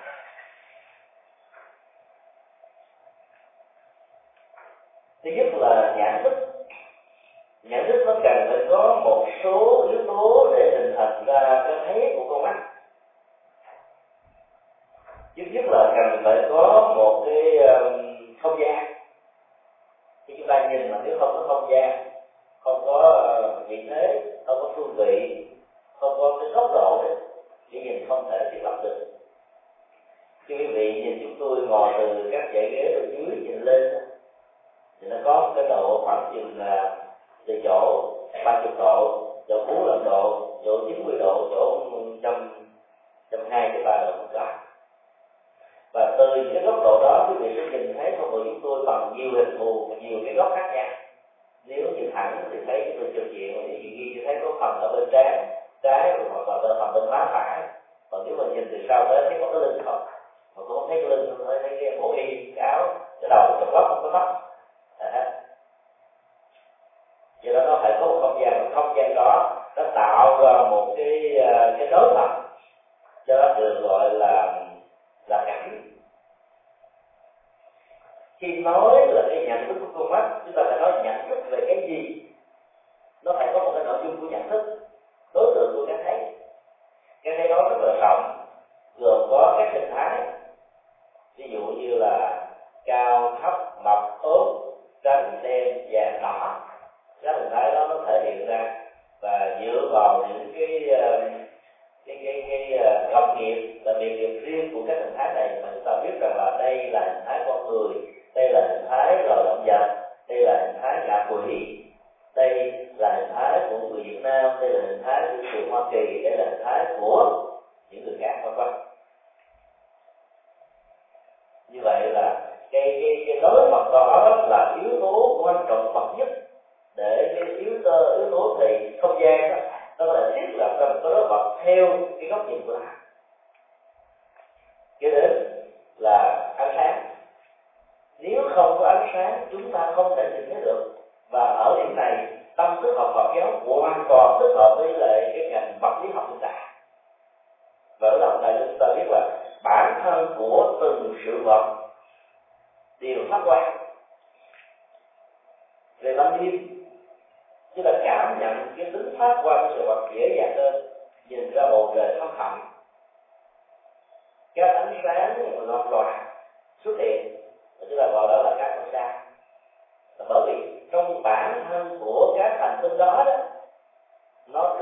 thứ 5.24 5.32
nhất 5.32 5.48
là 5.54 5.96
nhãn 5.98 6.24
thức 6.24 6.34
nhãn 7.64 7.88
thức 7.88 8.04
nó 8.06 8.14
cần 8.24 8.48
phải 8.50 8.61
có 8.72 9.02
một 9.04 9.26
số 9.44 9.88
yếu 9.90 10.00
tố 10.08 10.54
để 10.56 10.72
hình 10.78 10.94
thành 10.98 11.24
ra 11.26 11.64
cái 11.68 11.80
thấy 11.86 12.14
của 12.16 12.26
con 12.30 12.44
mắt. 12.44 12.56
Trước 15.36 15.44
nhất 15.52 15.66
là 15.68 15.94
cần 15.96 16.22
phải 16.24 16.50
có 16.50 16.94
một 16.98 17.24
cái 17.26 17.58
um, 17.58 18.16
không 18.42 18.60
gian. 18.60 18.94
Khi 20.28 20.34
chúng 20.38 20.48
ta 20.48 20.70
nhìn 20.70 20.92
mà 20.92 21.02
nếu 21.06 21.18
không 21.20 21.34
có 21.34 21.44
không 21.48 21.70
gian 21.72 22.08
không 22.60 22.82
có 22.86 23.28
uh, 23.62 23.70
vị 23.70 23.86
thế 23.90 24.24
không 24.46 24.58
có 24.62 24.72
phương 24.76 24.96
vị 24.98 25.46
không 26.00 26.14
có 26.18 26.38
cái 26.40 26.50
góc 26.50 26.72
độ 26.74 27.04
đấy 27.04 27.16
thì 27.72 27.80
nhìn 27.80 28.06
không 28.08 28.30
thể 28.32 28.50
thiết 28.52 28.60
lập 28.64 28.80
được. 28.84 29.08
Khi 30.46 30.58
quý 30.58 30.68
vị 30.68 30.94
nhìn 30.94 31.20
chúng 31.22 31.36
tôi 31.40 31.68
ngồi 31.68 31.94
từ 31.98 32.30
các 32.32 32.52
dãy 32.54 32.70
ghế 32.72 33.00
bên 33.00 33.12
dưới 33.12 33.38
nhìn 33.42 33.62
lên 33.62 33.94
thì 35.02 35.08
nó 35.08 35.16
có 35.24 35.42
một 35.42 35.54
cái 35.56 35.66
độ 35.70 36.02
khoảng 36.06 36.32
chừng 36.36 36.58
là 36.58 36.98
từ 37.48 37.62
chỗ 37.64 38.11
ba 38.46 38.62
chục 38.64 38.74
độ 38.78 39.28
chỗ 39.48 39.66
bốn 39.68 39.86
mươi 39.86 40.00
độ 40.06 40.48
chỗ 40.66 40.80
chín 40.88 41.06
mươi 41.06 41.16
độ 41.20 41.48
chỗ 41.52 41.90
trăm 42.24 42.66
trăm 43.32 43.40
hai 43.50 43.70
cái 43.74 43.84
ba 43.86 43.98
độ 44.06 44.12
một 44.18 44.28
có. 44.34 44.46
Và 45.94 46.16
từ 46.18 46.36
những 46.36 46.54
cái 46.54 46.64
góc 46.64 46.76
độ 46.84 47.00
đó, 47.04 47.28
quý 47.30 47.36
vị 47.40 47.56
sẽ 47.56 47.78
nhìn 47.78 47.98
thấy 47.98 48.14
con 48.22 48.32
người 48.32 48.44
chúng 48.46 48.60
tôi 48.64 48.86
bằng 48.86 49.14
nhiều 49.16 49.30
hình 49.36 49.58
thù 49.60 49.96
nhiều 50.02 50.20
cái 50.26 50.34
góc 50.34 50.52
khác 50.56 50.72
nhau. 50.76 50.88
Nếu 51.66 51.92
nhìn 51.96 52.12
thẳng 52.14 52.44
thì 52.52 52.58
thấy 52.68 52.82
cái 52.82 52.98
tôi 53.00 53.12
trực 53.16 53.32
diện 53.32 53.66
thì 53.68 53.78
ghi 53.78 54.12
chỉ 54.16 54.22
thấy 54.26 54.36
có 54.44 54.52
phần 54.60 54.80
ở 54.82 54.94
bên 54.94 55.10
trái 55.12 55.46
trái 55.84 56.20
hoặc 56.30 56.48
là 56.48 56.58
bên 56.64 56.72
phần 56.80 56.94
bên 56.94 57.10
má 57.10 57.30
phải. 57.34 57.68
Còn 58.12 58.24
nếu 58.26 58.36
mà 58.38 58.44
nhìn 58.54 58.68
từ 58.72 58.78
sau 58.90 59.06
tới 59.10 59.30
thấy 59.30 59.40
có 59.40 59.52
cái 59.52 59.62
lưng 59.62 59.82
không, 59.86 60.04
mà 60.56 60.64
cũng 60.68 60.68
không 60.68 60.88
thấy 60.88 61.02
cái 61.02 61.10
lưng 61.10 61.36
không 61.38 61.48
thấy 61.48 61.60
cái 61.82 61.98
bộ 62.02 62.14
y, 62.14 62.52
cái 62.56 62.68
áo, 62.68 62.88
cái 63.22 63.30
đầu, 63.30 63.48
cái 63.60 63.68
góc 63.72 63.86
không 63.90 64.00
có 64.04 64.10
tóc. 64.14 64.51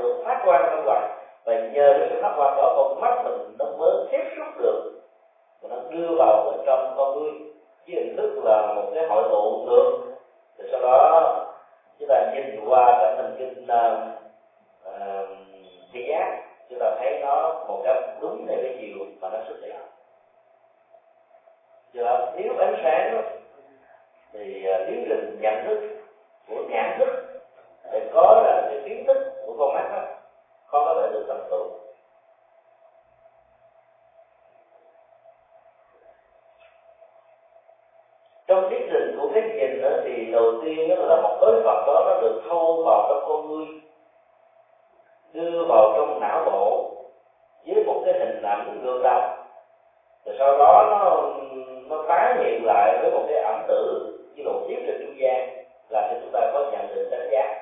Được 0.02 0.22
phát 0.24 0.42
quang 0.44 0.62
ra 0.62 0.82
ngoài 0.84 1.08
và 1.44 1.54
nhờ 1.54 1.94
cái 1.98 2.08
sự 2.10 2.22
phát 2.22 2.32
quang 2.36 2.56
đó 2.56 2.74
con 2.76 3.00
mắt 3.00 3.22
mình 3.24 3.56
nó 3.58 3.64
mới 3.78 4.06
tiếp 4.10 4.24
xúc 4.36 4.46
được 4.58 5.00
và 5.62 5.68
nó 5.68 5.76
đưa 5.90 6.14
vào 6.18 6.50
bên 6.50 6.66
trong 6.66 6.94
con 6.96 7.18
người 7.18 7.32
chứ 7.86 7.92
hình 7.94 8.16
thức 8.16 8.44
là 8.44 8.74
một 8.74 8.90
cái 8.94 9.06
hội 9.08 9.22
tụ 9.30 9.66
được 9.66 10.00
rồi 10.58 10.68
sau 10.72 10.80
đó 10.80 11.36
chúng 11.98 12.08
ta 12.08 12.32
nhìn 12.34 12.68
qua 12.68 12.98
cái 13.00 13.16
thần 13.16 13.36
kinh 13.38 13.64
uh, 13.64 14.08
uh, 14.88 15.28
thị 15.92 16.06
giác 16.08 16.42
chúng 16.70 16.78
ta 16.78 16.96
thấy 16.98 17.20
nó 17.22 17.64
một 17.68 17.82
cách 17.84 17.96
đúng 18.20 18.46
theo 18.48 18.58
cái 18.62 18.76
chiều 18.80 18.98
mà 19.20 19.28
nó 19.28 19.38
xuất 19.48 19.56
hiện. 19.62 19.76
Giờ 21.92 22.32
thiếu 22.36 22.52
ánh 22.58 22.74
sáng 22.82 23.14
đó, 23.16 23.22
thì 24.32 24.66
uh, 24.74 24.88
tiến 24.88 25.06
trình 25.08 25.38
nhận 25.40 25.64
thức 25.64 25.78
của 26.48 26.62
nhãn 26.68 26.98
thức 26.98 27.08
để 27.92 28.10
có 28.14 28.42
là 28.44 28.62
cái 28.70 28.80
kiến 28.84 29.06
thức 29.06 29.29
của 29.50 29.56
con 29.58 29.74
mắt 29.74 29.88
đó 29.92 30.02
khó 30.66 30.84
có 30.84 31.00
thể 31.02 31.08
được 31.12 31.24
thành 31.28 31.48
tựu. 31.50 31.64
Trong 38.48 38.66
tiến 38.70 38.88
trình 38.90 39.16
của 39.18 39.30
cái 39.34 39.42
nhìn 39.42 39.82
đó 39.82 39.88
thì 40.04 40.32
đầu 40.32 40.52
tiên 40.62 40.88
đó 40.88 40.94
là 40.94 41.20
một 41.22 41.38
đối 41.40 41.62
vật 41.62 41.84
đó 41.86 42.04
nó 42.06 42.20
được 42.20 42.42
thâu 42.48 42.82
vào 42.86 43.06
trong 43.08 43.28
con 43.28 43.48
ngươi, 43.48 43.66
đưa 45.32 45.64
vào 45.68 45.92
trong 45.96 46.20
não 46.20 46.44
bộ, 46.44 46.90
với 47.66 47.84
một 47.84 48.02
cái 48.04 48.14
hình 48.18 48.42
ảnh 48.42 48.80
gương 48.82 49.02
đồng 49.02 49.40
rồi 50.24 50.34
sau 50.38 50.58
đó 50.58 50.86
nó 50.90 51.22
nó 51.88 52.04
tái 52.08 52.34
hiện 52.38 52.64
lại 52.64 52.98
với 53.02 53.10
một 53.10 53.24
cái 53.28 53.42
ẩm 53.42 53.64
tử 53.68 54.16
như 54.34 54.44
một 54.44 54.60
tiếp 54.68 54.82
trên 54.86 55.06
trung 55.06 55.16
gian 55.20 55.64
làm 55.88 56.04
cho 56.10 56.16
chúng 56.20 56.30
ta 56.32 56.50
có 56.52 56.70
nhận 56.72 56.94
định 56.94 57.10
đánh 57.10 57.28
giá 57.32 57.59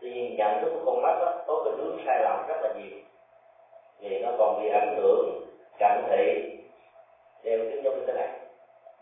tuy 0.00 0.10
nhiên 0.10 0.36
nhận 0.36 0.60
thức 0.60 0.70
của 0.74 0.82
con 0.86 1.02
mắt 1.02 1.18
đó 1.20 1.34
có 1.46 1.62
cái 1.64 1.74
hướng 1.76 1.98
sai 2.06 2.22
lầm 2.22 2.46
rất 2.48 2.56
là 2.62 2.74
nhiều. 2.74 2.98
Vì 4.00 4.18
nó 4.18 4.28
còn 4.38 4.62
bị 4.62 4.68
ảnh 4.68 4.94
hưởng 4.96 5.40
cận 5.78 6.04
thị 6.10 6.58
đeo 7.44 7.58
kính 7.58 7.82
giống 7.84 7.98
như 7.98 8.04
thế 8.06 8.12
này. 8.12 8.28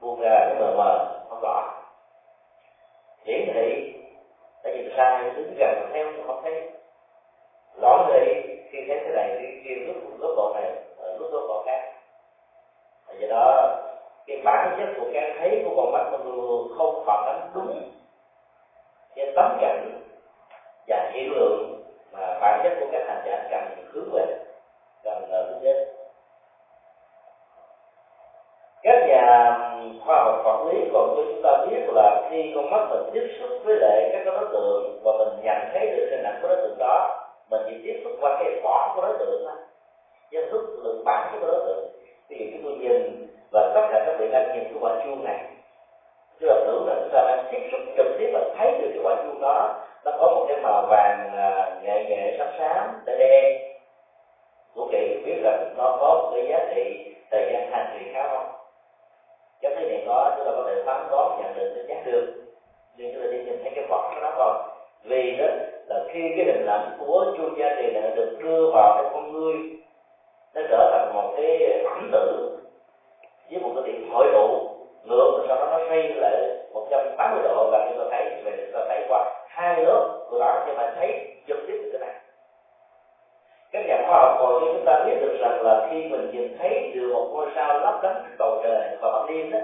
Buông 0.00 0.20
ra 0.20 0.40
cái 0.40 0.54
mờ 0.60 0.74
mờ, 0.76 1.20
không 1.28 1.40
rõ. 1.42 1.82
Hiển 3.24 3.48
thị, 3.54 3.92
đã 4.64 4.70
nhìn 4.70 4.92
sai, 4.96 5.30
đứng 5.36 5.54
gần 5.58 5.90
theo 5.92 6.06
không 6.26 6.40
thấy. 6.42 6.70
Rõ 7.82 8.08
thị 8.08 8.42
khi 8.70 8.78
thấy 8.88 8.98
thế 9.04 9.10
này 9.14 9.36
thì 9.38 9.46
kia 9.64 9.74
lúc 9.74 9.96
lúc 10.18 10.30
bộ 10.36 10.52
này 10.54 10.72
ờ, 10.96 11.16
lúc 11.18 11.32
lúc 11.32 11.42
bộ 11.48 11.62
khác. 11.66 11.92
Do 13.20 13.26
đó, 13.28 13.76
cái 14.26 14.36
bản 14.44 14.76
chất 14.78 14.94
của 14.98 15.10
cái 15.12 15.34
thấy 15.38 15.62
của 15.64 15.76
con 15.76 15.92
mắt 15.92 16.08
nó 16.12 16.18
luôn 16.18 16.68
không 16.78 17.02
phản 17.06 17.24
ánh 17.26 17.50
đúng 17.54 17.90
cái 19.16 19.32
tấm 19.36 19.58
cảnh 19.60 20.00
và 20.88 21.10
hiểu 21.12 21.32
lượng 21.34 21.82
mà 22.12 22.38
bản 22.40 22.60
chất 22.64 22.72
của 22.80 22.86
các 22.92 23.02
hành 23.08 23.22
giả 23.26 23.48
cần 23.50 23.88
hướng 23.92 24.10
về 24.12 24.24
cần 25.04 25.30
hướng 25.30 25.62
đến 25.62 25.76
các 28.82 29.06
nhà 29.08 29.56
khoa 30.06 30.24
học 30.24 30.42
vật 30.44 30.72
lý 30.72 30.78
còn 30.92 31.14
cho 31.16 31.22
chúng 31.22 31.42
ta 31.42 31.66
biết 31.70 31.80
là 31.94 32.28
khi 32.30 32.52
con 32.54 32.70
mắt 32.70 32.86
mình 32.90 33.10
tiếp 33.12 33.28
xúc 33.40 33.50
với 33.64 33.76
lại 33.80 34.10
các 34.12 34.24
đối 34.24 34.48
tượng 34.52 35.00
và 35.04 35.12
mình 35.18 35.44
nhận 35.44 35.56
thấy 35.72 35.86
được 35.96 36.08
hình 36.10 36.22
ảnh 36.22 36.38
của 36.42 36.48
đối 36.48 36.56
tượng 36.56 36.78
đó, 36.78 37.26
mình 37.50 37.62
chỉ 37.66 37.80
tiếp 37.84 38.00
xúc 38.04 38.12
qua 38.20 38.36
cái 38.38 38.60
vỏ 38.62 38.92
của 38.94 39.02
đối 39.02 39.18
tượng 39.18 39.42
thôi. 39.46 39.56
Chứ 40.30 40.46
thức 40.50 40.80
lượng 40.84 41.02
bản 41.04 41.28
chất 41.32 41.38
của 41.40 41.46
đối 41.46 41.64
tượng. 41.66 41.88
Ví 42.28 42.36
dụ 42.38 42.44
chúng 42.52 42.62
tôi 42.64 42.72
nhìn 42.72 43.26
và 43.52 43.72
tất 43.74 43.88
cả 43.92 44.02
các 44.06 44.16
vị 44.18 44.28
đang 44.32 44.48
nhìn 44.54 44.64
cái 44.64 44.78
quả 44.80 45.04
chuông 45.04 45.24
này. 45.24 45.44
Chúng 46.40 46.48
ta 46.48 46.54
tưởng 46.66 46.86
là 46.86 46.94
chúng 47.00 47.10
ta 47.12 47.24
đang 47.28 47.44
tiếp 47.52 47.68
xúc 47.72 47.80
trực 47.96 48.06
tiếp 48.18 48.30
và 48.32 48.40
thấy 48.58 48.72
được 48.80 48.90
cái 48.94 49.02
quả 49.04 49.16
chuông 49.24 49.40
đó 49.40 49.85
nó 50.06 50.12
có 50.18 50.26
một 50.26 50.46
cái 50.48 50.56
màu 50.62 50.86
vàng 50.90 51.30
à, 51.36 51.80
nhẹ 51.82 52.04
nhẹ 52.04 52.36
xám 52.38 52.48
xám 52.58 53.02
đen 53.06 53.18
đen. 53.18 53.62
Của 54.74 54.88
kỳ 54.92 55.22
biết 55.24 55.36
là 55.42 55.64
nó 55.76 55.96
có 56.00 56.20
một 56.22 56.30
cái 56.34 56.46
giá 56.48 56.74
trị 56.74 57.14
thời 57.30 57.52
gian 57.52 57.70
hành 57.70 57.86
trì 57.92 58.12
khá 58.12 58.28
không 58.28 58.46
cái 59.62 59.74
thấy 59.74 59.84
này 59.88 60.04
có 60.06 60.34
chúng 60.36 60.46
ta 60.46 60.52
có 60.56 60.64
thể 60.66 60.82
phán 60.86 61.06
đoán 61.10 61.40
nhận 61.42 61.54
định 61.58 61.74
đánh 61.76 61.86
chắc 61.88 62.12
được. 62.12 62.34
Nhưng 62.96 63.12
chúng 63.12 63.22
ta 63.22 63.28
đi 63.32 63.38
nhìn 63.38 63.62
thấy 63.62 63.72
cái 63.74 63.84
vật 63.88 64.10
của 64.14 64.20
nó 64.22 64.32
còn 64.36 64.68
vì 65.04 65.36
đó 65.36 65.46
là 65.86 66.04
khi 66.12 66.20
cái 66.36 66.44
hình 66.44 66.66
ảnh 66.66 66.96
của 66.98 67.34
chuông 67.36 67.58
gia 67.58 67.76
trì 67.76 67.90
đã 67.94 68.00
được 68.16 68.36
đưa 68.42 68.70
vào 68.70 68.94
cái 69.02 69.10
con 69.12 69.32
ngươi 69.32 69.54
nó 70.54 70.62
trở 70.70 70.90
thành 70.92 71.14
một 71.14 71.34
cái 71.36 71.82
ẩm 71.84 72.10
tử 72.12 72.58
với 73.50 73.60
một 73.60 73.70
cái 73.74 73.92
điểm 73.92 74.10
hội 74.12 74.26
tụ. 74.32 74.68
Ngược 75.04 75.30
rồi 75.38 75.44
sau 75.48 75.56
đó 75.56 75.66
nó 75.70 75.78
xoay 75.88 76.02
lại 76.02 76.56
180 76.72 77.42
độ 77.42 77.70
và 77.70 77.86
chúng 77.88 77.98
ta 77.98 78.04
thấy 78.10 78.42
về 78.44 78.52
chúng 78.56 78.72
ta 78.72 78.85
hai 79.56 79.84
lớp 79.84 80.18
của 80.30 80.38
đó 80.38 80.62
nhưng 80.66 80.76
mà 80.76 80.92
thấy 80.96 81.36
trực 81.48 81.56
tiếp 81.66 81.80
từ 81.82 81.90
cái 81.92 82.00
này. 82.00 82.20
Các 83.72 83.86
nhà 83.86 83.96
khoa 84.06 84.18
học 84.22 84.36
còn 84.38 84.60
cho 84.60 84.66
chúng 84.72 84.84
ta 84.86 85.04
biết 85.06 85.16
được 85.20 85.38
rằng 85.40 85.62
là 85.62 85.86
khi 85.90 86.08
mình 86.08 86.30
nhìn 86.30 86.58
thấy 86.58 86.92
được 86.94 87.12
một 87.12 87.28
ngôi 87.32 87.46
sao 87.54 87.78
lấp 87.78 88.00
lánh 88.02 88.22
trên 88.22 88.36
bầu 88.38 88.60
trời 88.62 88.96
vào 89.00 89.12
ban 89.12 89.26
đêm 89.26 89.50
đó 89.50 89.58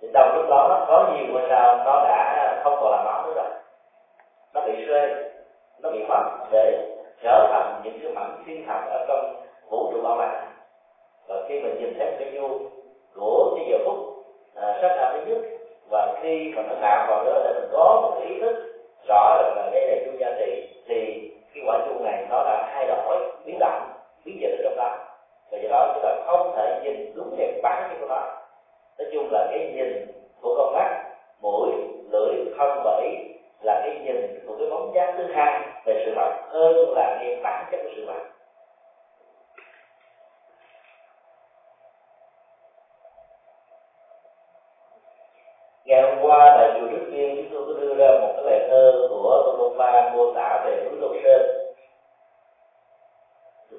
thì 0.00 0.08
trong 0.14 0.36
lúc 0.36 0.46
đó 0.48 0.84
có 0.88 1.12
nhiều 1.14 1.26
ngôi 1.32 1.42
sao 1.48 1.76
nó 1.76 2.04
đã 2.04 2.60
không 2.64 2.76
còn 2.80 2.90
là 2.92 3.02
nó 3.04 3.22
nữa 3.26 3.32
rồi. 3.36 3.50
Nó 4.54 4.60
bị 4.66 4.84
rơi 4.84 5.14
nó 5.82 5.90
bị 5.90 6.04
mất 6.08 6.46
để 6.52 6.96
trở 7.22 7.48
thành 7.52 7.80
những 7.84 7.98
cái 8.02 8.12
mảnh 8.12 8.42
thiên 8.46 8.66
thạch 8.66 8.84
ở 8.86 9.04
trong 9.08 9.44
vũ 9.70 9.92
trụ 9.92 10.02
bao 10.02 10.16
la. 10.16 10.46
Và 11.28 11.36
khi 11.48 11.60
mình 11.60 11.78
nhìn 11.80 11.98
thấy 11.98 12.16
cái 12.18 12.30
nhu 12.32 12.48
của 13.14 13.54
cái 13.56 13.66
giờ 13.70 13.78
phút 13.84 13.96
à, 14.54 14.78
sát 14.82 14.96
na 14.96 15.12
thứ 15.12 15.20
nhất 15.26 15.59
và 15.90 16.18
khi 16.22 16.52
mà 16.56 16.62
nó 16.62 16.74
nạp 16.80 17.08
vào 17.08 17.24
đó 17.24 17.32
là 17.44 17.52
mình 17.60 17.70
có 17.72 18.00
một 18.02 18.20
ý 18.28 18.40
thức 18.40 18.56
rõ 19.08 19.42
rằng 19.42 19.56
là 19.56 19.70
đây 19.72 19.86
là 19.86 19.96
chu 20.04 20.18
gia 20.18 20.32
trị, 20.38 20.68
thì 20.88 21.30
cái 21.54 21.64
quả 21.66 21.78
chuông 21.86 22.04
này 22.04 22.26
nó 22.30 22.44
đã 22.44 22.70
thay 22.74 22.86
đổi, 22.86 23.16
biến 23.44 23.58
động, 23.60 23.88
biến 24.24 24.40
dịch 24.40 24.60
trong 24.64 24.76
đó. 24.76 24.96
Và 25.50 25.58
do 25.62 25.68
đó 25.70 25.92
chúng 25.94 26.02
ta 26.02 26.22
không 26.26 26.52
thể 26.56 26.80
nhìn 26.82 27.14
đúng 27.16 27.36
đẹp 27.38 27.60
bản 27.62 27.88
chất 27.90 27.96
của 28.00 28.06
nó 28.06 28.40
nói 29.00 29.10
chung 29.12 29.28
là 29.32 29.46
cái 29.50 29.72
nhìn 29.74 30.06
của 30.40 30.54
con 30.58 30.74
mắt, 30.74 31.02
mũi, 31.40 31.70
lưỡi, 32.10 32.34
thân 32.58 32.80
và 32.84 33.00
ý 33.04 33.10
là 33.62 33.80
cái 33.84 34.00
nhìn 34.04 34.44
của 34.46 34.56
cái 34.58 34.68
bóng 34.70 34.94
dáng 34.94 35.14
thứ 35.16 35.32
hai 35.32 35.60
về 35.84 36.02
sự 36.06 36.12
vật 36.16 36.32
hơn 36.48 36.94
là 36.94 37.16
cái 37.20 37.36
bản 37.42 37.68
chất 37.70 37.80
của 37.82 37.90
sự 37.96 38.04
vật 38.06 38.30
ngày 45.84 46.16
hôm 46.68 46.88
trước 46.90 46.96
tại 47.00 47.10
Tiên 47.10 47.36
chúng 47.36 47.66
tôi 47.66 47.74
có 47.74 47.80
đưa 47.80 47.94
ra 47.94 48.08
một 48.20 48.32
cái 48.36 48.44
bài 48.44 48.68
thơ 48.68 49.08
của 49.10 49.42
Tôn 49.46 49.58
Đôn 49.58 49.76
Ba 49.78 50.12
mô 50.14 50.32
tả 50.34 50.62
về 50.64 50.84
núi 50.84 51.00
lục 51.00 51.10
Sơn. 51.24 51.42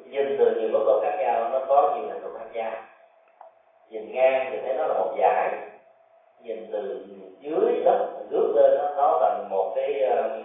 Nhìn 0.06 0.36
từ 0.39 0.56
nhiều 0.56 0.70
góc 0.74 0.84
độ 0.86 1.00
khác 1.04 1.17
nhau 1.20 1.50
nó 1.50 1.60
có 1.67 1.96
nhiều 1.96 2.10
hình 2.10 2.22
thù 2.24 2.30
khác 2.39 2.46
nhau. 2.54 2.72
Nhìn 3.89 4.12
ngang 4.12 4.50
thì 4.52 4.58
thấy 4.62 4.74
nó 4.74 4.88
là 4.88 4.94
một 4.94 5.15
dải, 5.20 5.50
nhìn 6.44 6.70
từ 6.72 7.06
dưới 7.39 7.82
đất 7.86 8.08
nước 8.30 8.54
lên 8.56 8.78
nó, 8.78 8.89
nó 8.98 9.20
thành 9.22 9.50
một 9.50 9.74
cái 9.76 10.02
ờ, 10.02 10.41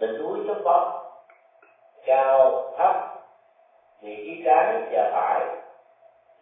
đỉnh 0.00 0.18
núi 0.18 0.38
chót 0.48 0.56
vót 0.64 0.82
cao 2.06 2.72
thấp 2.78 2.96
vị 4.02 4.16
trí 4.16 4.42
trái 4.44 4.82
và 4.92 5.10
phải. 5.12 5.46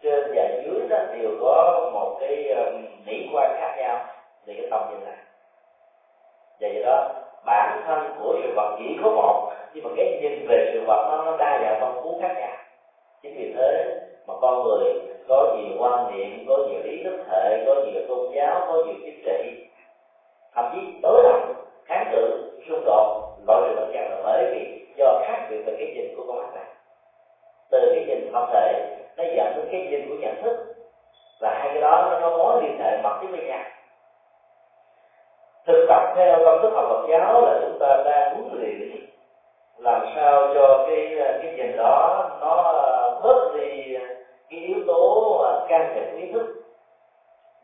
Trên 0.03 0.33
và 0.35 0.49
dưới 0.65 0.89
đó 0.89 0.99
đều 1.13 1.31
có 1.41 1.91
một 1.93 2.17
cái 2.21 2.51
um, 2.51 2.85
mỹ 3.07 3.29
quan 3.33 3.57
khác 3.61 3.77
nhau 3.79 4.07
thì 4.51 4.57
cái 4.57 4.71
tâm 4.71 4.81
như 4.91 5.07
này 5.07 5.17
Vậy 6.61 6.75
do 6.75 6.81
đó 6.87 7.09
bản 7.47 7.83
thân 7.87 8.15
của 8.19 8.37
sự 8.43 8.53
vật 8.57 8.77
chỉ 8.79 8.99
có 9.03 9.11
một 9.11 9.53
nhưng 9.75 9.85
mà 9.85 9.91
cái 9.97 10.19
nhìn 10.23 10.47
về 10.49 10.71
sự 10.73 10.85
vật 10.87 11.09
nó, 11.11 11.25
nó 11.25 11.37
đa 11.37 11.59
dạng 11.63 11.77
phong 11.81 12.01
phú 12.03 12.19
khác 12.23 12.35
nhau. 12.41 12.57
Chính 13.23 13.35
vì 13.39 13.55
thế 13.57 14.01
mà 14.27 14.35
con 14.41 14.63
người 14.63 14.95
có 15.29 15.57
nhiều 15.57 15.77
quan 15.79 16.13
niệm 16.13 16.45
có 16.49 16.57
nhiều 16.57 16.83
ý 16.85 17.03
thức 17.05 17.25
hệ 17.31 17.65
có 17.67 17.75
nhiều 17.75 18.03
tôn 18.09 18.33
giáo 18.35 18.61
có 18.69 18.85
nhiều 18.85 18.95
chính 19.05 19.23
trị. 19.25 19.67
Thậm 20.55 20.65
chí 20.73 20.99
đối 21.03 21.23
lập 21.23 21.41
kháng 21.85 22.09
cự 22.13 22.51
xung 22.69 22.85
đột 22.85 23.37
loại 23.47 23.63
trừ 23.69 23.75
bệnh 23.77 23.91
căn 23.93 24.11
là 24.11 24.21
bởi 24.25 24.45
vì 24.53 24.87
do 24.97 25.21
khác 25.27 25.47
biệt 25.51 25.63
về 25.67 25.75
cái 25.79 25.93
nhìn 25.95 26.17
của 26.17 26.25
con 26.27 26.37
mắt 26.37 26.55
này. 26.55 26.65
Từ 27.71 27.93
cái 27.95 28.05
nhìn 28.07 28.33
vật 28.33 28.49
thể 28.53 28.97
nó 29.17 29.25
dẫn 29.37 29.53
đến 29.57 29.69
cái 29.73 29.81
nhìn 29.81 30.09
của 30.09 30.15
nhận 30.21 30.43
thức. 30.43 30.75
Và 31.41 31.59
hai 31.59 31.69
cái 31.69 31.81
đó 31.81 32.09
nó 32.11 32.21
có 32.21 32.37
mối 32.37 32.63
liên 32.63 32.79
hệ 32.79 33.03
mật 33.03 33.19
thiết 33.23 33.29
với 33.31 33.47
nhau 33.47 33.65
thực 35.73 35.87
tập 35.89 36.13
theo 36.17 36.39
công 36.45 36.63
thức 36.63 36.71
học 36.75 36.85
Phật 36.89 37.07
giáo 37.09 37.43
là 37.43 37.61
chúng 37.63 37.79
ta 37.79 38.03
đang 38.05 38.35
huấn 38.35 38.61
luyện 38.61 38.91
làm 39.79 40.07
sao 40.17 40.49
cho 40.55 40.85
cái 40.87 41.17
cái 41.43 41.53
nhìn 41.57 41.77
đó 41.77 42.29
nó 42.41 42.73
bớt 43.23 43.55
đi 43.55 43.97
cái 44.51 44.61
yếu 44.61 44.79
tố 44.87 45.45
can 45.69 45.93
thiệp 45.95 46.21
ý 46.21 46.33
thức 46.33 46.47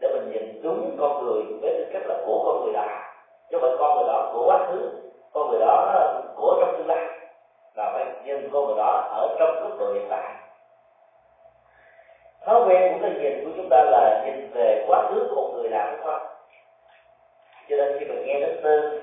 để 0.01 0.09
mình 0.15 0.31
nhìn 0.33 0.63
đúng 0.63 0.97
con 1.01 1.25
người 1.25 1.43
với 1.63 1.75
tư 1.79 1.85
cách 1.93 2.03
là 2.07 2.15
của 2.27 2.43
con 2.45 2.65
người 2.65 2.73
đó 2.73 2.87
chứ 3.51 3.59
không 3.61 3.71
phải 3.71 3.79
con 3.79 3.97
người 3.97 4.07
đó 4.07 4.31
của 4.33 4.47
quá 4.47 4.67
khứ, 4.69 4.91
con 5.33 5.51
người 5.51 5.61
đó 5.61 6.03
của 6.37 6.57
trong 6.61 6.75
tương 6.79 6.87
lai. 6.87 7.07
Là 7.75 7.91
phải 7.93 8.07
nhìn 8.25 8.51
con 8.53 8.67
người 8.67 8.77
đó 8.77 9.09
ở 9.11 9.37
trong 9.39 9.65
mức 9.65 9.77
độ 9.79 9.93
hiện 9.93 10.07
tại. 10.11 10.35
Thói 12.47 12.63
quen 12.67 12.93
của 12.93 12.99
cái 13.03 13.11
nhìn 13.11 13.45
của 13.45 13.51
chúng 13.57 13.69
ta 13.71 13.83
là 13.85 14.23
nhìn 14.25 14.51
về 14.55 14.85
quá 14.89 15.09
khứ 15.09 15.27
của 15.31 15.35
một 15.35 15.51
người 15.55 15.69
nào, 15.69 15.91
đúng 15.91 16.07
không? 16.07 16.36
Cho 17.69 17.77
nên 17.77 17.97
khi 17.99 18.07
mình 18.07 18.27
nghe 18.27 18.41
đến 18.41 18.61
tên 18.63 19.01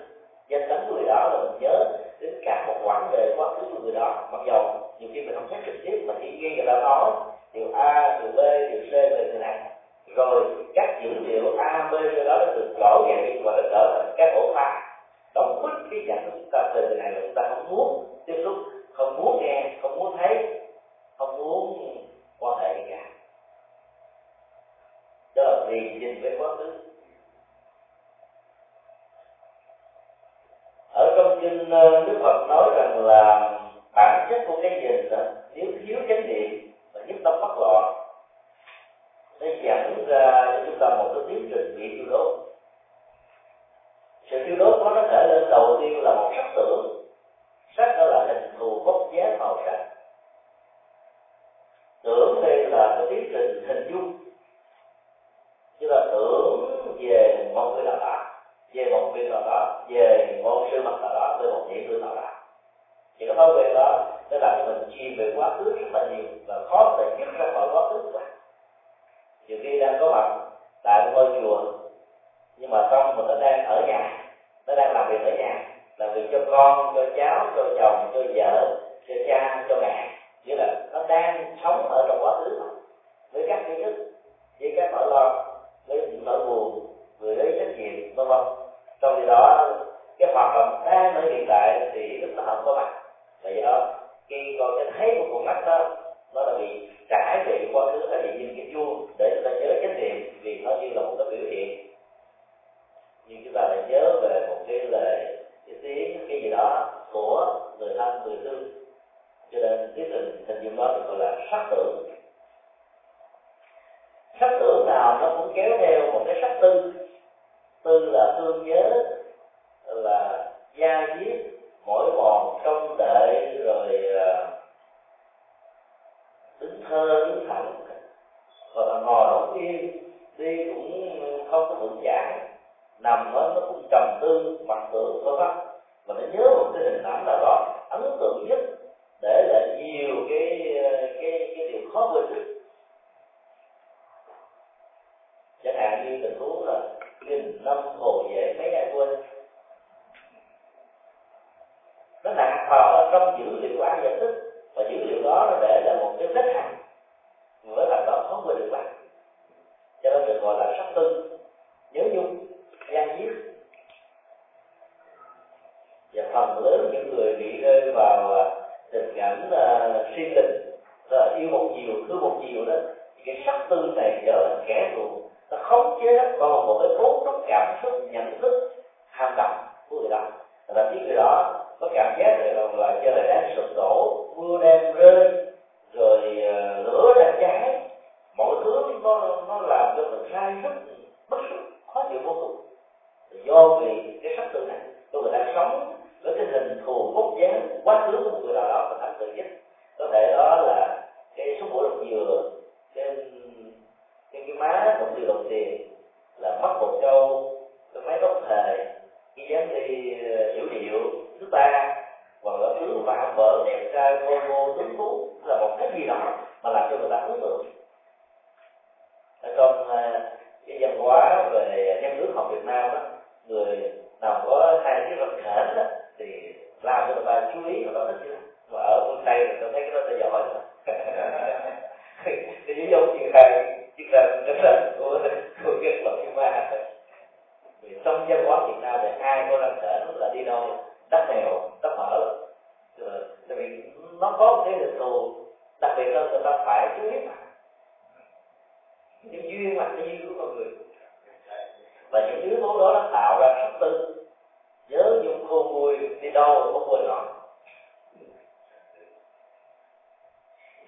danh 0.47 0.69
tánh 0.69 0.85
của 0.89 0.95
người 0.95 1.05
đó 1.07 1.29
là 1.33 1.39
mình 1.43 1.61
nhớ 1.61 1.97
đến 2.19 2.41
cả 2.45 2.65
một 2.67 2.75
quãng 2.83 3.09
đời 3.11 3.33
quá 3.37 3.49
khứ 3.55 3.65
của 3.73 3.79
người 3.83 3.93
đó. 3.93 4.29
Mặc 4.31 4.41
dầu 4.47 4.63
nhiều 4.99 5.09
khi 5.13 5.21
mình 5.21 5.35
không 5.35 5.47
thấy 5.49 5.61
trực 5.65 5.75
tiếp 5.85 6.03
mà 6.07 6.13
chỉ 6.21 6.39
nghe 6.41 6.55
người 6.55 6.65
ta 6.67 6.79
nói 6.81 7.11
điều 7.53 7.73
a, 7.73 8.19
điều 8.21 8.31
b, 8.31 8.37
điều 8.71 8.81
c 8.81 8.91
về 8.91 9.29
người 9.31 9.39
này, 9.39 9.59
rồi 10.15 10.43
các 10.75 10.99
dữ 11.03 11.09
liệu 11.27 11.57
a, 11.57 11.89
b 11.91 11.93
do 11.93 12.23
đó 12.23 12.37
đã 12.39 12.53
được 12.55 12.75
gõ 12.79 13.05
gàng 13.07 13.41
và 13.45 13.51
nó 13.51 13.63
trở 13.71 13.91
thành 13.95 14.13
các 14.17 14.33
ổ 14.35 14.53
khóa. 14.53 14.79
Đóng 15.35 15.61
bít 15.63 15.71
cái 15.91 15.99
nhận 16.07 16.31
của 16.31 16.37
chúng 16.39 16.49
ta 16.51 16.71
về 16.75 16.81
người 16.87 16.97
này 16.97 17.11
là 17.11 17.19
chúng 17.21 17.33
ta 17.35 17.41
không 17.49 17.65
muốn 17.69 18.05
tiếp 18.25 18.41
xúc, 18.43 18.55
không 18.93 19.15
muốn 19.15 19.41
nghe, 19.41 19.77
không 19.81 19.99
muốn 19.99 20.17
thấy, 20.17 20.59
không 21.17 21.37
muốn 21.37 21.77
quan 22.39 22.59
hệ 22.59 22.75
gì 22.77 22.89
cả. 22.89 23.09
Đó 25.35 25.43
là 25.43 25.65
vì 25.69 25.79
nhìn 25.99 26.21
về 26.21 26.35
quá 26.39 26.55
khứ 26.57 26.71
ở 30.93 31.15
trong 31.43 31.57
kinh 31.57 31.69
ờ, 31.69 32.05
đức 32.07 32.19
phật 32.23 32.47
nói 32.49 32.71
rằng 32.75 33.05
là 33.05 33.51
bản 33.95 34.27
chất 34.29 34.43
của 34.47 34.59
cái 34.61 34.71
nhìn 34.71 35.09
đó, 35.09 35.17
nếu 35.55 35.65
thiếu 35.85 35.99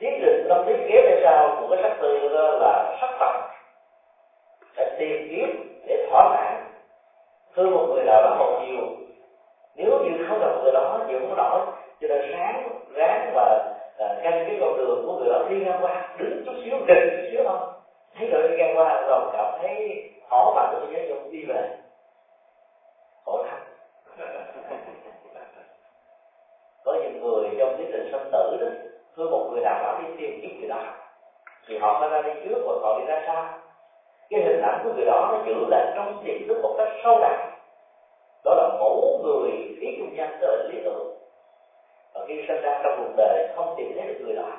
chiến 0.06 0.22
định 0.22 0.46
tâm 0.50 0.68
lý 0.68 0.74
kế 0.74 1.02
về 1.02 1.22
sau 1.24 1.58
của 1.60 1.68
cái 1.70 1.84
sắc 1.84 1.98
tư 2.02 2.30
đó 2.34 2.58
là 2.60 2.98
sắc 3.02 3.10
tộc. 3.20 3.36
Sẽ 4.78 4.96
tìm 5.00 5.28
kiếm 5.30 5.80
để 5.88 6.08
thỏa 6.10 6.30
mãn. 6.30 6.64
Thương 7.56 7.72
một 7.72 7.86
người 7.90 8.04
nào 8.06 8.22
đó 8.22 8.36
một 8.40 8.60
nhiều. 8.66 8.88
nếu 9.76 10.00
như 10.04 10.26
không 10.28 10.40
gặp 10.40 10.64
người 10.64 10.72
đó 10.72 11.00
thì 11.08 11.14
cũng 11.20 11.36
nổi. 11.38 11.62
Cho 12.02 12.08
nên 12.08 12.32
sáng 12.32 12.70
ráng 12.94 13.32
và 13.36 13.76
à, 13.98 14.08
canh 14.24 14.46
cái 14.48 14.58
con 14.62 14.78
đường 14.78 15.04
của 15.06 15.20
người 15.20 15.30
đó 15.30 15.46
đi 15.50 15.56
ngang 15.56 15.80
qua. 15.82 16.16
Đứng 16.18 16.44
chút 16.46 16.54
xíu 16.66 16.78
đừng 16.86 17.10
chút 17.10 17.28
xíu 17.32 17.44
không 17.44 17.74
thấy 18.18 18.28
người 18.28 18.50
đi 18.50 18.58
ngang 18.58 18.78
qua 18.78 19.02
rồi 19.08 19.30
cảm 19.34 19.60
thấy 19.62 20.04
khó 20.30 20.54
mà 20.56 20.72
tôi 20.72 20.82
nhớ 20.92 21.00
chung 21.10 21.32
đi 21.32 21.46
về. 21.46 21.70
Thưa 29.16 29.30
một 29.30 29.50
người 29.52 29.64
đạo 29.64 29.84
đạo 29.84 30.02
đi 30.02 30.08
tìm 30.18 30.40
kiếm 30.42 30.60
người 30.60 30.70
đó. 30.70 30.84
Thì 31.68 31.78
họ 31.78 31.98
phải 32.00 32.10
ra 32.10 32.22
đi 32.22 32.42
trước 32.44 32.64
và 32.66 32.74
họ 32.82 33.00
đi 33.00 33.06
ra 33.06 33.24
sau. 33.28 33.46
Cái 34.30 34.42
hình 34.42 34.62
ảnh 34.62 34.82
của 34.84 34.94
người 34.94 35.06
đó 35.06 35.30
nó 35.32 35.44
giữ 35.46 35.66
lại 35.70 35.92
trong 35.96 36.24
tiềm 36.26 36.48
thức 36.48 36.60
một 36.62 36.76
cách 36.78 36.88
sâu 37.04 37.20
đậm. 37.22 37.52
Đó 38.46 38.56
là 38.56 38.78
mẫu 38.80 39.20
người 39.24 39.52
ý 39.82 39.98
trung 40.00 40.16
nhân 40.16 40.30
tức 40.42 40.70
lý 40.70 40.82
tưởng 40.84 41.18
và 42.14 42.26
khi 42.28 42.46
sinh 42.48 42.62
ra 42.62 42.82
trong 42.84 42.94
cuộc 42.98 43.14
đời 43.18 43.48
không 43.56 43.74
tìm 43.78 43.92
thấy 43.96 44.08
được 44.08 44.20
người 44.26 44.36
đó. 44.36 44.52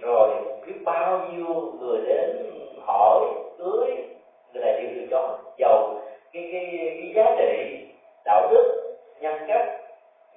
Rồi 0.00 0.30
biết 0.66 0.74
bao 0.84 1.18
nhiêu 1.18 1.72
người 1.80 2.00
đến 2.06 2.50
hỏi, 2.86 3.20
cưới, 3.58 3.90
người 4.52 4.62
này 4.64 4.72
đều 4.72 4.90
từ 4.94 5.06
chối 5.10 5.28
giàu 5.58 5.94
cái 6.32 6.48
cái 6.52 6.70
cái 6.72 7.12
giá 7.14 7.36
trị, 7.38 7.86
đạo 8.24 8.48
đức, 8.50 8.96
nhân 9.20 9.44
cách, 9.48 9.68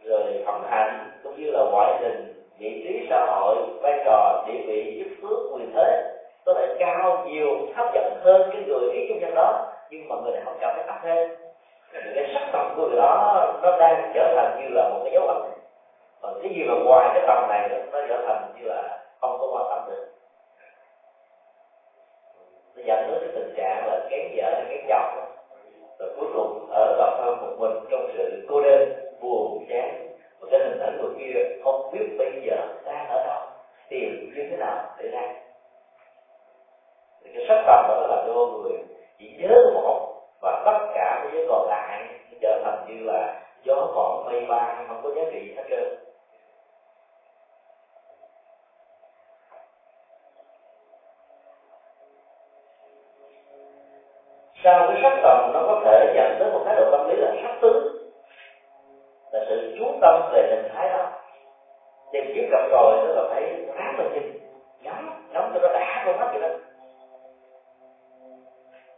rồi 0.03 0.43
phẩm 0.45 0.63
hạnh, 0.69 1.11
cũng 1.23 1.41
như 1.41 1.51
là 1.51 1.63
ngoại 1.71 1.97
hình 2.01 2.34
vị 2.57 2.81
trí 2.83 3.07
xã 3.09 3.25
hội, 3.25 3.55
vai 3.81 4.01
trò 4.05 4.43
địa 4.47 4.61
vị 4.67 5.03
chức 5.03 5.13
phước 5.21 5.39
quyền 5.53 5.71
thế, 5.75 6.17
có 6.45 6.53
thể 6.53 6.75
cao, 6.79 7.25
nhiều, 7.27 7.67
hấp 7.75 7.93
dẫn 7.93 8.13
hơn 8.21 8.49
cái 8.53 8.61
người 8.67 8.91
ý 8.91 9.07
chung 9.09 9.19
nhân 9.19 9.35
đó, 9.35 9.73
nhưng 9.89 10.09
mà 10.09 10.15
người 10.15 10.31
này 10.31 10.41
không 10.45 10.57
cảm 10.59 10.75
thấy 10.75 10.83
thấp 10.87 10.95
thêm. 11.03 11.29
Cái 12.15 12.29
sắc 12.33 12.49
tầm 12.53 12.73
của 12.75 12.87
người 12.87 12.97
đó, 12.97 13.45
nó 13.63 13.77
đang 13.77 14.11
trở 14.15 14.33
thành 14.35 14.61
như 14.61 14.67
là 14.69 14.89
một 14.89 14.99
cái 15.03 15.13
dấu 15.13 15.27
ấn. 15.27 15.37
Còn 16.21 16.39
cái 16.41 16.51
gì 16.55 16.63
mà 16.67 16.73
ngoài 16.85 17.09
cái 17.13 17.23
tầm 17.27 17.47
này 17.49 17.69
nó 17.91 17.99
trở 18.09 18.23
thành 18.27 18.53
như 18.55 18.67
là 18.67 18.99
không 19.21 19.37
có 19.39 19.47
quan 19.51 19.65
tâm 19.69 19.89
được. 19.89 20.05
Nó 22.75 22.81
dẫn 22.85 23.11
đến 23.11 23.17
cái 23.21 23.29
tình 23.35 23.53
trạng 23.57 23.87
là 23.87 24.07
kén 24.09 24.31
vợ 24.35 24.53
hay 24.55 24.65
kén 24.69 24.85
chồng 24.89 25.25
rồi 25.99 26.09
cuối 26.17 26.29
cùng, 26.33 26.69
ở 26.69 26.95
độc 26.97 27.13
thân 27.17 27.41
một 27.41 27.55
mình 27.57 27.85
trong 27.91 28.07
sự 28.13 28.45
cô 28.49 28.61
đơn, 28.61 28.89
buồn, 29.21 29.65
chán 29.69 30.04
và 30.45 30.57
cái 30.57 30.69
hình 30.69 30.79
ảnh 30.79 30.97
người 31.01 31.11
kia, 31.19 31.39
không 31.63 31.91
biết 31.93 32.15
bây 32.17 32.41
giờ 32.45 32.67
đang 32.85 33.07
ở 33.07 33.23
đâu, 33.27 33.41
tìm 33.89 34.33
như 34.35 34.47
thế 34.49 34.57
nào 34.57 34.95
để 34.97 35.09
ra. 35.09 35.33
Thì 37.23 37.31
cái 37.33 37.45
sắc 37.47 37.63
tầm 37.67 37.85
đó 37.87 38.07
là 38.09 38.23
cho 38.27 38.33
người 38.33 38.77
chỉ 39.19 39.35
nhớ 39.39 39.71
một 39.73 40.21
và 40.41 40.63
tất 40.65 40.87
cả 40.93 41.19
cái 41.23 41.31
giới 41.33 41.45
còn 41.49 41.67
lại 41.67 42.07
trở 42.41 42.61
thành 42.65 42.85
như 42.87 43.03
là 43.03 43.41
gió 43.63 43.91
còn 43.95 44.25
mây 44.25 44.45
bay, 44.49 44.75
không 44.87 45.01
có 45.03 45.09
giá 45.15 45.21
trị 45.31 45.53
hết 45.57 45.63
trơn. 45.69 45.97
Sau 54.63 54.87
cái 54.87 54.99
sắc 55.03 55.19
tầm 55.23 55.51
nó 55.53 55.63
có 55.67 55.81
thể 55.85 56.13
dẫn 56.15 56.35
tới 56.39 56.51
một 56.51 56.61
thái 56.65 56.75
độ 56.75 56.91
tâm 56.91 57.09
lý 57.09 57.15
là 57.15 57.33
sắc 57.43 57.57
tứ? 57.61 57.94
Sự 59.49 59.75
chú 59.79 59.85
tâm 60.01 60.21
về 60.31 60.47
hình 60.49 60.71
thái 60.73 60.89
đó. 60.89 61.11
Tìm 62.11 62.25
kiếm 62.35 62.49
gặp 62.51 62.67
rồi 62.71 62.99
tức 63.03 63.13
là 63.15 63.23
phải 63.29 63.43
ráng 63.75 63.95
lên 63.99 64.13
nhìn 64.13 64.39
nhắm 64.83 65.23
nhắm 65.33 65.51
cho 65.53 65.59
nó 65.59 65.67
đã 65.73 66.03
con 66.05 66.19
mắt 66.19 66.29
vậy 66.31 66.41
đó. 66.41 66.55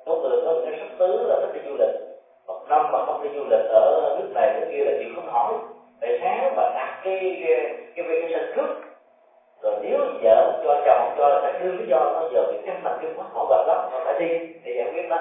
Có 0.06 0.16
người 0.16 0.41
có 0.45 0.54
cái 0.66 0.80
sắp 0.80 0.95
tứ 1.00 1.26
là 1.28 1.36
thích 1.41 1.54
đi 1.54 1.70
du 1.70 1.76
lịch. 1.78 1.95
Một 2.48 2.60
năm 2.70 2.91
mà 2.91 3.06
không 3.06 3.24
đi 3.24 3.30
du 3.36 3.43
lịch 3.50 3.66
ở 3.70 4.18
nước 4.20 4.32
này, 4.36 4.54
nước 4.54 4.68
kia 4.72 4.84
là 4.84 4.91
chuyện 5.00 5.16
không 5.16 5.28
hỏi 5.28 5.54
tại 6.02 6.20
sáng 6.22 6.56
mà 6.56 6.64
đặt 6.76 7.02
cái 7.04 7.43
cái 7.95 8.06
vacation 8.08 8.56
trước. 8.56 8.68
Rồi 9.62 9.76
nếu 9.82 10.00
vợ 10.24 10.62
cho 10.64 10.82
chồng 10.86 11.16
cho 11.18 11.30
là 11.30 11.39
phải 11.41 11.60
đưa 11.60 11.72
lý 11.72 11.86
do 11.89 12.00
nó 12.00 12.30
giờ 12.34 12.52
bị 12.52 12.58
căng 12.66 12.82
thẳng, 12.84 12.98
cái 13.02 13.12
quá, 13.18 13.26
họ 13.34 13.45
bật 13.50 13.64
lắm, 13.68 13.78
họ 13.91 14.00
phải 14.06 14.20
đi. 14.20 14.54
Để 14.64 14.74
giải 14.78 14.91
quyết 14.93 15.10
đó 15.10 15.18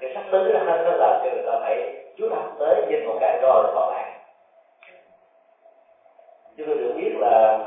cái 0.00 0.10
cái 0.14 0.24
tới 0.32 0.40
tứ 0.44 0.52
đó 0.52 0.60
nó 0.64 0.92
làm 0.92 1.20
cho 1.24 1.30
người 1.30 1.42
ta 1.46 1.52
phải 1.62 1.92
chú 2.16 2.28
tâm 2.30 2.56
tới 2.58 2.86
nhìn 2.88 3.06
một 3.06 3.16
cái 3.20 3.38
rồi 3.42 3.64
còn 3.74 3.90
lại. 3.90 4.04
Chúng 6.56 6.66
tôi 6.66 6.76
được 6.76 6.92
biết 6.96 7.12
là 7.18 7.58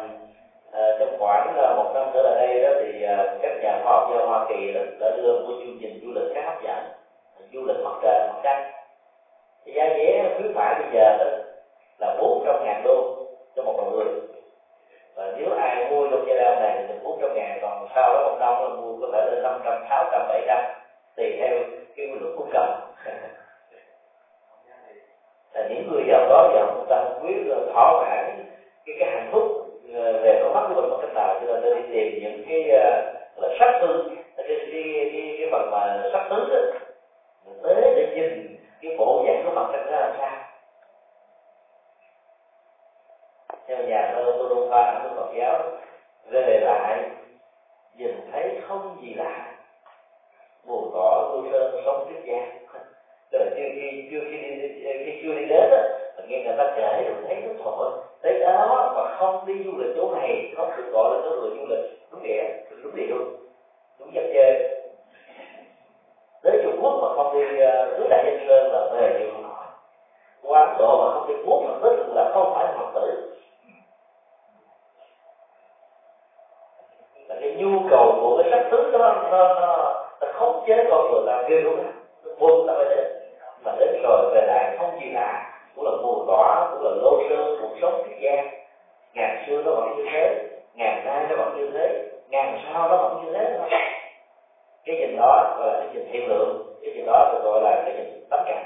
à, 0.72 0.82
trong 1.00 1.16
khoảng 1.20 1.56
là 1.56 1.74
một 1.78 1.92
năm 1.94 2.08
trở 2.14 2.22
lại 2.22 2.48
đây 2.48 2.62
đó 2.62 2.70
thì 2.80 3.04
à, 3.04 3.26
các 3.42 3.52
nhà 3.62 3.80
khoa 3.84 3.92
học 3.94 4.10
do 4.12 4.26
Hoa 4.26 4.46
Kỳ 4.50 4.72
đã, 4.74 4.82
đã 5.00 5.12
đưa 5.18 5.34
một 5.34 5.54
chương 5.60 5.78
trình 5.82 6.00
du 6.04 6.12
lịch 6.12 6.34
khá 6.36 6.42
hấp 6.42 6.62
dẫn 6.64 6.84
du 7.54 7.66
lịch 7.68 7.78
mặt 7.84 7.94
trời 8.02 8.28
mặt 8.28 8.40
trăng. 8.44 8.64
Thì 9.66 9.74
giá 9.74 9.84
vé 9.98 10.30
khuyến 10.36 10.54
mãi 10.54 10.76
bây 10.80 10.88
giờ 10.94 11.18
đó 11.20 11.26
là 12.00 12.16
bốn 12.20 12.44
trăm 12.46 12.64
ngàn 12.64 12.82
đô 12.84 13.16
cho 13.56 13.64
một 13.64 13.84
người. 13.92 14.06
Và 15.16 15.32
nếu 15.38 15.52
ai 15.52 15.86
mua 15.90 16.08
trong 16.12 16.24
giai 16.28 16.38
đoạn 16.38 16.60
này 16.60 16.86
thì 16.88 16.94
bốn 17.04 17.18
trăm 17.22 17.34
ngàn 17.34 17.60
còn 17.62 17.88
sau 17.96 18.14
đó 18.14 18.30
một 18.30 18.36
năm 18.40 18.62
là 18.62 18.70
mua 18.70 19.00
có 19.02 19.08
thể 19.14 19.26
lên 19.32 19.44
năm 19.44 19.62
trăm 19.66 19.74
sáu 19.90 20.06
trăm 20.12 20.22
bảy 20.28 20.42
trăm 20.48 20.64
tùy 21.16 21.38
theo 21.40 21.58
cái 21.96 22.08
luật 22.08 22.34
cung 22.38 22.50
cầu 22.54 22.66
là 25.54 25.68
những 25.70 25.92
người 25.92 26.04
giàu 26.08 26.26
đó 26.30 26.52
giàu 26.56 26.76
người 26.76 26.86
ta 26.90 27.10
không 27.10 27.28
biết 27.28 27.44
là 27.46 27.58
thỏa 27.74 28.02
mãn 28.02 28.46
cái 28.86 28.96
cái 29.00 29.10
hạnh 29.12 29.30
phúc 29.32 29.44
ờ, 29.94 30.22
về 30.24 30.40
con 30.44 30.54
mắt 30.54 30.66
của 30.70 30.82
mình 30.82 30.90
một 30.90 30.98
cách 31.02 31.14
nào? 31.16 31.40
Cho 31.48 31.60
nên 31.60 31.76
đi 31.76 31.82
tìm 31.94 32.24
những 32.24 32.46
cái 32.48 32.70
ờ, 32.70 33.14
là 33.36 33.48
sắc 33.60 33.80
tướng. 33.82 34.16
Cái 34.38 34.46
cái 34.48 34.58
cái, 34.72 35.36
cái 35.40 35.48
phần 35.52 35.72
mà 35.72 36.10
sắc 36.14 36.28
tướng, 36.30 36.50
đó. 36.50 36.80
Tới 37.64 37.76
để 37.96 38.14
nhìn 38.16 38.58
cái 38.82 38.96
bộ 38.98 39.24
dạng 39.28 39.44
của 39.46 39.52
mặt 39.52 39.70
trăng 39.74 39.86
ra 39.92 40.00
làm 40.00 40.16
sao. 40.20 40.32
Theo 43.68 43.78
nhà 43.88 44.12
thơ 44.16 44.36
tô 44.38 44.50
đông 44.50 44.70
pha 44.70 45.00
của 45.04 45.16
phật 45.16 45.34
giáo 45.38 45.62
về 46.32 46.60
lại 46.60 47.10
nhìn 47.98 48.30
thấy 48.32 48.62
không 48.68 48.98
gì 49.02 49.14
lạ 49.14 49.53
buồn 50.68 50.90
cỏ 50.94 51.30
tôi 51.34 51.60
ờ, 51.60 51.72
sơn 51.72 51.82
sống 51.86 52.06
trước 52.10 52.22
gian 52.26 52.58
tức 53.32 53.40
là 53.40 53.46
chưa 53.58 53.64
khi 53.76 54.08
chưa 54.12 54.20
khi 54.32 54.38
đi 54.38 54.84
ờ, 54.86 54.92
khi 55.06 55.20
chưa 55.24 55.34
đi 55.34 55.46
đến 55.46 55.72
á, 55.72 55.84
nghe 56.28 56.44
người 56.44 56.56
ta 56.58 56.74
kể 56.78 57.04
rồi 57.08 57.16
thấy 57.28 57.36
nó 57.36 57.54
thôi 57.64 57.92
tới 58.22 58.40
đó 58.40 58.94
mà 58.96 59.16
không 59.18 59.46
đi 59.46 59.54
du 59.66 59.72
lịch 59.78 59.96
chỗ 59.96 60.12
này 60.16 60.54
không 60.58 60.72
được 60.78 60.90
gọi 60.92 61.16
là 61.16 61.22
chỗ 61.24 61.36
người 61.42 61.58
du 61.58 61.66
lịch 61.66 61.86
đúng 62.12 62.24
địa 62.24 62.44
đúng 62.84 62.96
địa 62.96 63.06
luôn. 63.06 63.36
Đúng 64.00 64.14
dắt 64.14 64.24
chơi 64.34 64.80
tới 66.44 66.60
trung 66.64 66.80
quốc 66.82 67.00
mà 67.02 67.16
không 67.16 67.34
đi 67.34 67.60
ờ, 67.60 67.96
cứ 67.98 68.08
đại 68.10 68.24
danh 68.26 68.46
sơn 68.48 68.72
là 68.72 68.90
về 68.94 69.16
chịu 69.20 69.28
không 69.34 69.44
nổi 69.44 69.66
qua 70.44 70.60
ấn 70.60 70.78
độ 70.80 71.06
mà 71.06 71.14
không 71.14 71.28
đi 71.28 71.34
quốc 71.46 71.64
phật 71.68 71.80
tích 71.90 72.00
là 72.08 72.32
không 72.34 72.52
phải 72.56 72.66
là 72.66 72.74
phật 72.78 72.92
tử 72.96 73.30
là 77.28 77.36
cái 77.42 77.56
nhu 77.58 77.90
cầu 77.90 78.12
của 78.22 78.42
cái 78.42 78.52
sắc 78.52 78.68
tướng 78.72 78.92
đó 78.92 79.00
nó 79.32 79.32
nó, 79.32 80.04
nó 80.22 80.28
khống 80.34 80.64
chế 80.68 80.84
con 81.50 81.50
người 81.50 81.50
ta 81.50 81.50
ghê 81.50 81.62
luôn 81.62 82.68
ta 82.68 82.74
phải 82.78 82.86
đến 82.90 83.08
mà 83.66 83.72
đến 83.80 84.02
rồi 84.04 84.32
về 84.36 84.42
lại 84.48 84.76
không 84.80 85.00
gì 85.02 85.10
lạ. 85.12 85.50
Cũng 85.76 85.86
là 85.86 85.92
mùa 86.02 86.26
cỏ 86.28 86.70
cũng 86.72 86.84
là 86.84 86.90
lô 87.02 87.22
sơ 87.30 87.58
cuộc 87.62 87.76
sống 87.82 88.04
thế 88.08 88.16
gian. 88.22 88.48
Ngàn 89.14 89.44
xưa 89.48 89.64
nó 89.64 89.72
vẫn 89.72 89.98
như 89.98 90.06
thế 90.12 90.50
ngàn 90.76 91.06
nay 91.06 91.26
nó 91.30 91.36
vẫn 91.36 91.58
như 91.58 91.72
thế 91.74 92.10
ngàn 92.30 92.60
sau 92.66 92.90
nó 92.90 92.98
vẫn 92.98 93.26
như 93.26 93.34
thế 93.34 93.58
thôi. 93.60 93.70
Cái 94.86 94.96
nhìn 94.96 95.18
đó 95.18 95.56
gọi 95.60 95.68
là 95.68 95.80
cái 95.80 95.90
nhìn 95.94 96.12
thiên 96.12 96.28
lượng 96.28 96.64
cái 96.82 96.94
nhìn 96.94 97.06
đó 97.06 97.32
được 97.34 97.40
gọi 97.44 97.62
là 97.62 97.84
cái 97.86 97.96
nhìn 97.96 98.28
tất 98.30 98.44
cả 98.46 98.64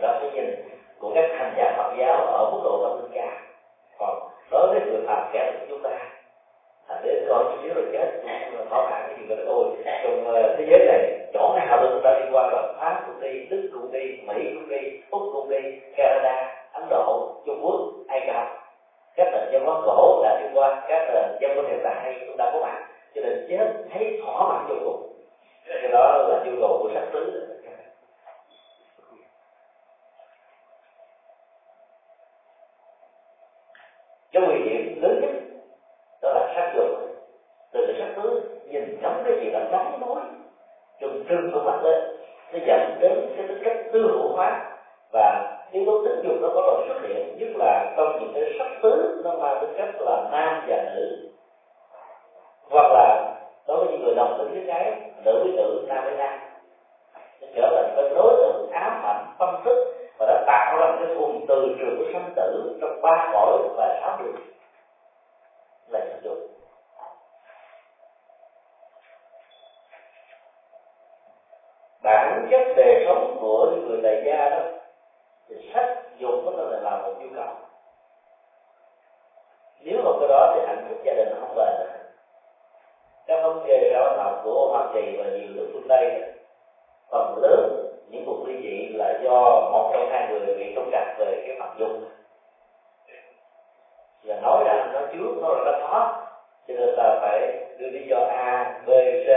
đó 0.00 0.18
cái 0.20 0.30
nhìn 0.30 0.54
của 1.00 1.12
các 1.14 1.30
hành 1.38 1.54
giả 1.56 1.74
Phật 1.76 1.94
giáo 1.98 2.26
ở 2.26 2.50
mức 2.52 2.60
độ 2.64 2.82
tâm 2.82 3.02
linh 3.02 3.10
cao 3.14 3.36
còn 3.98 4.30
đối 4.50 4.68
với 4.68 4.80
người 4.80 5.06
phật 5.06 5.30
kẻ 5.32 5.52
của 5.52 5.66
chúng 5.68 5.82
ta 5.82 5.98
à, 6.86 7.00
đến 7.04 7.24
coi 7.28 7.44
chút 7.44 7.58
xíu 7.62 7.74
rồi 7.74 7.84
chết 7.92 8.18
khó 8.70 8.86
khăn 8.90 9.02
cái 9.06 9.16
gì 9.18 9.26
gọi 9.26 9.44
ôi 9.46 9.64
trong 10.04 10.20
uh, 10.20 10.34
ờ, 10.34 10.56
thế 10.58 10.66
giới 10.70 10.86
này 10.86 11.17
chỗ 11.34 11.54
nào 11.56 11.82
được 11.82 11.88
người 11.90 12.00
ta 12.04 12.18
đi 12.18 12.26
qua 12.32 12.48
rồi 12.50 12.74
pháp 12.80 13.02
cũng 13.06 13.20
đi, 13.20 13.46
đức 13.50 13.70
cũng 13.72 13.92
đi, 13.92 14.20
mỹ 14.26 14.50
cũng 14.54 14.68
đi, 14.68 15.00
úc 15.10 15.22
cũng 15.32 15.48
đi, 15.48 15.80
canada, 15.96 16.66
ấn 16.72 16.88
độ, 16.90 17.32
trung 17.46 17.60
quốc, 17.62 17.80
ai 18.08 18.20
cập. 18.26 18.46
Các 19.16 19.28
nền 19.32 19.52
văn 19.52 19.64
hóa 19.64 19.82
cổ 19.86 20.20
đã 20.22 20.40
đi 20.42 20.48
qua, 20.54 20.84
các 20.88 21.08
nền 21.14 21.38
văn 21.40 21.56
hóa 21.56 21.64
hiện 21.68 21.82
đại 21.82 22.14
cũng 22.26 22.36
đã 22.36 22.50
có 22.52 22.60
mặt, 22.60 22.88
cho 23.14 23.20
nên 23.22 23.46
chết 23.48 23.74
thấy 23.92 24.20
thỏa 24.24 24.48
mãn 24.48 24.66
vô 24.68 24.74
cùng. 24.84 25.12
Cái 25.68 25.88
đó 25.92 26.26
là 26.28 26.44
nhu 26.44 26.60
cầu 26.60 26.78
của 26.82 26.90
sắc 26.94 27.08
tướng 27.12 27.48
cái 34.32 34.42
nguy 34.42 34.70
hiểm 34.70 35.02
lớn 35.02 35.20
nhất 35.20 35.30
đó 36.22 36.32
là 36.34 36.52
sát 36.54 36.72
dục 36.76 36.86
từ 37.72 37.86
cái 37.86 37.96
sắc 37.98 38.22
tứ 38.22 38.42
nhìn 38.64 39.00
ngắm 39.02 39.22
cái 39.24 39.34
gì 39.40 39.50
đó 39.50 39.60
đóng 39.72 40.00
mối 40.00 40.20
trừng 41.00 41.24
trừng 41.28 41.50
con 41.54 41.64
mắt 41.64 41.82
lên 41.82 42.16
nó 42.58 42.66
dẫn 42.66 42.98
đến 43.00 43.34
cái 43.36 43.46
tính 43.48 43.62
cách 43.64 43.76
tư 43.92 44.02
hữu 44.02 44.32
hóa 44.32 44.76
và 45.12 45.58
yếu 45.72 45.84
tố 45.86 46.04
tính 46.04 46.20
dục 46.22 46.36
nó 46.40 46.48
có 46.54 46.60
độ 46.60 46.84
xuất 46.88 47.08
hiện, 47.08 47.38
nhất 47.38 47.48
là 47.56 47.94
trong 47.96 48.18
những 48.20 48.32
cái 48.34 48.52
sắc 48.58 48.68
tứ 48.82 49.22
nó 49.24 49.36
mang 49.36 49.58
tính 49.60 49.74
cách 49.78 49.94
là 50.00 50.28
nam 50.32 50.64
và 50.68 50.94
nữ. 50.96 51.28
Hoặc 52.70 52.92
là 52.92 53.34
đối 53.66 53.76
với 53.76 53.86
những 53.92 54.04
người 54.04 54.14
đồng 54.14 54.38
tính 54.38 54.50
với 54.50 54.64
cái 54.66 55.00
nữ 55.24 55.42
với 55.44 55.52
nữ, 55.52 55.86
nam 55.88 56.04
với 56.04 56.16
nam. 56.16 56.38
Nó 57.40 57.46
trở 57.54 57.70
thành 57.74 57.92
cái 57.96 58.14
đối 58.14 58.36
tượng 58.36 58.70
ám 58.72 59.02
ảnh, 59.02 59.26
tâm 59.38 59.54
thức 59.64 59.94
và 60.18 60.26
đã 60.26 60.44
tạo 60.46 60.76
ra 60.78 60.96
cái 60.98 61.14
vùng 61.14 61.46
từ 61.48 61.76
trường 61.78 61.98
của 61.98 62.12
sanh 62.12 62.32
tử 62.36 62.78
trong 62.80 63.00
ba 63.02 63.30
cõi 63.32 63.58
và 63.76 64.00
sáu 64.00 64.18
đường 64.22 64.36
là 65.88 66.00
sắc 66.00 66.22
dục 66.22 66.38
bản 72.02 72.48
chất 72.50 72.60
đời 72.76 73.04
sống 73.06 73.36
của 73.40 73.70
những 73.70 73.88
người 73.88 74.00
đại 74.02 74.22
gia 74.26 74.48
đó 74.48 74.58
thì 75.48 75.70
sắc 75.74 76.02
dục 76.18 76.34
nó 76.44 76.50
là 76.50 76.78
là 76.80 77.02
một 77.02 77.14
nhu 77.20 77.26
cầu 77.34 77.54
nếu 79.80 80.00
không 80.04 80.18
có 80.20 80.26
đó 80.28 80.52
thì 80.54 80.66
hạnh 80.66 80.86
phúc 80.88 80.98
gia 81.04 81.12
đình 81.14 81.28
không 81.40 81.54
bền 81.56 81.74
được 81.78 81.88
văn 83.54 84.16
học 84.18 84.40
của 84.44 84.68
hoa 84.70 84.90
kỳ 84.94 85.16
và 85.18 85.24
nhiều 85.24 85.48
nước 85.54 85.70
phương 85.72 85.86
tây. 85.88 86.22
Phần 87.10 87.38
lớn 87.42 87.84
những 88.10 88.22
cuộc 88.26 88.44
ly 88.46 88.54
dị 88.62 88.88
là 88.88 89.18
do 89.22 89.68
một 89.72 89.90
trong 89.92 90.08
hai 90.10 90.26
người 90.28 90.54
bị 90.56 90.72
trúng 90.74 90.88
chặt 90.92 91.14
về 91.18 91.44
cái 91.46 91.56
mặt 91.58 91.70
dung 91.78 92.04
và 94.24 94.40
nói 94.42 94.64
ra 94.64 94.90
nó 94.92 95.00
trước, 95.12 95.38
nó 95.42 95.48
là 95.48 95.62
nó 95.64 95.86
khó 95.88 96.24
cho 96.68 96.74
nên 96.74 96.94
ta 96.96 97.18
phải 97.20 97.58
đưa 97.78 97.90
lý 97.90 98.06
do 98.08 98.18
a, 98.28 98.80
b, 98.86 98.90
c, 98.90 99.28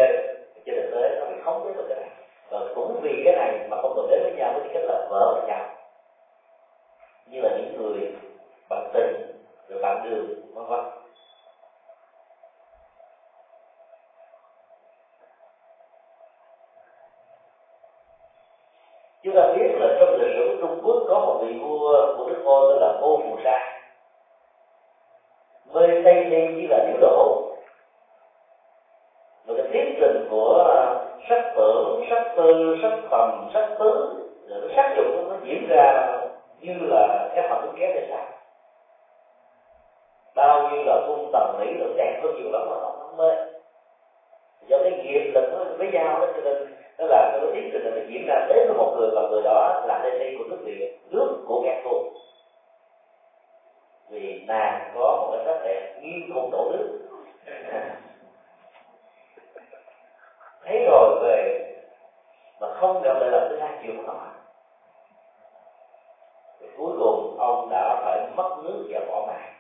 cho 0.66 0.74
nên 0.74 0.89
tới 0.91 1.16
nó 1.20 1.26
bị 1.26 1.36
không 1.43 1.64
chế 1.64 1.74
được 1.74 1.86
cái 1.89 1.97
này 1.99 2.09
và 2.49 2.59
cũng 2.76 2.99
vì 3.01 3.22
cái 3.26 3.34
này 3.36 3.59
mà 3.70 3.78
không 3.82 3.95
được 3.95 4.07
đến 4.09 4.20
với 4.24 4.32
nhau, 4.32 4.51
với 4.53 4.70
cái 4.74 4.84
là 4.84 5.07
vợ 5.09 5.34
và 5.36 5.47
chồng. 5.47 5.68
Như 7.28 7.41
là 7.41 7.49
những 7.57 7.82
người 7.82 8.14
bạn 8.70 8.89
tình, 8.93 9.38
rồi 9.68 9.82
bạn 9.82 10.03
đường, 10.03 10.28
vân 10.53 10.66
vân 10.68 10.80
chúng 19.24 19.36
ta 19.36 19.53
biết 19.55 19.68
là 19.80 19.95
trong 19.99 20.09
lịch 20.20 20.36
sử 20.36 20.57
Trung 20.62 20.71
Quốc 20.84 21.04
có 21.08 21.20
một 21.20 21.40
vị 21.42 21.60
vua, 21.60 22.18
của 22.18 22.26
nước 22.26 22.42
vua 22.44 22.70
tên 22.70 22.78
là 22.82 22.98
vua 23.02 23.18
Phù 23.18 23.38
Sa. 23.44 23.82
Mê 25.74 26.02
tây 26.04 26.26
ni 26.26 26.48
chỉ 26.56 26.68
là 26.68 26.86
điều 26.88 26.98
độ. 27.02 27.48
Và 29.46 29.54
cái 29.58 29.66
tiến 29.72 29.96
trình 30.00 30.28
của 30.30 30.76
sắc 31.30 31.54
tưởng 31.56 32.02
sắc 32.10 32.34
tư 32.38 32.78
sắc 32.82 33.00
phẩm 33.10 33.50
sắc 33.54 33.76
tứ 33.80 34.14
rồi 34.48 34.62
nó 34.62 34.68
sắc 34.76 34.94
dụng 34.98 35.30
nó 35.30 35.36
diễn 35.44 35.68
ra 35.70 36.18
như 36.60 36.74
là 36.80 37.30
cái 37.36 37.48
phản 37.50 37.62
ứng 37.62 37.76
kéo 37.80 37.92
để 37.94 38.08
sao? 38.10 38.26
Bao 40.36 40.70
nhiêu 40.70 40.84
là 40.86 41.02
cung 41.08 41.30
tầm 41.34 41.56
mỹ 41.60 41.74
được 41.80 41.94
đẹp 41.98 42.20
hơn 42.24 42.36
nhiều 42.36 42.52
lắm 42.52 42.62
mà 42.70 42.76
nó 42.82 42.90
không 43.00 43.18
mê. 43.18 43.36
Do 44.68 44.78
cái 44.84 44.92
nghiệp 44.92 45.32
lực 45.34 45.50
nó 45.54 45.66
với 45.78 45.92
nhau 45.92 46.20
đó 46.20 46.26
cho 46.36 46.42
nên 46.42 46.71
nó 47.02 47.08
là 47.08 47.32
cái 47.34 47.41
tiến 47.54 47.70
trình 47.74 47.84
nó 47.84 48.02
diễn 48.08 48.26
ra 48.28 48.45
đến 48.49 48.68
với 48.68 48.78
một 48.78 48.93
người 48.97 49.10
và 49.16 49.22
người 49.22 49.41
đó 49.43 49.84
là 49.88 49.99
đây 50.04 50.20
đây 50.20 50.36
của 50.38 50.43
nước 50.43 50.62
việt, 50.66 50.89
nước 51.10 51.43
của 51.47 51.64
các 51.66 51.82
cô 51.86 51.91
vì 54.10 54.43
nàng 54.47 54.91
có 54.95 55.18
một 55.22 55.30
cái 55.32 55.45
sắc 55.45 55.64
đẹp 55.64 55.95
nghiêng 56.02 56.32
khung 56.34 56.52
đổ 56.52 56.72
nước. 56.72 56.99
Thấy 60.64 60.84
rồi 60.86 61.20
về, 61.22 61.68
mà 62.60 62.68
không 62.74 63.02
gặp 63.02 63.14
lại 63.20 63.30
lần 63.32 63.49
thứ 63.49 63.58
hai 63.60 63.78
chịu 63.82 63.91
không 63.95 64.06
nổi 64.06 64.28
cuối 66.78 66.93
cùng 66.99 67.38
ông 67.38 67.70
đã 67.70 68.02
phải 68.04 68.20
mất 68.36 68.58
nước 68.64 68.88
và 68.89 68.99
bỏ 69.08 69.26
mạng. 69.28 69.54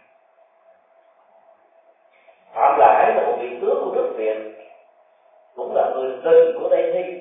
Phạm 2.53 2.77
lãi 2.79 3.13
là 3.15 3.23
một 3.23 3.35
vị 3.39 3.57
tướng 3.61 3.81
của 3.83 3.91
nước 3.95 4.13
việt, 4.15 4.37
cũng 5.55 5.73
là 5.75 5.89
người 5.93 6.17
tình 6.23 6.55
của 6.59 6.67
tây 6.69 6.91
thi 6.93 7.20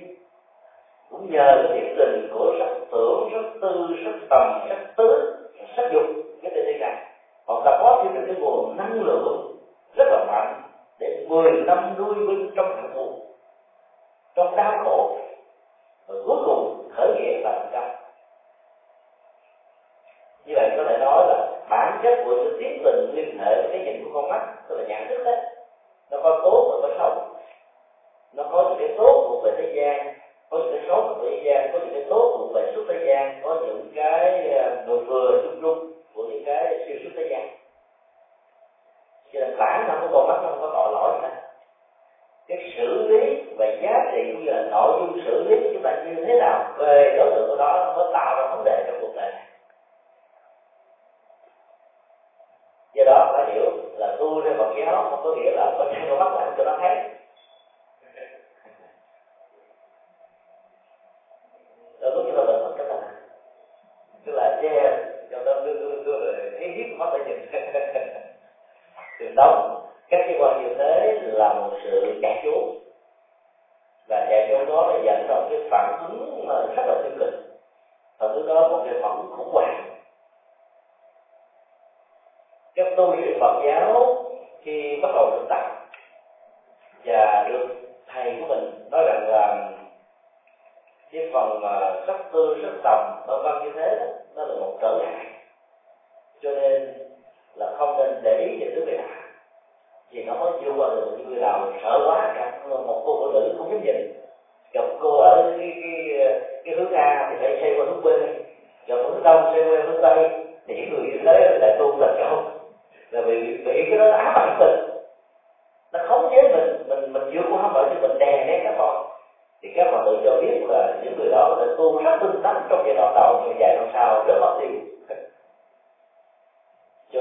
cũng 1.21 1.31
nhờ 1.31 1.65
cái 1.69 1.81
thiện 1.81 1.95
tình 1.99 2.29
của 2.33 2.55
sắc 2.59 2.75
tưởng 2.93 3.29
sắc 3.33 3.61
tư 3.63 3.87
sắc 4.05 4.15
tầm 4.31 4.69
sắc 4.69 4.97
tứ 4.97 5.37
sắc 5.77 5.93
dục, 5.93 6.03
cái 6.43 6.53
tên 6.55 6.65
thi 6.67 6.79
này 6.79 6.97
họ 7.47 7.63
đã 7.65 7.79
có 7.83 8.03
thêm 8.05 8.15
được 8.15 8.23
cái 8.27 8.37
nguồn 8.41 8.77
năng 8.77 9.03
lượng 9.03 9.57
rất 9.97 10.05
là 10.11 10.25
mạnh 10.25 10.63
để 11.01 11.27
10 11.29 11.53
năm 11.53 11.95
nuôi 11.99 12.15
binh 12.15 12.51
trong 12.57 12.77
hạng 12.77 12.95
mục. 12.95 13.11
Trong 14.37 14.57
đau 14.57 14.85
khổ. 14.85 15.20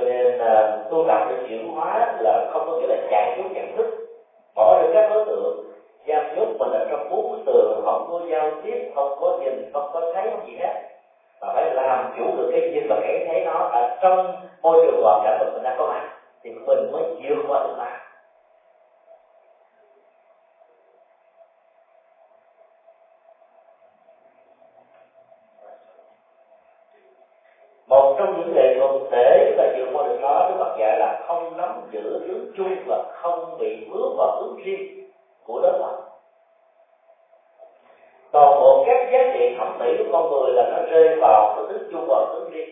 Nên 0.09 0.37
à, 0.39 0.77
tu 0.91 1.05
tập 1.07 1.27
để 1.29 1.35
chuyển 1.47 1.67
hóa 1.67 2.17
là 2.19 2.49
không 2.53 2.65
có 2.65 2.77
nghĩa 2.77 2.87
là 2.87 2.95
chạy 3.11 3.35
trốn 3.37 3.53
nhận 3.53 3.77
thức, 3.77 4.07
bỏ 4.55 4.81
được 4.81 4.91
các 4.93 5.09
đối 5.09 5.25
tượng, 5.25 5.65
giam 6.07 6.35
nhốt 6.35 6.47
mình 6.59 6.71
ở 6.71 6.87
trong 6.89 7.09
bốn 7.09 7.43
tường, 7.45 7.81
không 7.85 8.07
có 8.11 8.21
giao 8.31 8.51
tiếp, 8.63 8.91
không 8.95 9.17
có 9.21 9.37
nhìn, 9.41 9.71
không 9.73 9.89
có 9.93 10.11
thấy 10.13 10.31
gì 10.47 10.55
hết. 10.59 10.73
Mà 11.41 11.47
phải 11.53 11.71
làm 11.73 12.13
chủ 12.17 12.23
được 12.37 12.49
cái 12.51 12.61
nhìn 12.61 12.87
và 12.89 12.99
cái 13.01 13.25
thấy 13.27 13.45
nó 13.45 13.51
ở 13.51 13.97
trong 14.01 14.35
môi 14.61 14.85
trường 14.85 15.01
hoàn 15.03 15.21
cảnh 15.23 15.37
mà 15.39 15.51
mình 15.53 15.63
đang 15.63 15.75
có 15.77 15.85
mặt, 15.85 16.09
thì 16.43 16.51
mình 16.51 16.91
mới 16.91 17.03
vượt 17.03 17.43
qua 17.47 17.63
được 17.63 17.75
mà 17.77 17.99
một 27.89 28.15
trong 28.19 28.37
những 28.37 28.55
nghệ 28.55 28.79
thuật 28.79 28.91
để 29.11 29.45
chúng 29.49 29.57
ta 29.57 29.63
vượt 29.77 29.89
qua 29.93 30.07
được 30.07 30.17
nó 30.21 30.49
Đức 30.49 30.55
Phật 30.59 30.75
dạy 30.79 30.99
là 30.99 31.23
không 31.27 31.57
nắm 31.57 31.78
giữ 31.91 32.27
hướng 32.27 32.51
chung 32.57 32.75
và 32.87 33.11
không 33.13 33.57
bị 33.59 33.87
vướng 33.91 34.15
vào 34.17 34.41
hướng 34.41 34.57
riêng 34.63 35.11
của 35.45 35.59
đối 35.61 35.71
phật 35.71 36.09
toàn 38.31 38.59
bộ 38.59 38.83
các 38.87 39.09
giá 39.11 39.19
trị 39.33 39.55
thẩm 39.57 39.79
mỹ 39.79 39.97
của 39.97 40.09
con 40.11 40.29
người 40.29 40.53
là 40.53 40.63
nó 40.71 40.91
rơi 40.91 41.15
vào 41.21 41.55
cái 41.55 41.65
hướng 41.69 41.91
chung 41.91 42.05
và 42.07 42.25
hướng 42.29 42.49
riêng. 42.49 42.69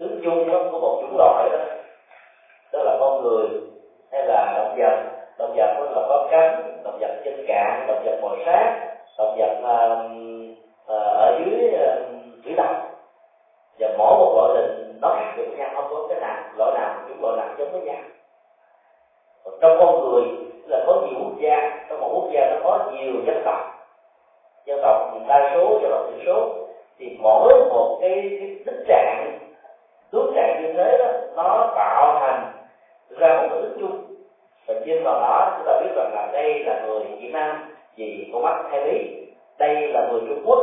Hướng 0.00 0.20
chung 0.24 0.48
nó 0.48 0.58
có 0.72 0.78
một 0.78 0.98
chủng 1.00 1.16
loại 1.16 1.48
đó 1.52 1.58
đó 2.72 2.82
là 2.82 2.96
con 3.00 3.22
người 3.22 3.48
hay 4.12 4.26
là 4.26 4.52
động 4.56 4.76
vật. 4.78 5.04
Động 5.38 5.54
vật 5.56 5.74
nó 5.78 5.84
là 5.84 6.06
có 6.08 6.28
cánh 6.30 6.80
động 6.84 6.98
vật 7.00 7.20
chân 7.24 7.44
cạn 7.48 7.84
động 7.88 8.02
vật 8.04 8.18
bò 8.22 8.36
sát 8.46 8.96
động 9.18 9.36
vật 9.38 9.58
uh, 9.58 10.00
uh, 10.84 11.16
ở 11.18 11.38
dưới 11.38 11.70
uh, 11.74 12.44
thủy 12.44 12.54
độc. 12.56 12.76
Và 13.78 13.88
mỗi 13.98 14.18
một 14.18 14.32
loại 14.36 14.54
hình 14.56 14.87
nó 15.00 15.14
khác 15.16 15.34
biệt 15.36 15.58
nhau 15.58 15.70
không 15.74 15.86
có 15.90 16.06
cái 16.08 16.20
nào 16.20 16.42
loại 16.56 16.72
nào 16.74 16.94
những 17.08 17.22
loại 17.22 17.36
nào 17.36 17.48
giống 17.58 17.72
với 17.72 17.80
nhau. 17.80 18.02
Còn 19.44 19.54
trong 19.60 19.76
con 19.78 20.00
người 20.00 20.22
là 20.66 20.84
có 20.86 21.02
nhiều 21.06 21.20
quốc 21.24 21.38
gia 21.40 21.86
trong 21.88 22.00
một 22.00 22.10
quốc 22.14 22.30
gia 22.32 22.50
nó 22.50 22.60
có 22.64 22.90
nhiều 22.92 23.12
dân 23.26 23.42
tộc. 23.44 23.58
Dân 24.66 24.80
tộc 24.82 25.14
đa 25.28 25.50
số 25.54 25.78
dân 25.82 25.90
tộc 25.90 26.06
thiểu 26.10 26.24
số 26.26 26.54
thì 26.98 27.18
mỗi 27.22 27.52
một 27.70 27.98
cái, 28.00 28.10
cái 28.40 28.56
tính 28.66 28.84
trạng 28.88 29.38
tướng 30.12 30.32
trạng 30.34 30.62
như 30.62 30.72
thế 30.72 30.98
đó 30.98 31.12
nó 31.36 31.72
tạo 31.76 32.18
thành 32.20 32.52
ra 33.18 33.42
một 33.42 33.48
cái 33.50 33.62
tính 33.62 33.76
chung. 33.80 34.04
Và 34.66 34.74
trên 34.86 35.04
vào 35.04 35.20
đó 35.20 35.56
chúng 35.56 35.66
ta 35.66 35.80
biết 35.80 35.90
rằng 35.96 36.14
là 36.14 36.28
đây 36.32 36.64
là 36.64 36.86
người 36.86 37.00
Việt 37.20 37.30
Nam 37.32 37.74
vì 37.96 38.30
con 38.32 38.42
mắt 38.42 38.64
hai 38.70 38.84
lý. 38.84 39.26
Đây 39.58 39.88
là 39.88 40.08
người 40.10 40.20
Trung 40.28 40.42
Quốc 40.46 40.58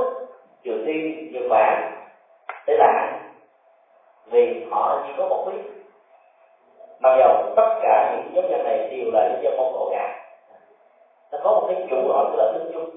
Triều 0.63 0.75
Tiên 0.85 1.29
Nhật 1.33 1.43
Bản. 1.49 1.91
Thế 2.67 2.77
là 2.77 3.04
vì 4.35 4.65
họ 4.71 5.03
chỉ 5.07 5.13
có 5.17 5.25
một 5.27 5.45
biết 5.51 5.61
mặc 6.99 7.15
dầu 7.19 7.53
tất 7.55 7.79
cả 7.81 8.11
những 8.11 8.35
giống 8.35 8.51
nhân 8.51 8.63
này 8.63 8.77
đều 8.77 9.11
là 9.13 9.29
những 9.29 9.43
dân 9.43 9.57
mông 9.57 9.73
cổ 9.73 9.89
cả 9.91 10.21
nó 11.31 11.39
có 11.43 11.51
một 11.51 11.67
cái 11.67 11.87
chủ 11.89 12.07
gọi 12.07 12.25
là 12.37 12.51
tính 12.53 12.71
chung. 12.73 12.89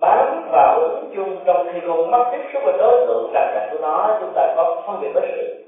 Bám 0.00 0.48
vào 0.52 0.80
ứng 0.80 1.12
chung 1.16 1.38
trong 1.46 1.68
khi 1.72 1.80
con 1.88 2.10
mắt 2.10 2.28
tiếp 2.32 2.42
xúc 2.52 2.62
với 2.64 2.78
đối 2.78 3.06
tượng 3.06 3.30
đặc 3.32 3.50
cạnh 3.54 3.68
của 3.72 3.78
nó, 3.78 4.16
chúng 4.20 4.32
ta 4.34 4.52
có 4.56 4.82
phân 4.86 5.00
biệt 5.00 5.10
đối 5.14 5.26
xử. 5.36 5.64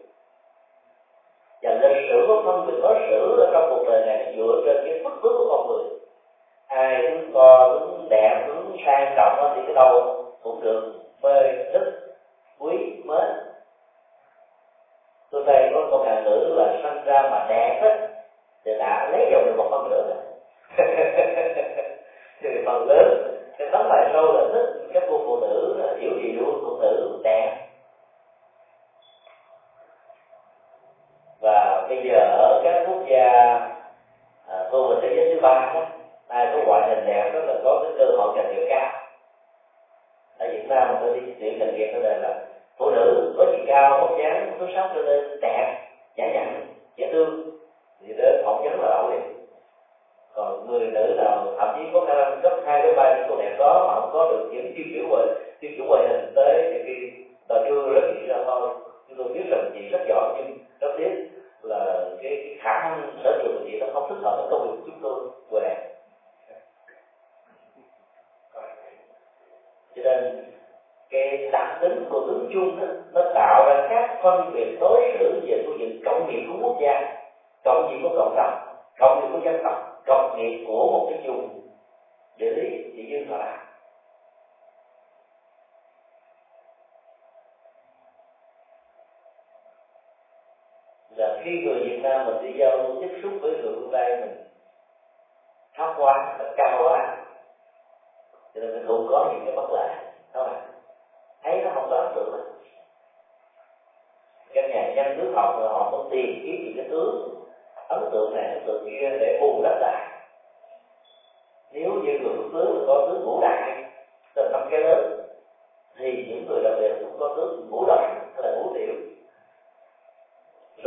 Và 1.63 1.71
lịch 1.71 2.09
sử 2.09 2.25
có 2.29 2.43
phân 2.45 2.67
biệt 2.67 2.79
đối 2.83 2.95
xử 3.11 3.37
ở 3.39 3.51
trong 3.53 3.71
cuộc 3.71 3.85
đời 3.87 4.07
này 4.07 4.35
dựa 4.37 4.63
trên 4.65 4.77
cái 4.85 5.00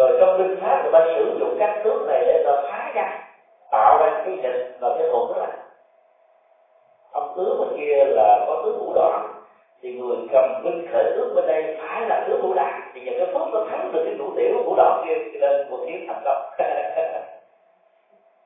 rồi 0.04 0.18
trong 0.20 0.38
binh 0.38 0.58
pháp 0.62 0.82
người 0.84 0.92
ta 0.94 1.00
sử 1.16 1.38
dụng 1.40 1.56
các 1.60 1.82
tướng 1.84 2.08
này 2.08 2.24
để 2.28 2.44
ta 2.46 2.62
phá 2.62 2.92
ra, 2.96 3.20
tạo 3.72 3.98
ra 3.98 4.24
cái 4.26 4.38
dịch 4.44 4.78
và 4.80 4.96
cái 5.00 5.10
hồn 5.10 5.34
đó 5.34 5.40
là. 5.40 5.58
Ông 7.12 7.34
tướng 7.38 7.60
bên 7.60 7.78
kia 7.78 8.06
là 8.06 8.46
có 8.48 8.62
tướng 8.66 8.78
ngũ 8.78 8.94
đoạn 8.96 9.34
thì 9.82 9.94
người 9.94 10.18
cầm 10.32 10.64
binh 10.64 10.88
khởi 10.94 11.04
tướng 11.16 11.36
bên 11.36 11.48
đây 11.48 11.78
phải 11.82 12.02
là 12.02 12.26
tướng 12.28 12.42
ngũ 12.42 12.54
đoạn 12.54 12.92
thì 12.94 13.02
nhờ 13.02 13.12
cái 13.18 13.28
phước 13.34 13.54
nó 13.54 13.66
thắng 13.70 13.92
được 13.94 14.02
cái 14.06 14.14
ngũ 14.14 14.30
tiểu 14.36 14.64
ngũ 14.66 14.76
đoạn 14.76 15.06
kia, 15.08 15.16
cho 15.34 15.40
nên 15.40 15.70
một 15.70 15.78
chiến 15.86 16.08
thành 16.08 16.22
công 16.26 16.50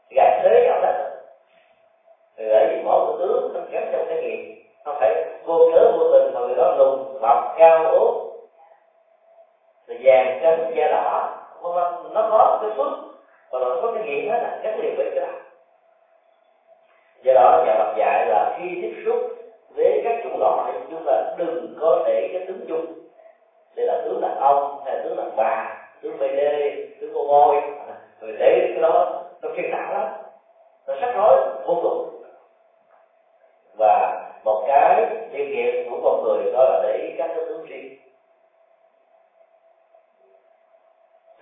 gạt 0.09 0.39
thế 0.43 0.63
nhau 0.65 0.81
đó 0.81 0.91
thì 2.37 2.49
ở 2.49 2.67
vì 2.69 2.81
mỗi 2.83 3.05
một 3.05 3.15
tướng 3.19 3.53
nó 3.53 3.59
kém 3.71 3.83
trong 3.91 4.05
cái 4.09 4.21
nghiệp 4.21 4.63
nó 4.85 4.93
phải 4.99 5.25
vô 5.45 5.59
cớ 5.73 5.91
vô 5.91 6.11
tình 6.11 6.33
mà 6.33 6.39
người 6.39 6.55
đó 6.55 6.75
lùn 6.77 7.21
mập 7.21 7.37
cao 7.57 7.85
ốm 7.85 8.27
rồi 9.87 9.97
vàng 10.03 10.39
trắng 10.41 10.71
da 10.75 10.87
đỏ 10.87 11.37
nó 12.17 12.27
có 12.31 12.59
cái 12.61 12.71
phước 12.77 12.93
và 13.51 13.59
nó 13.59 13.81
có 13.81 13.91
cái 13.95 14.03
nghiệp 14.03 14.29
hết 14.29 14.39
là 14.57 14.63
gắn 14.63 14.79
liền 14.79 14.95
với 14.97 15.11
cái 15.15 15.29
do 17.23 17.33
đó 17.33 17.63
nhà 17.65 17.75
Phật 17.77 17.95
dạy 17.97 18.25
là 18.27 18.57
khi 18.59 18.79
tiếp 18.81 19.03
xúc 19.05 19.15
với 19.75 20.01
các 20.03 20.19
chủng 20.23 20.39
loại, 20.39 20.73
chúng 20.91 21.03
ta 21.05 21.35
đừng 21.37 21.77
có 21.79 22.03
để 22.07 22.29
cái 22.33 22.45
tướng 22.47 22.65
chung. 22.67 22.85
Đây 23.75 23.85
là 23.85 24.01
tướng 24.05 24.21
đàn 24.21 24.35
ông, 24.35 24.81
hay 24.85 24.95
là 24.95 25.03
tướng 25.03 25.17
đàn 25.17 25.35
bà, 25.35 25.77
tướng 26.01 26.17
bd 26.17 26.39
tướng 27.01 27.11
cô 27.13 27.23
ngôi. 27.23 27.55
Rồi 28.21 28.35
để 28.39 28.67
cái 28.73 28.81
đó, 28.81 29.23
nó 29.41 29.49
phiền 29.55 29.71
não 29.71 29.93
lắm. 29.93 30.11
Nó 30.87 30.93
sắc 31.01 31.13
rối 31.15 31.37
vô 31.65 31.79
cùng. 31.83 32.23
Và 33.77 34.23
một 34.45 34.63
cái 34.67 35.05
điều 35.31 35.45
kiện 35.45 35.89
của 35.89 35.99
con 36.03 36.23
người 36.23 36.51
đó 36.51 36.63
là 36.63 36.79
để 36.83 36.97
ý 36.97 37.15
các 37.17 37.27
cái 37.27 37.45
tướng 37.45 37.65
riêng. 37.65 37.97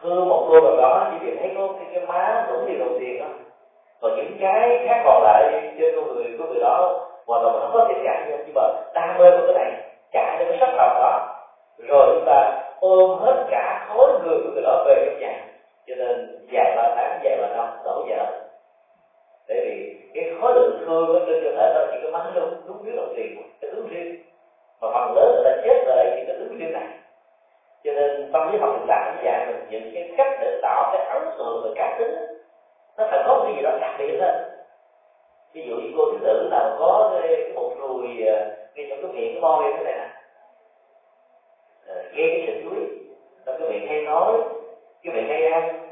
Cứ 0.05 0.23
một 0.23 0.45
cô 0.49 0.59
nào 0.61 0.77
đó 0.77 1.11
chỉ 1.11 1.25
việc 1.25 1.37
thấy 1.39 1.51
có 1.55 1.73
cái, 1.79 1.87
cái 1.93 2.05
má 2.05 2.47
đúng 2.49 2.67
đi 2.67 2.77
đồng 2.77 2.97
tiền 2.99 3.19
đó. 3.19 3.25
Còn 4.01 4.15
những 4.15 4.37
cái 4.39 4.85
khác 4.87 5.01
còn 5.05 5.23
lại 5.23 5.73
trên 5.79 5.95
con 5.95 6.15
người 6.15 6.35
của 6.37 6.45
người 6.45 6.59
đó 6.61 7.07
hoàn 7.27 7.43
toàn 7.43 7.59
không 7.59 7.69
có 7.73 7.87
thiệt 7.87 7.97
hại 8.05 8.21
nhưng 8.45 8.55
mà 8.55 8.61
đam 8.93 9.17
mê 9.17 9.31
của 9.31 9.53
cái 9.53 9.53
này 9.53 9.81
trả 10.13 10.35
cho 10.39 10.45
cái 10.49 10.57
sắc 10.59 10.69
hồng 10.77 11.01
đó. 11.01 11.35
Rồi 11.77 12.13
chúng 12.13 12.25
ta 12.25 12.63
ôm 12.79 13.19
hết 13.19 13.45
cả 13.51 13.85
khối 13.89 14.07
người 14.23 14.37
của 14.43 14.49
người 14.53 14.63
đó 14.63 14.83
về 14.87 15.05
trong 15.05 15.19
nhà. 15.19 15.45
Cho 15.87 15.95
nên 15.95 16.39
vài 16.51 16.73
ba 16.75 16.93
tháng 16.95 17.19
vài 17.23 17.37
ba 17.41 17.47
năm 17.47 17.67
đổ 17.85 18.05
vợ. 18.09 18.41
Tại 19.47 19.57
vì 19.61 19.95
cái 20.13 20.33
khối 20.41 20.53
lượng 20.53 20.77
thương 20.85 21.13
ở 21.13 21.19
trên 21.27 21.43
cơ 21.43 21.51
thể 21.57 21.73
đó 21.73 21.85
chỉ 21.91 21.97
có 22.03 22.17
má 22.17 22.31
đúng 22.35 22.53
đúng 22.67 22.83
biết 22.83 22.91
đồng 22.95 23.13
tiền 23.15 23.41
cái 23.61 23.71
tướng 23.71 23.87
riêng 23.87 24.15
mà 24.81 24.87
phần 24.93 25.15
lớn 25.15 25.41
là 25.43 25.61
chết 25.65 25.83
bởi 25.85 26.05
những 26.15 26.25
cái 26.27 26.35
tướng 26.39 26.57
riêng 26.57 26.71
này 26.73 26.87
cho 27.85 27.91
nên 27.91 28.31
tâm 28.33 28.51
lý 28.51 28.57
học 28.57 28.69
hiện 28.77 28.87
đại 28.87 29.11
cũng 29.13 29.25
dạy 29.25 29.45
mình 29.47 29.65
những 29.69 29.91
cái 29.93 30.13
cách 30.17 30.37
để 30.41 30.59
tạo 30.61 30.91
cái 30.93 31.05
ấn 31.05 31.23
tượng 31.37 31.63
về 31.63 31.71
cá 31.75 31.95
tính. 31.99 32.15
Nó 32.97 33.07
phải 33.11 33.23
có 33.25 33.41
cái 33.43 33.53
gì 33.55 33.61
đó 33.61 33.77
đặc 33.81 33.95
biệt 33.99 34.17
hơn. 34.19 34.49
Ví 35.53 35.65
dụ 35.69 35.75
như 35.75 35.91
cô 35.97 36.11
thứ 36.11 36.17
tử 36.23 36.47
là 36.51 36.75
có 36.79 37.11
cái 37.13 37.51
một 37.55 37.71
ruồi 37.77 38.07
à, 38.27 38.47
ngay 38.75 38.85
trong 38.89 38.99
cái 39.01 39.11
miệng 39.13 39.33
cái 39.33 39.41
môi 39.41 39.63
thế 39.77 39.83
này 39.83 39.93
nè. 39.93 40.09
Ờ, 41.87 41.95
Gây 41.95 42.29
cái 42.29 42.43
sự 42.47 42.61
chú 42.63 42.75
ý. 42.75 42.85
Cái 43.45 43.69
miệng 43.69 43.87
hay 43.87 44.01
nói, 44.01 44.33
cái 45.03 45.13
miệng 45.13 45.27
hay 45.27 45.45
ăn. 45.45 45.84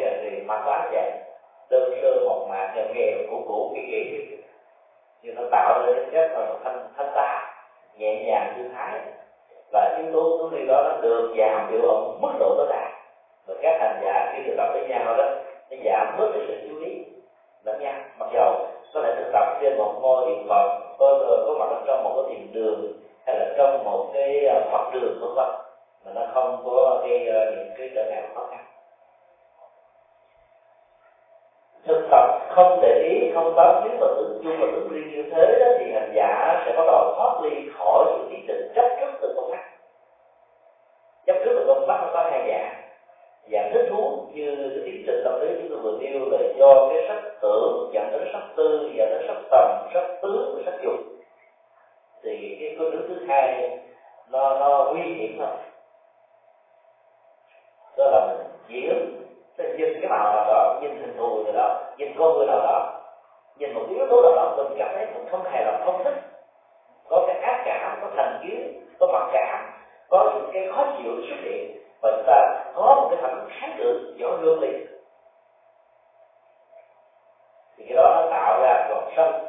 Trong 0.00 0.14
thì 0.22 0.30
thì 0.30 0.42
quá 0.66 0.88
vậy 0.92 1.12
đơn 1.70 1.92
sơ 2.02 2.20
một 2.24 2.46
mạc 2.48 2.72
nghèo 2.76 2.86
nghèo 2.94 3.18
cũ 3.30 3.44
cũ, 3.48 3.72
cái 3.74 3.84
gì 3.90 4.26
nhưng 5.22 5.34
nó 5.34 5.42
tạo 5.50 5.82
ra 5.86 5.92
chất 6.12 6.30
là 6.32 6.54
thanh 6.64 6.88
thanh 6.96 7.10
ta, 7.14 7.54
nhẹ 7.98 8.24
nhàng 8.26 8.54
như 8.56 8.68
thái. 8.74 9.00
Và 9.72 9.98
yếu 9.98 10.12
tố 10.12 10.38
của 10.38 10.56
đi 10.56 10.66
đó 10.66 10.82
nó 10.82 11.00
được 11.00 11.34
giảm 11.38 11.70
biểu 11.70 11.82
ở 11.82 11.96
mức 12.20 12.32
độ 12.38 12.54
tối 12.56 12.66
đa. 12.68 12.92
Và 13.46 13.54
các 13.62 13.76
hành 13.80 14.00
giả 14.04 14.32
khi 14.32 14.42
được 14.46 14.54
tập 14.56 14.68
với 14.72 14.88
nhau 14.88 15.16
đó, 15.16 15.24
nó 15.70 15.76
giảm 15.84 16.16
bớt 16.18 16.26
cái 16.32 16.42
sự 16.48 16.68
chú 16.68 16.80
ý 16.80 17.04
lẫn 17.64 17.80
nhau. 17.80 17.94
Mặc 18.18 18.28
dầu 18.34 18.66
có 18.94 19.00
thể 19.02 19.14
thực 19.16 19.30
tập 19.32 19.58
trên 19.60 19.78
một 19.78 19.98
ngôi 20.00 20.26
điện 20.26 20.46
phật 20.48 20.78
có 20.98 21.18
có 21.46 21.54
mặt 21.58 21.66
ở 21.70 21.82
trong 21.86 22.04
một 22.04 22.12
cái 22.16 22.36
thiền 22.36 22.52
đường, 22.52 22.92
hay 23.26 23.36
là 23.38 23.54
trong 23.56 23.84
một 23.84 24.10
cái 24.14 24.44
ờ, 24.44 24.68
phật 24.72 24.90
đường 24.92 25.18
vân 25.20 25.30
vân, 25.36 25.48
mà 26.04 26.12
nó 26.14 26.26
không 26.34 26.62
có 26.64 27.02
gây 27.08 27.28
ờ, 27.28 27.50
những 27.50 27.70
cái 27.78 27.90
trở 27.94 28.04
ngại 28.10 28.22
khó 28.34 28.46
khăn 28.50 28.64
thực 31.84 32.06
tập 32.10 32.40
không 32.50 32.78
để 32.82 33.08
ý, 33.08 33.30
không 33.34 33.54
bám 33.56 33.84
víu 33.84 33.98
vào 34.00 34.14
tướng 34.16 34.40
chung 34.44 34.56
và 34.60 34.66
tướng 34.72 34.88
riêng 34.88 35.10
như 35.10 35.30
thế 35.30 35.58
đó, 35.60 35.66
thì 35.78 35.92
hành 35.92 36.12
giả 36.14 36.62
sẽ 36.66 36.72
bắt 36.76 36.84
đầu 36.86 37.14
thoát 37.16 37.40
ly 37.42 37.70
khỏi 37.78 38.04
những 38.06 38.28
tiến 38.30 38.44
trình 38.48 38.72
chấp 38.74 38.96
trước 39.00 39.12
từ 39.22 39.34
con 39.36 39.50
mắt. 39.50 39.64
Chấp 41.26 41.36
trước 41.44 41.52
từ 41.56 41.64
con 41.66 41.86
mắt 41.86 42.00
nó 42.02 42.10
có 42.12 42.30
hai 42.30 42.48
dạng. 42.48 42.74
Dạng 43.52 43.70
thích 43.72 43.86
thú 43.90 44.26
như 44.32 44.56
cái 44.56 44.80
tiến 44.84 45.02
trình 45.06 45.20
tâm 45.24 45.40
lý 45.40 45.48
chúng 45.58 45.68
tôi 45.70 45.78
vừa 45.82 45.98
nêu 46.00 46.28
là 46.30 46.38
do 46.56 46.88
cái 46.88 47.04
sắc 47.08 47.30
tưởng 47.40 47.90
dẫn 47.92 48.12
đến 48.12 48.28
sắc 48.32 48.42
tư 48.56 48.90
dẫn 48.94 49.08
đến 49.10 49.22
sắc 49.26 49.42
tầm, 49.50 49.88
sắc 49.94 50.18
tướng 50.22 50.54
và 50.56 50.62
sắc 50.72 50.82
dục. 50.82 50.94
Thì 52.22 52.56
cái 52.60 52.76
con 52.78 52.90
nước 52.90 53.04
thứ 53.08 53.26
hai 53.28 53.78
nó 54.30 54.58
nó 54.58 54.92
nguy 54.92 55.14
hiểm 55.14 55.38
hơn. 55.40 55.56
Đó 57.96 58.04
là 58.10 58.26
mình 58.26 58.46
diễn 58.68 59.19
mình 59.62 59.76
nhìn 59.76 60.00
cái 60.00 60.10
màu 60.10 60.34
nào 60.34 60.44
đó 60.46 60.78
nhìn 60.82 60.90
hình 61.00 61.16
thù 61.18 61.42
nào 61.44 61.52
đó 61.52 61.80
nhìn 61.98 62.12
con 62.18 62.38
người 62.38 62.46
nào 62.46 62.58
đó 62.58 63.00
nhìn 63.58 63.74
một 63.74 63.82
yếu 63.88 64.06
tố 64.10 64.22
nào 64.22 64.32
đó 64.36 64.54
mình 64.56 64.78
cảm 64.78 64.88
thấy 64.94 65.06
mình 65.06 65.28
không 65.30 65.42
hài 65.44 65.64
lòng 65.64 65.82
không 65.84 66.04
thích. 66.04 66.14
Có 67.08 67.24
cái 67.26 67.36
ác 67.40 67.62
cảm 67.64 67.98
có 68.00 68.08
thành 68.16 68.40
kiến 68.42 68.86
có 68.98 69.06
mặc 69.12 69.28
cảm 69.32 69.72
có 70.08 70.32
những 70.34 70.50
cái 70.52 70.68
khó 70.74 70.86
chịu 70.98 71.12
xuất 71.28 71.36
hiện 71.42 71.76
và 72.02 72.10
chúng 72.16 72.24
ta 72.26 72.64
có 72.74 72.94
một 72.94 73.08
cái 73.10 73.18
phản 73.22 73.38
ứng 73.38 73.48
kháng 73.50 73.74
cự 73.78 74.14
do 74.16 74.28
lương 74.40 74.60
liền 74.60 74.86
thì 77.80 77.86
cái 77.88 77.96
đó 77.96 78.14
nó 78.14 78.30
tạo 78.30 78.60
ra 78.62 78.86
lòng 78.90 79.10
sân. 79.16 79.46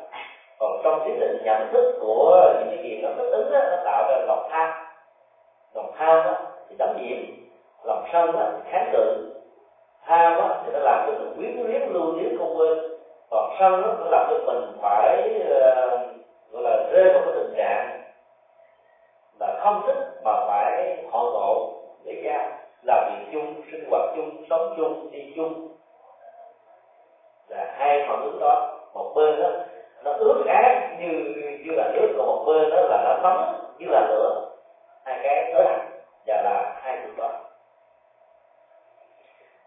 Còn 0.60 0.82
trong 0.84 1.00
cái 1.00 1.18
định 1.20 1.42
nhận 1.44 1.72
thức 1.72 1.98
của 2.02 2.54
những 2.60 2.76
cái 2.76 2.84
gì 2.84 3.02
nó 3.02 3.10
thích 3.18 3.30
ứng 3.32 3.52
đó, 3.52 3.60
nó 3.70 3.78
tạo 3.86 4.08
ra 4.10 4.18
lòng 4.28 4.48
tham. 4.52 4.72
Lòng 5.74 5.92
tham 5.98 6.24
đó, 6.24 6.36
thì 6.70 6.76
đắm 6.80 6.90
nhiễm 6.98 7.18
lòng 7.84 8.06
sân 8.14 8.32
đó, 8.32 8.50
kháng 8.72 8.90
cự 8.94 9.31
tham 10.06 10.38
á, 10.38 10.62
thì 10.66 10.72
nó 10.74 10.80
làm 10.80 11.08
cho 11.08 11.20
mình 11.20 11.34
quyến 11.36 11.68
luyến 11.68 11.82
lưu 11.94 12.12
luyến 12.12 12.38
không 12.38 12.58
quên. 12.58 12.78
Còn 13.30 13.56
sân 13.60 13.82
nó 13.82 13.88
nó 13.88 14.06
làm 14.12 14.28
cho 14.30 14.54
mình 14.54 14.78
phải 14.82 15.30
uh, 15.40 16.00
gọi 16.52 16.64
là 16.64 16.90
rơi 16.92 17.14
vào 17.14 17.22
cái 17.26 17.34
tình 17.36 17.54
trạng 17.58 18.02
là 19.40 19.60
không 19.64 19.82
thích 19.88 20.22
mà 20.24 20.32
phải 20.48 21.04
hội 21.12 21.32
ngộ 21.32 21.74
để 22.04 22.22
ra 22.24 22.50
làm 22.84 23.10
việc 23.10 23.26
chung 23.34 23.62
sinh 23.72 23.90
hoạt 23.90 24.02
chung 24.16 24.46
sống 24.50 24.74
chung 24.78 25.12
đi 25.12 25.34
chung. 25.36 25.68
Là 27.48 27.76
hai 27.78 28.06
phản 28.08 28.22
ứng 28.22 28.40
đó. 28.40 28.78
Một 28.94 29.14
bên 29.16 29.40
đó 29.40 29.50
nó 30.04 30.12
ướt 30.12 30.44
át 30.48 31.00
như 31.00 31.08
như 31.66 31.72
là 31.72 31.92
nước 31.94 32.14
còn 32.18 32.28
một 32.28 32.44
bên 32.48 32.70
đó 32.70 32.82
là 32.82 33.04
nó 33.04 33.18
nóng 33.24 33.66
như 33.80 33.88
là 33.90 34.02
lửa 34.10 34.50
hai 35.06 35.20
cái 35.24 35.54
đối 35.54 35.64
lập 35.64 35.80
và 36.28 36.42
là 36.44 36.80
hai 36.84 36.98
cực 37.04 37.18
đó 37.18 37.30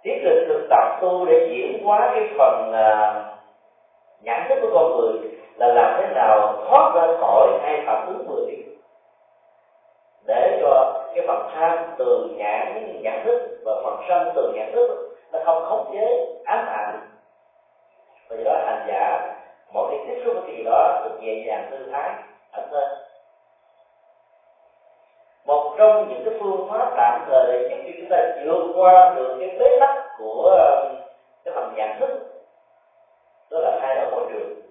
tiến 0.03 0.21
trình 0.25 0.49
thực 0.49 0.64
tập 0.75 0.99
tu 1.01 1.27
để 1.27 1.49
chuyển 1.49 1.85
hóa 1.85 2.11
cái 2.15 2.29
phần 2.39 2.71
uh, 2.71 3.25
nhận 4.23 4.49
thức 4.49 4.59
của 4.63 4.71
con 4.75 4.97
người 4.97 5.31
là 5.57 5.67
làm 5.67 6.01
thế 6.01 6.15
nào 6.15 6.65
thoát 6.69 6.93
ra 6.95 7.17
khỏi 7.21 7.49
hai 7.63 7.83
phản 7.87 8.07
ứng 8.07 8.27
mười 8.27 8.65
để 10.27 10.59
cho 10.63 11.03
cái 11.15 11.27
phần 11.27 11.49
tham 11.55 11.79
từ 11.99 12.35
nhãn 12.37 13.01
nhận 13.03 13.25
thức 13.25 13.61
và 13.65 13.73
phần 13.85 14.05
sân 14.09 14.33
từ 14.35 14.53
nhận 14.55 14.73
thức 14.73 15.17
nó 15.33 15.39
không 15.45 15.65
khống 15.65 15.91
chế 15.93 16.27
ám 16.45 16.67
ảnh. 16.67 17.01
Và 18.29 18.37
do 18.37 18.45
đó 18.45 18.61
hành 18.67 18.85
giả 18.89 19.35
mỗi 19.73 19.91
khi 19.91 19.97
tiếp 20.07 20.23
xúc 20.25 20.35
với 20.35 20.43
cái 20.47 20.57
gì 20.57 20.63
đó 20.65 21.03
được 21.05 21.19
nhẹ 21.21 21.45
nhàng 21.47 21.69
tư 21.71 21.89
thái 21.93 22.11
ẩn 22.53 22.69
tên 22.73 22.89
một 25.47 25.75
trong 25.79 26.09
những 26.09 26.23
cái 26.25 26.35
phương 26.41 26.69
pháp 26.71 26.95
tạm 26.97 27.25
thời 27.27 27.53
để 27.53 27.69
giúp 27.69 27.77
cho 27.87 27.93
chúng 27.99 28.09
ta 28.11 28.17
vượt 28.45 28.73
qua 28.77 29.15
được 29.17 29.37
cái 29.41 29.57
bế 29.59 29.79
tắc 29.81 30.05
của 30.19 30.43
ờ, 30.59 30.95
cái 31.45 31.55
phần 31.55 31.75
nhận 31.77 32.01
thức, 32.01 32.11
đó 33.51 33.59
là 33.59 33.79
thay 33.81 33.95
đổi 33.97 34.11
môi 34.11 34.31
trường 34.33 34.65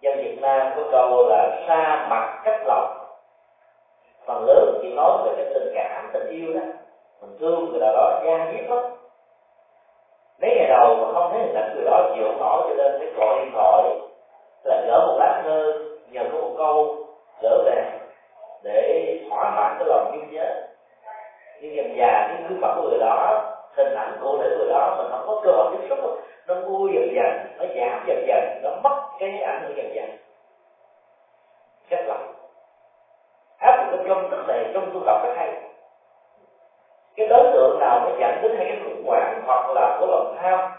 dân 0.00 0.18
Việt 0.18 0.38
Nam 0.40 0.72
có 0.76 0.82
câu 0.92 1.28
là 1.28 1.64
xa 1.68 2.06
mặt 2.10 2.42
cách 2.44 2.60
lòng 2.66 3.04
phần 4.26 4.44
lớn 4.44 4.78
chỉ 4.82 4.94
nói 4.94 5.18
về 5.24 5.32
cái 5.36 5.54
tình 5.54 5.72
cảm, 5.74 6.10
tình 6.12 6.26
yêu 6.28 6.54
đó. 6.54 6.60
Mình 7.20 7.36
thương 7.40 7.70
người 7.70 7.80
nào 7.80 7.92
đó 7.92 8.20
da 8.26 8.52
diết 8.52 8.70
lắm. 8.70 8.84
Mấy 10.40 10.50
ngày 10.56 10.68
đầu 10.68 10.96
mà 10.96 11.12
không 11.12 11.32
thấy 11.32 11.40
hình 11.40 11.54
ảnh 11.54 11.74
người 11.74 11.84
đó, 11.84 12.12
chịu 12.14 12.24
nổi 12.38 12.62
cho 12.68 12.74
nên 12.74 12.98
phải 12.98 13.12
gọi 13.16 13.44
điện 13.44 13.52
thoại, 13.54 13.82
là 14.64 14.84
gỡ 14.86 15.06
một 15.06 15.16
lá 15.18 15.42
thơ 15.44 15.72
nhờ 16.14 16.22
có 16.32 16.38
một 16.38 16.54
câu 16.56 17.06
gỡ 17.42 17.62
về 17.64 17.98
để 18.62 19.18
thỏa 19.30 19.50
mãn 19.50 19.76
cái 19.78 19.88
lòng 19.88 20.12
kiên 20.12 20.34
nhớ. 20.34 20.66
Nhưng 21.60 21.76
dần 21.76 21.96
già, 21.96 22.26
cái 22.28 22.42
gương 22.48 22.60
mặt 22.60 22.74
của 22.76 22.82
người 22.82 22.98
đó, 22.98 23.42
hình 23.76 23.94
ảnh 23.94 24.18
cụ 24.20 24.38
thể 24.38 24.48
người 24.58 24.68
đó, 24.68 24.94
mình 24.98 25.06
không 25.10 25.26
có 25.26 25.40
cơ 25.44 25.50
hội 25.50 25.72
tiếp 25.72 25.86
xúc 25.88 25.98
nó 26.46 26.54
vui 26.54 26.92
dần 26.94 27.14
dần, 27.14 27.58
nó 27.58 27.64
giảm 27.76 28.04
dần 28.06 28.24
dần, 28.26 28.60
nó 28.62 28.70
mất 28.82 29.02
cái 29.18 29.42
ảnh 29.42 29.62
hưởng 29.62 29.76
dần 29.76 29.94
dần. 29.94 30.10
Cách 31.88 32.04
lòng 32.06 32.34
áp 33.58 33.90
dụng 33.90 34.04
trong 34.08 34.30
thức 34.30 34.44
này 34.48 34.70
trong 34.74 34.90
tu 34.94 35.00
tập 35.06 35.20
rất 35.24 35.34
hay. 35.36 35.52
Cái 37.16 37.26
đối 37.26 37.50
tượng 37.52 37.78
nào 37.80 38.00
nó 38.00 38.16
dẫn 38.20 38.42
đến 38.42 38.56
hai 38.56 38.66
cái 38.68 38.78
khủng 38.84 39.04
hoảng 39.06 39.42
hoặc 39.46 39.70
là 39.70 39.96
có 40.00 40.06
lòng 40.06 40.36
tham 40.42 40.70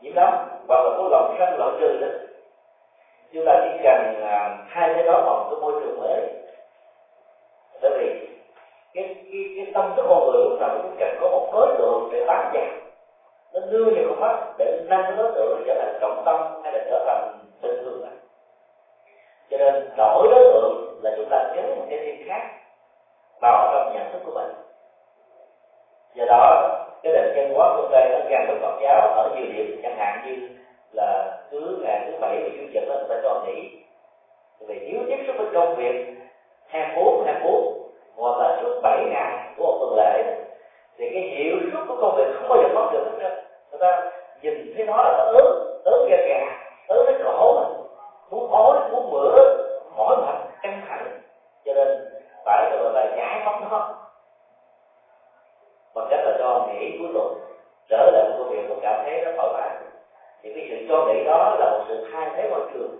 nhiễm 0.00 0.14
đắm 0.14 0.48
hoặc 0.68 0.84
là 0.84 0.90
có 0.98 1.08
lòng 1.10 1.36
sân 1.38 1.58
loại 1.58 1.70
trừ 1.80 1.98
đó 2.00 2.29
chúng 3.32 3.44
ta 3.46 3.52
chỉ 3.64 3.80
cần 3.82 4.22
à, 4.22 4.58
hai 4.68 4.90
cái 4.94 5.02
đó 5.02 5.22
bằng 5.26 5.48
cái 5.50 5.60
môi 5.60 5.80
trường 5.80 6.00
mới. 6.00 6.20
Bởi 7.82 7.90
vì 7.98 8.28
cái 8.94 9.14
cái 9.32 9.42
cái 9.56 9.72
tâm 9.74 9.92
thức 9.96 10.06
con 10.08 10.30
người 10.30 10.44
lúc 10.44 10.60
nào 10.60 10.70
cũng 10.82 10.96
cần 10.98 11.16
có 11.20 11.28
một 11.30 11.50
đối 11.52 11.76
tượng 11.78 12.08
để 12.12 12.24
bám 12.26 12.50
vào. 12.52 12.66
Nó 13.52 13.60
đưa 13.70 13.84
vào 13.84 14.04
con 14.08 14.20
mắt 14.20 14.54
để 14.58 14.80
nâng 14.88 15.02
cái 15.02 15.12
đối 15.16 15.32
tượng 15.32 15.62
trở 15.66 15.74
thành 15.74 15.98
trọng 16.00 16.22
tâm 16.24 16.62
hay 16.62 16.72
là 16.72 16.78
trở 16.90 17.04
thành 17.06 17.38
bình 17.62 17.84
thường 17.84 18.02
này 18.02 18.12
cho 19.50 19.58
nên 19.58 19.90
đổi 19.96 20.28
đối 20.30 20.44
tượng 20.44 21.00
là 21.02 21.10
chúng 21.16 21.28
ta 21.30 21.52
nhấn 21.54 21.76
một 21.76 21.84
cái 21.90 21.98
thiên 21.98 22.28
khác 22.28 22.48
vào 23.40 23.70
trong 23.72 23.94
nhận 23.94 24.12
thức 24.12 24.18
của 24.24 24.32
mình. 24.34 24.54
Do 26.14 26.24
đó 26.28 26.76
cái 27.02 27.12
nền 27.12 27.36
nhân 27.36 27.54
hóa 27.54 27.76
phương 27.76 27.90
tây 27.92 28.08
nó 28.10 28.18
gần 28.30 28.46
với 28.48 28.58
phật 28.62 28.78
giáo 28.82 29.00
ở 29.00 29.30
nhiều 29.36 29.46
điểm 29.52 29.80
chẳng 29.82 29.96
hạn 29.98 30.22
như 30.26 30.48
là 30.92 31.38
cứ 31.50 31.78
ngày 31.82 32.00
thứ 32.06 32.18
bảy 32.20 32.36
và 32.42 32.48
chủ 32.56 32.62
nhật 32.72 32.84
đó 32.88 32.94
người 32.94 33.08
ta 33.08 33.20
cho 33.22 33.42
nghỉ. 33.46 33.80
Công 35.60 35.76
việc 35.76 36.06
24 36.66 37.24
24 37.24 37.90
hoặc 38.16 38.38
là 38.38 38.58
suốt 38.62 38.80
7 38.82 39.04
ngày 39.10 39.54
của 39.56 39.64
một 39.64 39.78
tuần 39.80 39.94
lễ 39.96 40.36
thì 40.96 41.10
cái 41.14 41.22
hiệu 41.22 41.56
suất 41.72 41.88
của 41.88 41.96
công 42.00 42.16
việc 42.16 42.34
không 42.34 42.48
bao 42.48 42.62
giờ 42.62 42.68
có 42.74 42.90
được 42.92 43.18
hết 43.20 43.42
người 43.70 43.80
ta 43.80 44.10
nhìn 44.42 44.74
thấy 44.76 44.86
nó 44.86 44.96
là 44.96 45.14
nó 45.18 45.24
ớn 45.24 45.44
ớn 45.84 46.08
gà 46.10 46.16
gà 46.28 46.40
ớn 46.88 47.06
cái 47.06 47.14
cổ 47.24 47.54
mà. 47.60 47.68
Muốn 48.30 48.50
ói 48.50 48.90
muốn 48.90 49.10
mửa, 49.10 49.56
mỏi 49.96 50.16
mệt 50.16 50.50
căng 50.62 50.82
thẳng. 50.88 51.20
Cho 51.64 51.74
nên 51.74 51.88
phải 52.44 52.70
gọi 52.70 52.92
là 52.94 53.16
giải 53.16 53.42
phóng 53.44 53.68
nó. 53.70 53.94
Bằng 55.94 56.06
cách 56.10 56.20
là 56.24 56.36
cho 56.38 56.68
nghỉ 56.68 56.98
cuối 56.98 57.08
tuần 57.14 57.38
trở 57.88 58.10
lại 58.12 58.24
một 58.28 58.34
công 58.38 58.48
việc 58.50 58.68
một 58.68 58.76
cảm 58.82 59.04
thấy 59.04 59.24
nó 59.24 59.32
thoải 59.36 59.48
mái 59.52 59.89
thì 60.42 60.52
cái 60.54 60.66
sự 60.70 60.86
cho 60.88 61.04
nghỉ 61.06 61.24
đó 61.24 61.56
là 61.58 61.70
một 61.70 61.84
sự 61.88 62.06
thay 62.12 62.30
thế 62.36 62.50
môi 62.50 62.60
trường. 62.74 62.96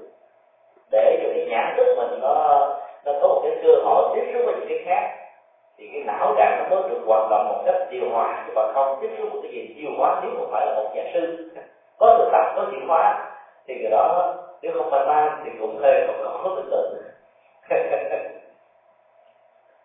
Để 0.91 1.19
cho 1.23 1.29
cái 1.35 1.47
nhãn 1.49 1.75
thức 1.77 1.95
mình 1.97 2.21
nó 2.21 2.67
nó 3.05 3.13
có 3.23 3.29
một 3.29 3.41
cái 3.45 3.53
cơ 3.63 3.73
hội 3.85 4.17
tiếp 4.17 4.33
xúc 4.33 4.43
với 4.45 4.55
những 4.55 4.69
cái 4.69 4.79
khác. 4.85 5.17
Thì 5.79 5.89
cái 5.93 6.03
não 6.07 6.35
trạng 6.39 6.59
nó 6.59 6.77
mới 6.77 6.89
được 6.89 7.03
hoạt 7.07 7.31
động 7.31 7.49
một 7.49 7.63
cách 7.67 7.87
điều 7.91 8.11
hòa 8.11 8.45
chứ 8.47 8.53
còn 8.55 8.75
không 8.75 8.99
tiếp 9.01 9.09
xúc 9.19 9.29
một 9.33 9.41
cái 9.43 9.53
gì. 9.53 9.75
Tiêu 9.77 9.91
hóa 9.99 10.21
nếu 10.23 10.31
không 10.39 10.49
phải 10.53 10.67
là 10.67 10.75
một 10.75 10.91
nhà 10.95 11.03
sư, 11.15 11.51
có 11.99 12.17
thực 12.19 12.29
tập, 12.33 12.53
có 12.57 12.67
chuyển 12.71 12.89
hóa, 12.89 13.31
thì 13.67 13.75
cái 13.83 13.91
đó 13.91 14.35
nếu 14.63 14.73
không 14.77 14.91
phải 14.91 15.01
ban 15.07 15.43
thì 15.45 15.51
cũng 15.61 15.79
hơi 15.79 16.07
không 16.07 16.23
khó 16.23 16.49
tưởng. 16.57 16.71
Tượng 16.71 17.01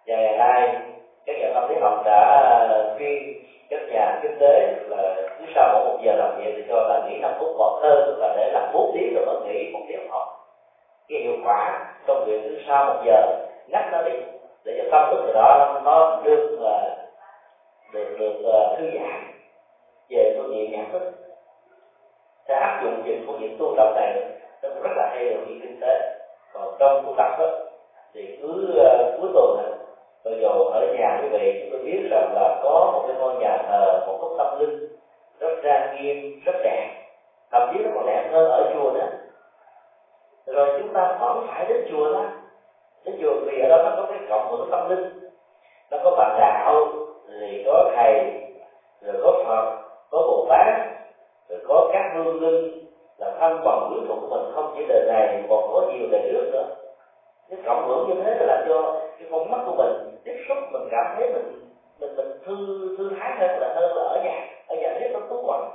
và 0.08 0.16
ngày 0.16 0.38
nay, 0.38 0.76
các 1.26 1.36
nhà 1.40 1.50
tâm 1.54 1.70
lý 1.70 1.76
học 1.82 2.02
đã 2.06 2.94
khuyên 2.98 3.45
các 3.70 3.82
nhà 3.92 4.20
kinh 4.24 4.38
tế 4.40 4.76
là 4.88 5.16
cứ 5.40 5.46
sau 5.56 5.74
mỗi 5.74 5.84
một 5.84 6.00
giờ 6.04 6.14
làm 6.16 6.38
việc 6.38 6.54
thì 6.56 6.64
cho 6.70 6.90
ta 6.90 7.08
nghỉ 7.08 7.18
năm 7.20 7.32
phút 7.40 7.56
còn 7.58 7.80
hơn 7.84 8.20
là 8.20 8.34
để 8.38 8.52
làm 8.54 8.72
bốn 8.74 8.92
tiếng 8.94 9.14
rồi 9.16 9.26
mới 9.26 9.54
nghỉ 9.54 9.72
một 9.74 9.80
tiếng 9.88 10.08
học 10.10 10.28
cái 11.10 11.20
hiệu 11.20 11.36
quả 11.46 11.86
công 12.08 12.26
việc 12.26 12.42
cứ 12.44 12.58
sau 12.68 12.86
một 12.86 13.02
giờ 13.06 13.48
ngắt 13.68 13.86
nó 13.92 14.02
đi 14.02 14.18
để 14.66 14.82
cho 14.84 14.90
tâm 14.92 15.16
thức 15.16 15.32
đó 15.34 15.82
nó 15.84 16.22
được 16.24 16.60
uh, 16.62 17.06
được 17.94 18.16
được 18.20 18.36
uh, 18.40 18.80
thư 18.80 18.86
giãn 18.94 19.32
về 20.10 20.36
phương 20.38 20.56
diện 20.56 20.72
nhận 20.72 20.92
thức. 20.92 21.12
Sẽ 22.48 22.54
áp 22.54 22.82
dụng 22.84 23.02
những 23.06 23.24
phương 23.28 23.42
diện 23.42 23.56
tu 23.60 23.74
tập 23.78 23.94
này 23.96 24.24
nó 24.64 24.70
cũng 24.70 24.84
rất 24.84 24.92
là 24.96 25.10
hay 25.16 25.30
ở 25.30 25.40
kinh 25.48 25.80
tế. 25.82 26.18
Còn 26.54 26.76
trong 26.80 27.06
tu 27.06 27.14
tập 27.18 27.36
đó 27.40 27.46
thì 28.14 28.38
cứ 28.42 28.48
uh, 28.48 29.22
cuối 29.22 29.30
tuần 29.34 29.75
và 30.26 30.32
bây 30.32 30.42
giờ 30.42 30.48
ở 30.48 30.94
nhà 30.98 31.20
quý 31.22 31.30
vị 31.30 31.62
chúng 31.62 31.72
tôi 31.72 31.86
biết 31.86 32.08
rằng 32.12 32.34
là 32.34 32.60
có 32.64 32.92
một 32.94 33.06
cái 33.08 33.18
ngôi 33.20 33.36
nhà 33.36 33.58
thờ, 33.68 34.06
một 34.08 34.18
cái 34.22 34.30
tâm 34.38 34.60
linh 34.60 34.88
rất 35.40 35.50
trang 35.64 35.96
nghiêm, 35.96 36.42
rất 36.46 36.56
đẹp. 36.64 36.90
Thậm 37.52 37.70
chí 37.74 37.84
nó 37.84 37.90
còn 37.96 38.06
đẹp 38.06 38.30
hơn 38.32 38.50
ở 38.50 38.74
chùa 38.74 38.92
nữa. 38.92 39.08
Rồi 40.46 40.80
chúng 40.80 40.94
ta 40.94 41.18
vẫn 41.22 41.48
phải 41.48 41.66
đến 41.70 41.88
chùa 41.92 42.14
đó. 42.14 42.24
Đến 43.06 43.16
chùa 43.22 43.34
vì 43.46 43.62
ở 43.62 43.70
đó 43.70 43.78
nó 43.84 43.96
có 43.98 44.06
cái 44.10 44.20
cộng 44.30 44.52
hưởng 44.52 44.68
tâm 44.72 44.90
linh. 44.90 45.30
Nó 45.92 45.98
có 46.04 46.12
bạn 46.18 46.38
đạo, 46.40 46.88
thì 47.42 47.64
có 47.66 47.92
thầy, 47.96 48.34
rồi 49.02 49.16
có 49.24 49.44
phật, 49.48 49.82
có 50.12 50.18
bồ 50.18 50.46
tát, 50.50 50.76
rồi 51.50 51.60
có 51.68 51.90
các 51.94 52.12
hương 52.16 52.42
linh 52.42 52.86
là 53.18 53.32
thân 53.40 53.62
bằng 53.66 53.90
quyến 53.90 54.08
thuộc 54.08 54.18
của 54.22 54.38
mình. 54.38 54.52
Không 54.56 54.74
chỉ 54.78 54.86
đời 54.90 55.06
này, 55.08 55.44
còn 55.50 55.72
có 55.74 55.82
nhiều 55.82 56.08
đời 56.12 56.30
trước 56.32 56.50
nữa. 56.54 56.76
Cái 57.50 57.60
cộng 57.66 57.88
hưởng 57.88 58.10
như 58.10 58.22
thế 58.24 58.36
là 58.40 58.46
làm 58.46 58.66
cho 58.70 59.02
cái 59.20 59.28
con 59.32 59.52
mắt 59.52 59.64
của 59.66 59.76
mình 59.78 60.15
tiếp 60.26 60.46
xúc, 60.48 60.58
mình 60.72 60.88
cảm 60.92 61.16
thấy 61.18 61.34
mình 61.34 61.70
mình 62.00 62.16
mình 62.16 62.40
thư 62.46 62.56
thư 62.98 63.12
thái 63.20 63.32
hơn 63.40 63.60
là 63.60 63.74
hơn 63.76 63.98
là 63.98 64.04
ở 64.04 64.22
nhà. 64.24 64.48
Ở 64.68 64.76
nhà 64.76 64.90
rất 65.00 65.08
nó 65.14 65.20
tốt 65.30 65.44
quạnh 65.48 65.72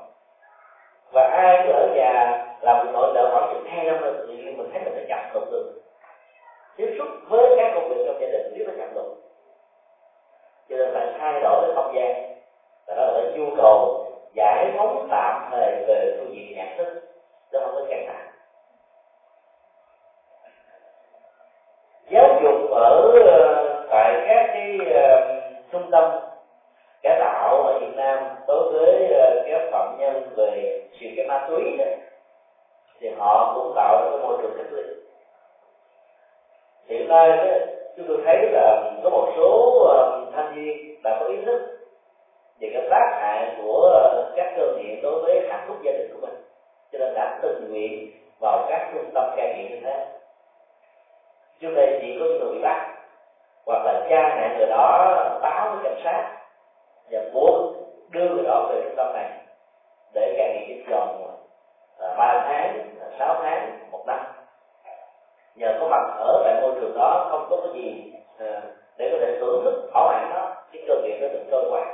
và 1.13 1.23
ai 1.23 1.65
cứ 1.67 1.73
ở 1.73 1.89
nhà 1.95 2.45
làm 2.61 2.87
việc 2.87 2.93
nội 2.93 3.11
trợ 3.15 3.31
khoảng 3.33 3.53
chừng 3.53 3.65
hai 3.65 3.85
năm 3.85 4.01
rồi 4.01 4.13
thì 4.27 4.35
mình 4.37 4.71
thấy 4.73 4.83
mình 4.85 4.93
phải 4.95 5.07
chậm 5.09 5.19
tục 5.35 5.43
được. 5.51 5.83
Tiếp 6.77 6.95
xúc 6.99 7.09
với 7.29 7.55
các 7.57 7.73
công 7.75 7.89
việc 7.89 8.05
trong 8.07 8.21
gia 8.21 8.29
đình 8.29 8.59
rất 8.59 8.65
là 8.69 8.75
chậm 8.79 8.95
tục 8.95 9.07
cho 10.69 10.77
nên 10.77 10.95
phải 10.95 11.15
thay 11.19 11.41
đổi 11.41 11.63
cái 11.67 11.75
không 11.75 11.95
gian. 11.95 12.37
Và 12.87 12.95
đó 12.95 13.03
là 13.03 13.13
cái 13.15 13.39
nhu 13.39 13.57
cầu 13.57 14.07
giải 14.35 14.73
phóng 14.77 15.09
tạm 15.11 15.49
thời 15.51 15.85
về 15.87 16.17
phương 16.19 16.35
diện 16.35 16.57
nhận 16.57 16.79
thức 16.79 17.03
đó 17.53 17.61
không 17.65 17.75
có 17.75 17.87
căng 17.91 18.07
thẳng. 18.07 18.27
Giáo 22.11 22.41
dục 22.43 22.71
ở 22.71 23.13
tại 24.11 24.25
các 24.29 24.51
cái 24.53 24.79
uh, 24.81 25.53
trung 25.73 25.91
tâm 25.91 26.11
cải 27.03 27.17
tạo 27.21 27.63
ở 27.63 27.79
Việt 27.79 27.95
Nam 27.97 28.19
đối 28.49 28.73
với 28.73 29.05
uh, 29.05 29.47
các 29.47 29.69
phạm 29.73 29.99
nhân 29.99 30.29
về 30.37 30.83
chuyện 30.99 31.15
cái 31.17 31.27
ma 31.27 31.47
túy 31.49 31.77
đó, 31.79 31.85
thì 33.01 33.09
họ 33.19 33.53
cũng 33.55 33.73
tạo 33.77 34.03
ra 34.03 34.11
cái 34.11 34.27
môi 34.27 34.39
trường 34.43 34.55
cách 34.57 34.73
ly. 34.73 34.83
Hiện 36.87 37.09
nay 37.09 37.29
đó, 37.29 37.67
chúng 37.97 38.07
tôi 38.09 38.19
thấy 38.25 38.37
là 38.53 38.93
có 39.05 39.11
một 39.11 39.33
số 39.37 39.81
uh, 39.83 40.35
thanh 40.35 40.55
niên 40.55 41.03
đã 41.03 41.17
có 41.21 41.27
ý 41.27 41.37
thức 41.45 41.61
về 42.61 42.71
cái 42.73 42.83
tác 42.91 43.19
hại 43.21 43.57
của 43.63 43.91
uh, 44.19 44.37
các 44.37 44.55
cơn 44.57 44.79
nghiện 44.79 45.03
đối 45.03 45.23
với 45.23 45.49
hạnh 45.51 45.65
phúc 45.69 45.77
gia 45.83 45.93
đình 45.93 46.11
của 46.15 46.27
mình 46.27 46.37
cho 46.93 46.99
nên 46.99 47.15
đã 47.15 47.39
tình 47.43 47.71
nguyện 47.71 48.11
vào 48.41 48.67
các 48.69 48.91
trung 48.95 49.11
tâm 49.15 49.31
cai 49.37 49.55
nghiện 49.57 49.71
như 49.71 49.81
thế. 49.85 50.07
Trước 51.61 51.71
đây 51.77 51.99
chỉ 52.03 52.17
có 52.21 52.25
người 52.25 52.55
bị 52.55 52.61
bắt 52.63 53.00
hoặc 53.71 53.85
là 53.85 54.07
cha 54.11 54.35
mẹ 54.37 54.57
người 54.59 54.67
đó 54.67 55.17
báo 55.43 55.71
với 55.71 55.79
cảnh 55.85 56.01
sát 56.05 56.37
và 57.11 57.19
muốn 57.33 57.75
đưa 58.11 58.29
người 58.29 58.45
đó 58.45 58.69
về 58.71 58.83
trung 58.85 58.97
tâm 58.97 59.13
này 59.13 59.31
để 60.15 60.35
cai 60.39 60.67
nghiện 60.69 60.85
trong 60.91 61.19
vòng 61.19 61.37
à, 61.99 62.15
ba 62.19 62.45
tháng 62.49 62.97
à, 63.01 63.07
sáu 63.19 63.35
tháng 63.43 63.79
một 63.91 64.05
năm. 64.07 64.19
Nhờ 65.55 65.77
có 65.81 65.89
mặt 65.89 66.17
ở 66.19 66.43
tại 66.45 66.61
môi 66.63 66.73
trường 66.81 66.95
đó 66.95 67.27
không 67.31 67.47
có 67.51 67.57
cái 67.57 67.83
gì 67.83 68.13
à, 68.39 68.63
để 68.99 69.09
có 69.13 69.19
thể 69.21 69.37
thưởng 69.41 69.65
thức 69.65 69.91
thỏa 69.93 70.07
mãn 70.07 70.31
nó 70.31 70.55
cái 70.73 70.83
cơ 70.89 70.95
nghiệp 71.03 71.19
nó 71.21 71.29
được 71.29 71.45
trôi 71.51 71.65
qua. 71.71 71.85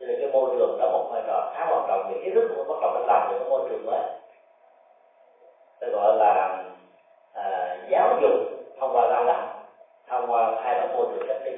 Cho 0.00 0.06
nên 0.06 0.20
cái 0.20 0.30
môi 0.32 0.50
trường 0.56 0.78
đó 0.78 0.88
một 0.92 1.08
vai 1.12 1.22
trò 1.26 1.52
khá 1.54 1.66
quan 1.70 1.84
trọng 1.88 2.12
về 2.12 2.20
ý 2.20 2.30
thức 2.34 2.48
cũng 2.56 2.68
bắt 2.68 2.74
đầu 2.80 2.90
phải 2.94 3.02
làm 3.06 3.30
được 3.30 3.38
cái 3.38 3.50
môi 3.50 3.68
trường 3.68 3.86
mới. 3.86 4.00
Tôi 5.80 5.90
gọi 5.90 6.16
là 6.16 6.64
à, 7.34 7.76
giáo 7.90 8.18
dục 8.20 8.32
thông 8.80 8.96
qua 8.96 9.06
lao 9.06 9.24
động 9.24 9.57
thông 10.08 10.30
qua 10.30 10.60
hai 10.64 10.74
bản 10.74 10.96
môn 10.96 11.14
được 11.14 11.26
cách 11.28 11.40
ly 11.44 11.52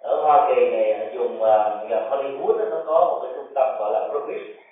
ở 0.00 0.22
Hoa 0.22 0.48
Kỳ 0.48 0.70
này 0.70 1.10
dùng 1.14 1.42
à, 1.42 1.80
uh, 1.84 1.88
gần 1.90 2.10
Hollywood 2.10 2.58
đó, 2.58 2.64
nó 2.70 2.82
có 2.86 3.00
một 3.00 3.20
cái 3.22 3.32
trung 3.36 3.52
tâm 3.54 3.76
gọi 3.78 3.92
là 3.92 4.08
Progress 4.08 4.63